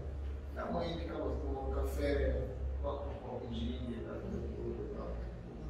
A 0.55 0.65
mãe 0.71 0.95
fica 0.99 1.15
tomando 1.15 1.75
café, 1.75 2.49
coloca 2.83 3.09
um 3.09 3.27
copo 3.27 3.47
de 3.47 3.79
dia, 3.79 3.97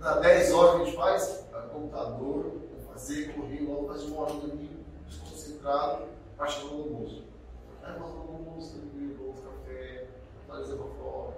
dá 0.02 0.20
10 0.20 0.52
horas 0.52 0.76
que 0.76 0.82
a 0.82 0.86
gente 0.86 0.98
faz, 0.98 1.46
a 1.54 1.62
computador, 1.62 2.52
fazer, 2.92 3.34
correr, 3.34 3.62
logo 3.62 3.88
faz 3.88 4.04
uma 4.04 4.22
hora 4.22 4.34
dormir, 4.34 4.70
desconcentrado, 5.08 6.04
parte 6.38 6.60
do 6.60 6.74
almoço. 6.74 7.24
Aí 7.82 7.98
nós 7.98 8.12
vamos 8.12 8.30
almoço, 8.30 8.74
tranquilo, 8.74 9.34
café, 9.34 10.08
atualiza 10.44 10.76
pra 10.76 10.86
fora, 10.86 11.34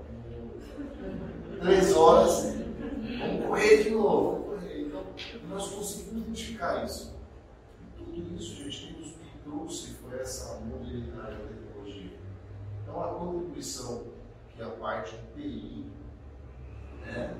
três 1.61 1.95
horas, 1.95 2.55
vamos 3.19 3.45
correr 3.45 3.83
de 3.83 3.89
novo, 3.91 4.31
vamos 4.31 4.61
correr. 4.61 4.81
Então, 4.81 5.03
nós 5.49 5.67
conseguimos 5.69 6.23
identificar 6.23 6.83
isso. 6.83 7.15
E 7.81 7.97
tudo 7.97 8.35
isso, 8.35 8.55
gente, 8.55 8.93
que 8.93 8.99
nos 8.99 9.13
trouxe 9.43 9.93
foi 9.95 10.19
essa 10.19 10.59
modernidade 10.59 11.37
da 11.37 11.47
tecnologia. 11.47 12.11
Então, 12.81 13.03
a 13.03 13.07
contribuição 13.13 14.03
que 14.55 14.61
a 14.61 14.69
parte 14.69 15.15
de 15.35 15.41
TI 15.41 15.85
né, 17.05 17.35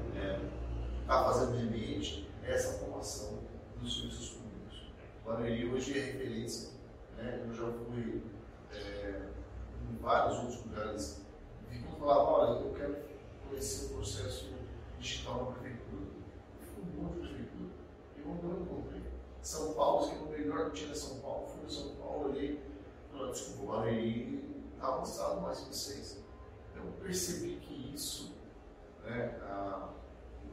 está 1.02 1.20
é, 1.20 1.24
fazendo 1.24 1.58
realmente 1.58 2.30
é 2.44 2.52
essa 2.52 2.80
formação 2.80 3.40
dos 3.82 4.02
serviços 4.02 4.30
públicos. 4.30 4.92
O 5.24 5.30
Barueri 5.30 5.68
hoje 5.68 5.98
é 5.98 6.02
referência. 6.04 6.70
Né, 7.18 7.44
eu 7.48 7.54
já 7.54 7.72
fui 7.72 8.22
é, 8.72 9.22
em 9.90 9.96
vários 10.02 10.38
outros 10.40 10.66
lugares. 10.66 11.22
Vi 11.70 11.80
quando 11.80 12.00
falava, 12.00 12.22
olha, 12.22 12.60
eu 12.60 12.74
quero 12.74 12.98
conhecer 13.50 13.86
o 13.86 13.90
processo 13.96 14.55
digital 15.06 15.46
na 15.46 15.52
prefeitura. 15.52 16.06
Monte 16.96 17.14
de 17.14 17.20
prefeitura. 17.20 17.70
Eu 18.18 18.26
não 18.26 18.62
encontrei. 18.62 19.04
São 19.42 19.74
Paulo, 19.74 20.10
que 20.10 20.16
é 20.16 20.18
o 20.18 20.30
melhor 20.30 20.72
que 20.72 20.82
tinha 20.82 20.96
São 20.96 21.20
Paulo, 21.20 21.48
fui 21.48 21.66
em 21.66 21.70
São 21.70 21.96
Paulo, 21.96 22.30
olhei, 22.30 22.60
desculpa, 23.32 23.64
o 23.64 23.68
Barueri 23.68 24.64
está 24.74 24.88
avançado 24.88 25.42
mais 25.42 25.60
que 25.60 25.76
vocês. 25.76 26.24
Eu 26.76 26.84
percebi 27.04 27.58
que 27.58 27.94
isso, 27.94 28.34
né, 29.04 29.40
a, 29.44 29.94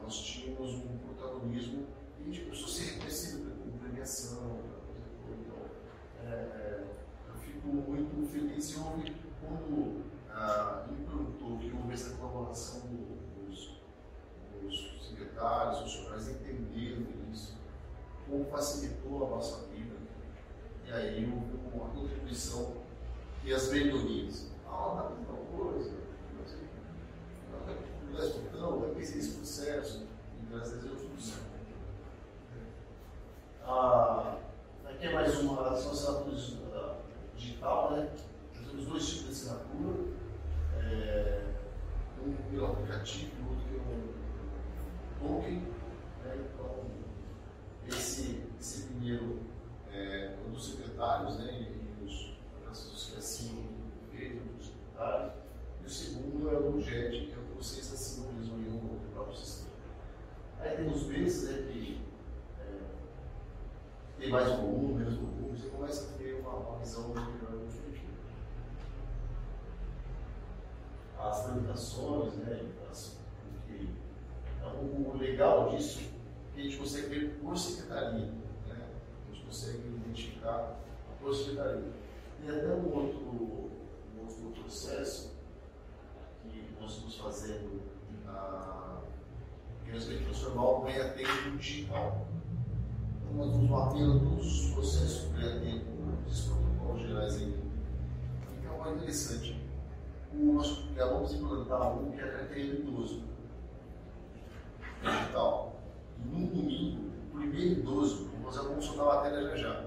nós 0.01 0.17
tínhamos 0.21 0.75
um 0.75 0.99
protagonismo 0.99 1.87
e 2.21 2.31
a 2.31 2.45
começou 2.45 2.67
a 2.67 2.71
ser 2.71 2.85
reconhecido 2.93 3.63
com 3.63 3.79
premiação, 3.79 4.61
então, 5.29 6.31
é, 6.31 6.85
eu 7.29 7.35
fico 7.35 7.69
muito 7.69 8.31
feliz 8.31 8.71
e 8.71 8.79
houve, 8.79 9.17
quando 9.41 10.05
ah, 10.31 10.87
implantou 10.91 11.59
que 11.59 11.73
houve 11.73 11.95
essa 11.95 12.15
colaboração 12.17 12.81
dos, 12.81 13.12
dos 14.63 15.09
secretários, 15.09 15.81
funcionários 15.81 16.29
entendendo 16.29 17.09
isso, 17.33 17.57
como 18.29 18.45
facilitou 18.47 19.27
a 19.27 19.31
nossa 19.31 19.67
vida, 19.69 19.97
e 20.87 20.93
aí 20.93 21.33
houve 21.33 21.75
uma 21.75 21.89
contribuição 21.91 22.77
e 23.45 23.53
as 23.53 23.71
melhorias. 23.71 24.51
Ah, 24.67 24.95
dá 24.97 25.03
para 25.03 25.35
tal 25.35 25.45
coisa, 25.57 25.93
não 28.11 28.19
esse 28.19 28.39
botão, 28.39 28.81
vai 28.81 28.91
ter 28.91 29.01
esse 29.01 29.33
processo, 29.33 30.07
e 30.41 30.47
graças 30.53 30.79
a 30.79 30.83
Deus 30.83 31.01
tudo 31.01 31.21
certo. 31.21 31.53
Ah, 33.65 34.39
aqui 34.85 35.07
é 35.07 35.13
mais 35.13 35.39
uma 35.41 35.69
assinatura 35.69 36.37
digital, 37.37 37.93
né? 37.93 38.13
Nós 38.55 38.67
temos 38.71 38.87
dois 38.87 39.07
tipos 39.07 39.25
de 39.25 39.31
assinatura, 39.31 40.05
é, 40.79 41.55
um 42.25 42.33
pelo 42.51 42.67
aplicativo 42.67 43.33
e 43.39 43.49
outro 43.49 43.65
pelo 43.69 44.22
token. 45.23 45.63
Né? 46.25 46.49
Então, 46.53 46.85
esse, 47.89 48.43
esse 48.61 48.83
primeiro 48.89 49.41
é 49.93 50.37
um 50.47 50.53
dos 50.53 50.73
secretários, 50.73 51.39
né? 51.39 51.53
E 51.53 52.05
os, 52.05 52.33
os 52.71 53.11
que 53.11 53.19
assinam 53.19 53.65
feito 54.11 54.45
dos 54.57 54.67
secretários. 54.67 55.33
E 55.83 55.87
o 55.87 55.91
segundo 55.91 56.51
é 56.51 56.59
o 56.59 56.81
JET, 56.81 57.27
que 57.27 57.33
é 57.33 57.39
o 57.39 57.43
que 57.43 57.57
vocês 57.57 57.93
assinam 57.93 58.33
mesmo 58.33 58.59
em 58.59 58.73
um 58.73 58.99
próprio 59.13 59.37
sistema. 59.37 59.73
Aí 60.61 60.77
tem 60.77 60.87
os 60.87 61.03
Bs, 61.05 61.43
né? 61.45 61.73
Que 61.73 62.01
é, 62.61 62.81
tem 64.19 64.31
mais 64.31 64.49
volume, 64.49 64.95
menos 64.95 65.15
volume, 65.15 65.59
você 65.59 65.69
começa 65.69 66.15
a 66.15 66.19
ter 66.19 66.35
uma, 66.35 66.55
uma 66.55 66.79
visão 66.79 67.09
melhor 67.09 67.51
do 67.51 67.67
efetivo. 67.67 68.13
As 71.19 71.45
tramitações, 71.45 72.35
né? 72.35 72.65
As, 72.91 73.22
o 74.83 75.17
legal 75.17 75.71
disso 75.71 76.01
é 76.01 76.55
que 76.55 76.61
a 76.61 76.65
gente 76.65 76.77
consegue 76.77 77.07
ver 77.09 77.39
por 77.41 77.57
secretaria, 77.57 78.27
né? 78.69 78.89
A 79.29 79.33
gente 79.33 79.45
consegue 79.47 79.89
identificar 79.89 80.79
a 81.11 81.23
por 81.23 81.35
secretaria. 81.35 81.93
Tem 82.41 82.51
até 82.51 82.69
um 82.69 82.95
outro, 82.95 83.21
um 83.21 84.21
outro 84.23 84.63
processo 84.63 85.33
que 86.43 86.75
nós 86.81 86.93
estamos 86.93 87.17
fazendo 87.17 87.83
na 88.25 89.01
queremos 89.85 90.07
transformar 90.25 90.65
o 90.65 90.81
ganha-tempo 90.83 91.57
digital 91.59 92.27
nós 93.35 93.51
vamos 93.51 93.71
mapeando 93.71 94.21
todos 94.21 94.47
os 94.47 94.75
processos 94.75 95.23
do 95.31 95.61
tempo, 95.61 95.87
os 96.29 96.41
protocolos 96.43 97.03
gerais 97.03 97.37
aí. 97.37 97.55
Então 98.59 98.87
é 98.87 98.95
interessante. 98.95 99.59
O, 100.35 100.53
nós 100.53 100.85
já 100.95 101.07
vamos 101.07 101.33
implantar 101.33 101.99
um 101.99 102.11
que 102.11 102.21
é 102.21 102.27
carteira 102.27 102.75
idoso 102.75 103.23
digital. 105.03 105.77
E 106.19 106.29
no 106.29 106.47
domingo, 106.47 107.11
o 107.33 107.39
primeiro 107.39 107.81
idoso, 107.81 108.31
nós 108.43 108.57
vamos 108.57 108.85
soltar 108.85 109.07
a 109.07 109.15
matéria 109.17 109.49
já 109.49 109.57
já. 109.57 109.87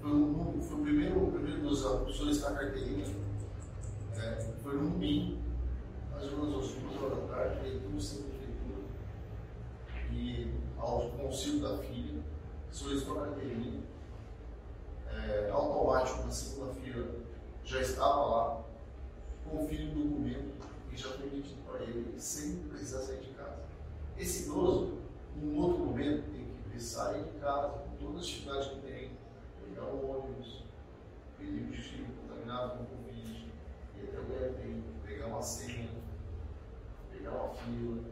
Foi, 0.00 0.10
um, 0.10 0.60
foi 0.60 0.78
o 0.78 0.82
primeiro, 0.82 1.28
o 1.28 1.32
primeiro 1.32 1.58
idoso 1.58 1.88
a 1.88 2.12
solicitar 2.12 2.54
carteirinha. 2.54 3.06
É, 4.16 4.52
foi 4.62 4.76
no 4.76 4.90
domingo, 4.90 5.38
ou 6.12 6.20
menos 6.20 6.64
às 6.64 6.74
duas 6.74 7.02
horas 7.02 7.18
da 7.18 7.34
tarde, 7.34 7.80
tudo 7.80 8.00
sem 8.00 8.22
prefeitura. 8.22 8.82
E 10.12 10.52
ao 10.78 11.08
conselho 11.10 11.60
da 11.60 11.78
filha, 11.78 12.20
solicitou 12.70 13.18
a 13.18 13.26
carteirinha, 13.26 13.82
é, 15.10 15.50
automático 15.50 16.24
na 16.24 16.30
segunda-feira 16.30 17.24
já 17.64 17.80
estava 17.80 18.24
lá, 18.26 18.64
confira 19.48 19.84
o 19.84 19.94
documento 19.94 20.52
e 20.92 20.96
já 20.96 21.08
foi 21.08 21.26
emitido 21.26 21.62
para 21.66 21.82
ele 21.82 22.14
sem 22.18 22.56
precisar 22.68 23.00
sair 23.00 23.20
de 23.20 23.28
casa. 23.30 23.63
Esse 24.18 24.44
idoso, 24.44 24.98
em 25.36 25.58
outro 25.58 25.84
momento, 25.84 26.30
tem 26.30 26.46
que 26.70 26.82
sair 26.82 27.24
de 27.24 27.38
casa 27.40 27.68
com 27.68 27.96
todas 27.96 28.20
as 28.20 28.26
dificuldades 28.26 28.68
que 28.68 28.80
tem, 28.80 29.10
pegar 29.64 29.86
o 29.86 30.10
ônibus, 30.10 30.64
o 31.40 31.70
destino 31.70 32.06
contaminado 32.22 32.78
com 32.78 32.84
Covid, 32.84 33.52
ir 33.96 34.08
até 34.08 34.18
o 34.18 34.46
EPI, 34.46 34.82
pegar 35.04 35.26
uma 35.26 35.42
senha, 35.42 35.90
pegar 37.10 37.30
uma 37.32 37.54
fila, 37.54 38.02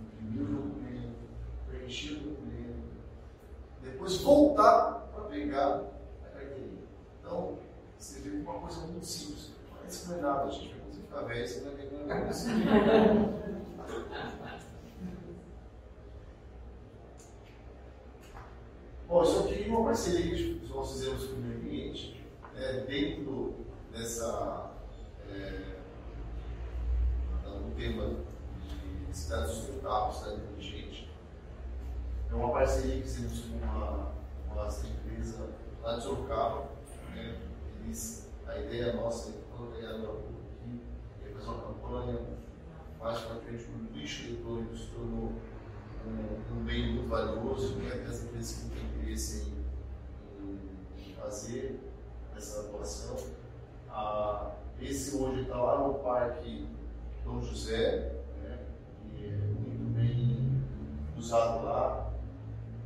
imprimir 0.00 0.42
o 0.42 0.62
documento, 0.62 1.16
preencher 1.68 2.12
o 2.14 2.20
documento, 2.30 2.86
depois 3.82 4.16
voltar 4.18 5.08
para 5.14 5.24
pegar 5.24 5.82
a 6.24 6.28
carteirinha. 6.28 6.82
Então, 7.20 7.58
você 7.98 8.20
vê 8.20 8.30
uma 8.36 8.60
coisa 8.60 8.80
muito 8.86 9.06
simples. 9.06 9.52
Parece 9.76 10.02
que 10.02 10.08
não 10.10 10.18
é 10.18 10.20
nada, 10.22 10.50
gente. 10.50 10.74
Quando 10.74 10.94
você 10.94 11.00
ficar 11.00 11.22
velho, 11.22 11.48
você 11.48 11.60
vai 11.60 11.74
ver 11.74 11.88
que 11.88 11.94
não 11.94 12.12
é 12.12 12.26
Bom, 19.08 19.22
isso 19.22 19.38
aqui 19.38 19.64
é 19.64 19.68
uma 19.68 19.84
parceria 19.84 20.34
que 20.34 20.66
nós 20.68 20.90
fizemos 20.92 21.26
com 21.26 21.34
o 21.34 21.38
meio 21.38 21.58
ambiente, 21.58 22.26
né, 22.54 22.84
dentro 22.88 23.54
dessa. 23.92 24.72
É, 25.30 25.76
do 27.44 27.74
tema 27.76 28.16
de 29.08 29.16
cidade 29.16 29.48
sustentável, 29.48 30.12
cidade 30.12 30.40
inteligente. 30.40 31.08
É 32.28 32.34
uma 32.34 32.50
parceria 32.52 32.96
que 32.96 33.02
fizemos 33.02 33.40
com 33.40 33.56
uma, 33.58 34.12
uma 34.52 34.66
empresa 34.66 35.50
lá 35.82 35.96
de 35.96 36.02
Sorocaba. 36.02 36.68
Né, 37.14 37.40
eles, 37.84 38.28
a 38.46 38.58
ideia 38.58 38.92
nossa 38.94 39.30
é 39.30 39.32
colocar 39.56 39.78
aqui, 39.78 40.80
é 41.24 41.28
fazer 41.30 41.46
uma 41.48 41.62
campanha 41.62 42.20
mais 43.00 43.18
para 43.20 43.36
frente, 43.36 43.64
o 43.64 43.96
lixo 43.96 44.26
eletrônico 44.26 44.76
se 44.76 44.86
tornou 44.88 45.32
um, 46.06 46.58
um 46.58 46.64
bem 46.64 46.94
muito 46.94 47.08
valioso, 47.08 47.76
né, 47.76 48.04
as 48.08 48.24
empresas 48.24 48.62
que 48.62 48.70
têm 48.70 48.84
interesse 48.84 49.52
em, 50.40 50.58
em 50.98 51.14
fazer 51.14 51.80
essa 52.36 52.60
atuação. 52.60 53.16
Ah, 53.88 54.52
esse 54.80 55.16
hoje 55.16 55.42
está 55.42 55.56
lá 55.56 55.86
no 55.86 55.94
Parque 55.94 56.68
Dom 57.24 57.40
José, 57.42 58.12
né, 58.42 58.58
que 59.10 59.26
é 59.26 59.36
muito 59.36 59.94
bem 59.94 60.62
usado 61.16 61.64
lá. 61.64 62.12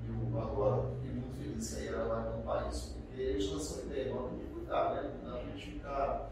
Eu 0.09 0.41
agora 0.41 0.91
fiquei 0.95 1.13
muito 1.13 1.37
feliz 1.37 1.75
que 1.75 1.81
a 1.81 1.85
Ira 1.85 2.05
vai 2.05 2.21
acampar 2.21 2.69
isso, 2.69 2.95
porque 2.95 3.21
eles 3.21 3.51
lançam 3.51 3.83
a 3.83 3.87
ideia, 3.87 4.15
nós 4.15 4.31
temos 4.31 4.45
que 4.45 4.51
cuidar, 4.51 4.95
né? 4.95 5.11
Não 5.25 5.37
a 5.37 5.43
gente 5.43 5.73
ficar. 5.73 6.31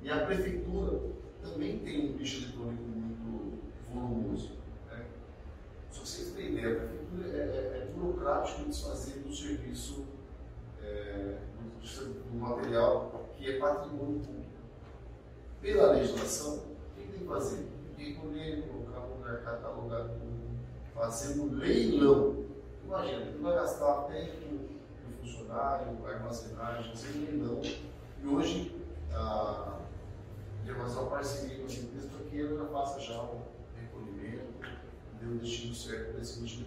E 0.00 0.10
a 0.10 0.24
prefeitura 0.24 1.00
também 1.42 1.78
tem 1.80 2.10
um 2.10 2.16
lixo 2.16 2.44
eletrônico 2.44 2.82
muito 2.82 3.58
volumoso. 3.92 4.52
Né? 4.90 5.04
A 6.12 6.14
prefeitura 6.14 7.26
é, 7.26 7.38
é, 7.38 7.78
é 7.78 7.92
burocrático 7.96 8.68
desfazer 8.68 9.20
do 9.20 9.34
serviço 9.34 10.04
é, 10.82 11.38
do, 11.58 12.30
do, 12.30 12.38
material 12.38 13.30
que 13.34 13.50
é 13.50 13.58
patrimônio 13.58 14.20
público. 14.20 14.52
Pela 15.62 15.92
legislação, 15.92 16.56
o 16.56 17.00
que 17.00 17.06
tem 17.08 17.20
que 17.20 17.24
fazer? 17.24 17.66
Recolher, 17.96 18.68
colocar 18.68 19.06
no 19.06 19.16
lugar 19.16 19.42
catalogado, 19.42 20.10
fazer 20.94 21.40
um 21.40 21.54
leilão. 21.54 22.44
Imagina, 22.84 23.22
ele 23.22 23.38
vai 23.42 23.54
gastar 23.54 24.02
tempo 24.02 24.38
de 24.38 25.14
funcionário, 25.20 26.06
armazenagem, 26.06 26.94
fazer 26.94 27.18
um 27.18 27.24
leilão. 27.24 27.62
E 28.22 28.26
hoje, 28.26 28.84
a, 29.14 29.78
de 30.62 30.74
fazer 30.74 30.98
uma 30.98 31.10
parceria 31.10 31.56
com 31.56 31.62
a 31.62 31.74
empresa 31.74 32.08
para 32.08 32.26
que 32.28 32.40
ela 32.40 32.58
já 32.58 32.66
faça 32.66 33.00
já 33.00 33.22
o 33.22 33.41
dê 35.22 35.34
o 35.34 35.38
destino 35.38 35.74
certo 35.74 36.12
para 36.12 36.20
esse 36.20 36.40
lixo 36.40 36.64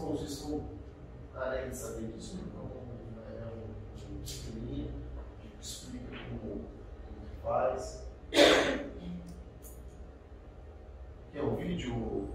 Vocês 0.00 0.32
estão 0.32 0.64
carentes 1.32 1.78
de 1.78 1.84
saber 1.84 2.12
disso, 2.12 2.38
então 2.40 2.68
é 3.38 3.46
um, 3.46 4.16
um 4.16 4.22
esqueminha 4.22 4.90
que 5.38 5.48
explica 5.60 6.16
como, 6.28 6.40
como 6.40 6.64
faz. 7.42 8.08
Que 8.30 8.38
é 11.38 11.42
um 11.42 11.54
vídeo. 11.54 12.28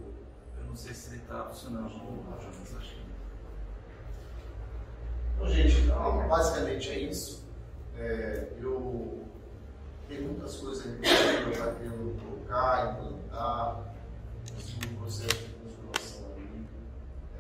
Eu 0.57 0.65
não 0.65 0.75
sei 0.75 0.93
se 0.93 1.09
ele 1.09 1.23
está 1.23 1.45
funcionando, 1.45 1.89
mas 2.29 2.45
acho 2.77 2.95
que. 2.95 3.03
Então, 5.36 5.49
gente, 5.49 5.81
então, 5.81 6.27
basicamente 6.27 6.91
é 6.91 6.99
isso. 6.99 7.43
É, 7.97 8.53
eu 8.57 9.25
tenho 10.08 10.24
muitas 10.30 10.58
coisas 10.58 10.84
que 10.84 10.89
eu 10.89 11.51
estou 11.51 11.74
querendo 11.74 12.22
colocar, 12.22 12.93
implantar, 12.93 13.95
um 14.91 14.95
processo 14.95 15.36
de 15.36 15.53
transformação 15.56 16.26
ali. 16.34 16.66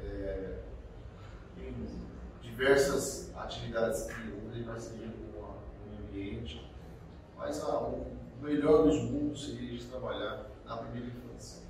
É, 0.03 0.59
tem 1.55 1.75
diversas 2.41 3.31
atividades 3.35 4.03
que 4.03 4.29
eu 4.29 4.51
tenho 4.51 4.65
parceria 4.65 5.07
com 5.07 5.39
o 5.39 6.07
ambiente, 6.07 6.71
mas 7.37 7.61
ah, 7.63 7.79
o 7.79 8.07
melhor 8.41 8.83
dos 8.85 8.97
mundos 9.03 9.45
seria 9.45 9.69
a 9.69 9.71
gente 9.71 9.85
trabalhar 9.85 10.45
na 10.65 10.77
primeira 10.77 11.07
infância. 11.07 11.61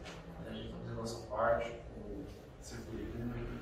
Né? 0.43 0.50
A 0.50 0.54
gente 0.54 0.74
fazer 0.74 0.91
a 0.91 0.96
nossa 0.96 1.28
parte 1.28 1.76
como 1.93 2.26
setor 2.62 2.86
público. 2.86 3.56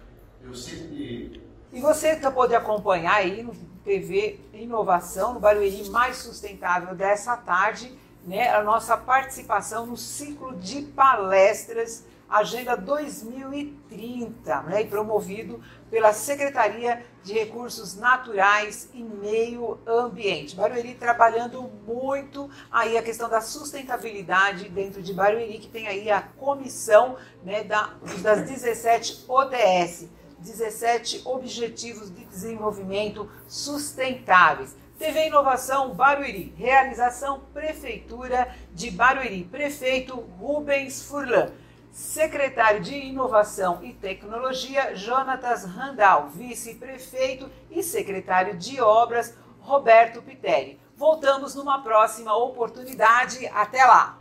Eu 0.44 0.54
sempre 0.54 1.43
e 1.74 1.82
você 1.82 2.16
pode 2.16 2.54
acompanhar 2.54 3.16
aí 3.16 3.42
no 3.42 3.54
TV 3.84 4.40
Inovação, 4.54 5.34
no 5.34 5.40
Barueri 5.40 5.90
Mais 5.90 6.18
Sustentável 6.18 6.94
dessa 6.94 7.36
tarde, 7.36 7.92
né, 8.24 8.50
a 8.50 8.64
nossa 8.64 8.96
participação 8.96 9.88
no 9.88 9.98
ciclo 9.98 10.56
de 10.56 10.84
palestras 10.84 12.06
Agenda 12.30 12.76
2030, 12.76 14.62
né, 14.64 14.84
promovido 14.86 15.62
pela 15.90 16.14
Secretaria 16.14 17.06
de 17.24 17.34
Recursos 17.34 17.96
Naturais 17.96 18.90
e 18.94 19.04
Meio 19.04 19.80
Ambiente. 19.86 20.56
Barueri 20.56 20.96
trabalhando 20.96 21.70
muito 21.86 22.50
aí 22.72 22.98
a 22.98 23.04
questão 23.04 23.30
da 23.30 23.42
sustentabilidade 23.42 24.70
dentro 24.70 25.02
de 25.02 25.14
Barueri, 25.14 25.60
que 25.60 25.68
tem 25.68 25.88
aí 25.88 26.10
a 26.10 26.22
comissão 26.22 27.18
né, 27.44 27.64
da, 27.64 27.94
das 28.22 28.42
17 28.50 29.26
ODS. 29.28 30.08
17 30.44 31.22
Objetivos 31.26 32.14
de 32.14 32.26
Desenvolvimento 32.26 33.30
Sustentáveis. 33.48 34.76
TV 35.00 35.28
Inovação 35.28 35.94
Barueri, 35.94 36.54
realização 36.56 37.42
Prefeitura 37.54 38.54
de 38.72 38.92
Barueri, 38.92 39.44
prefeito 39.44 40.16
Rubens 40.16 41.04
Furlan, 41.04 41.52
secretário 41.92 42.80
de 42.80 42.94
Inovação 42.94 43.84
e 43.84 43.94
Tecnologia 43.94 44.96
Jonatas 44.96 45.66
Randal, 45.66 46.30
vice-prefeito 46.30 47.50
e 47.72 47.82
secretário 47.82 48.56
de 48.56 48.80
Obras 48.82 49.36
Roberto 49.60 50.22
Piteri. 50.22 50.80
Voltamos 50.96 51.56
numa 51.56 51.82
próxima 51.82 52.36
oportunidade. 52.38 53.48
Até 53.48 53.84
lá! 53.84 54.18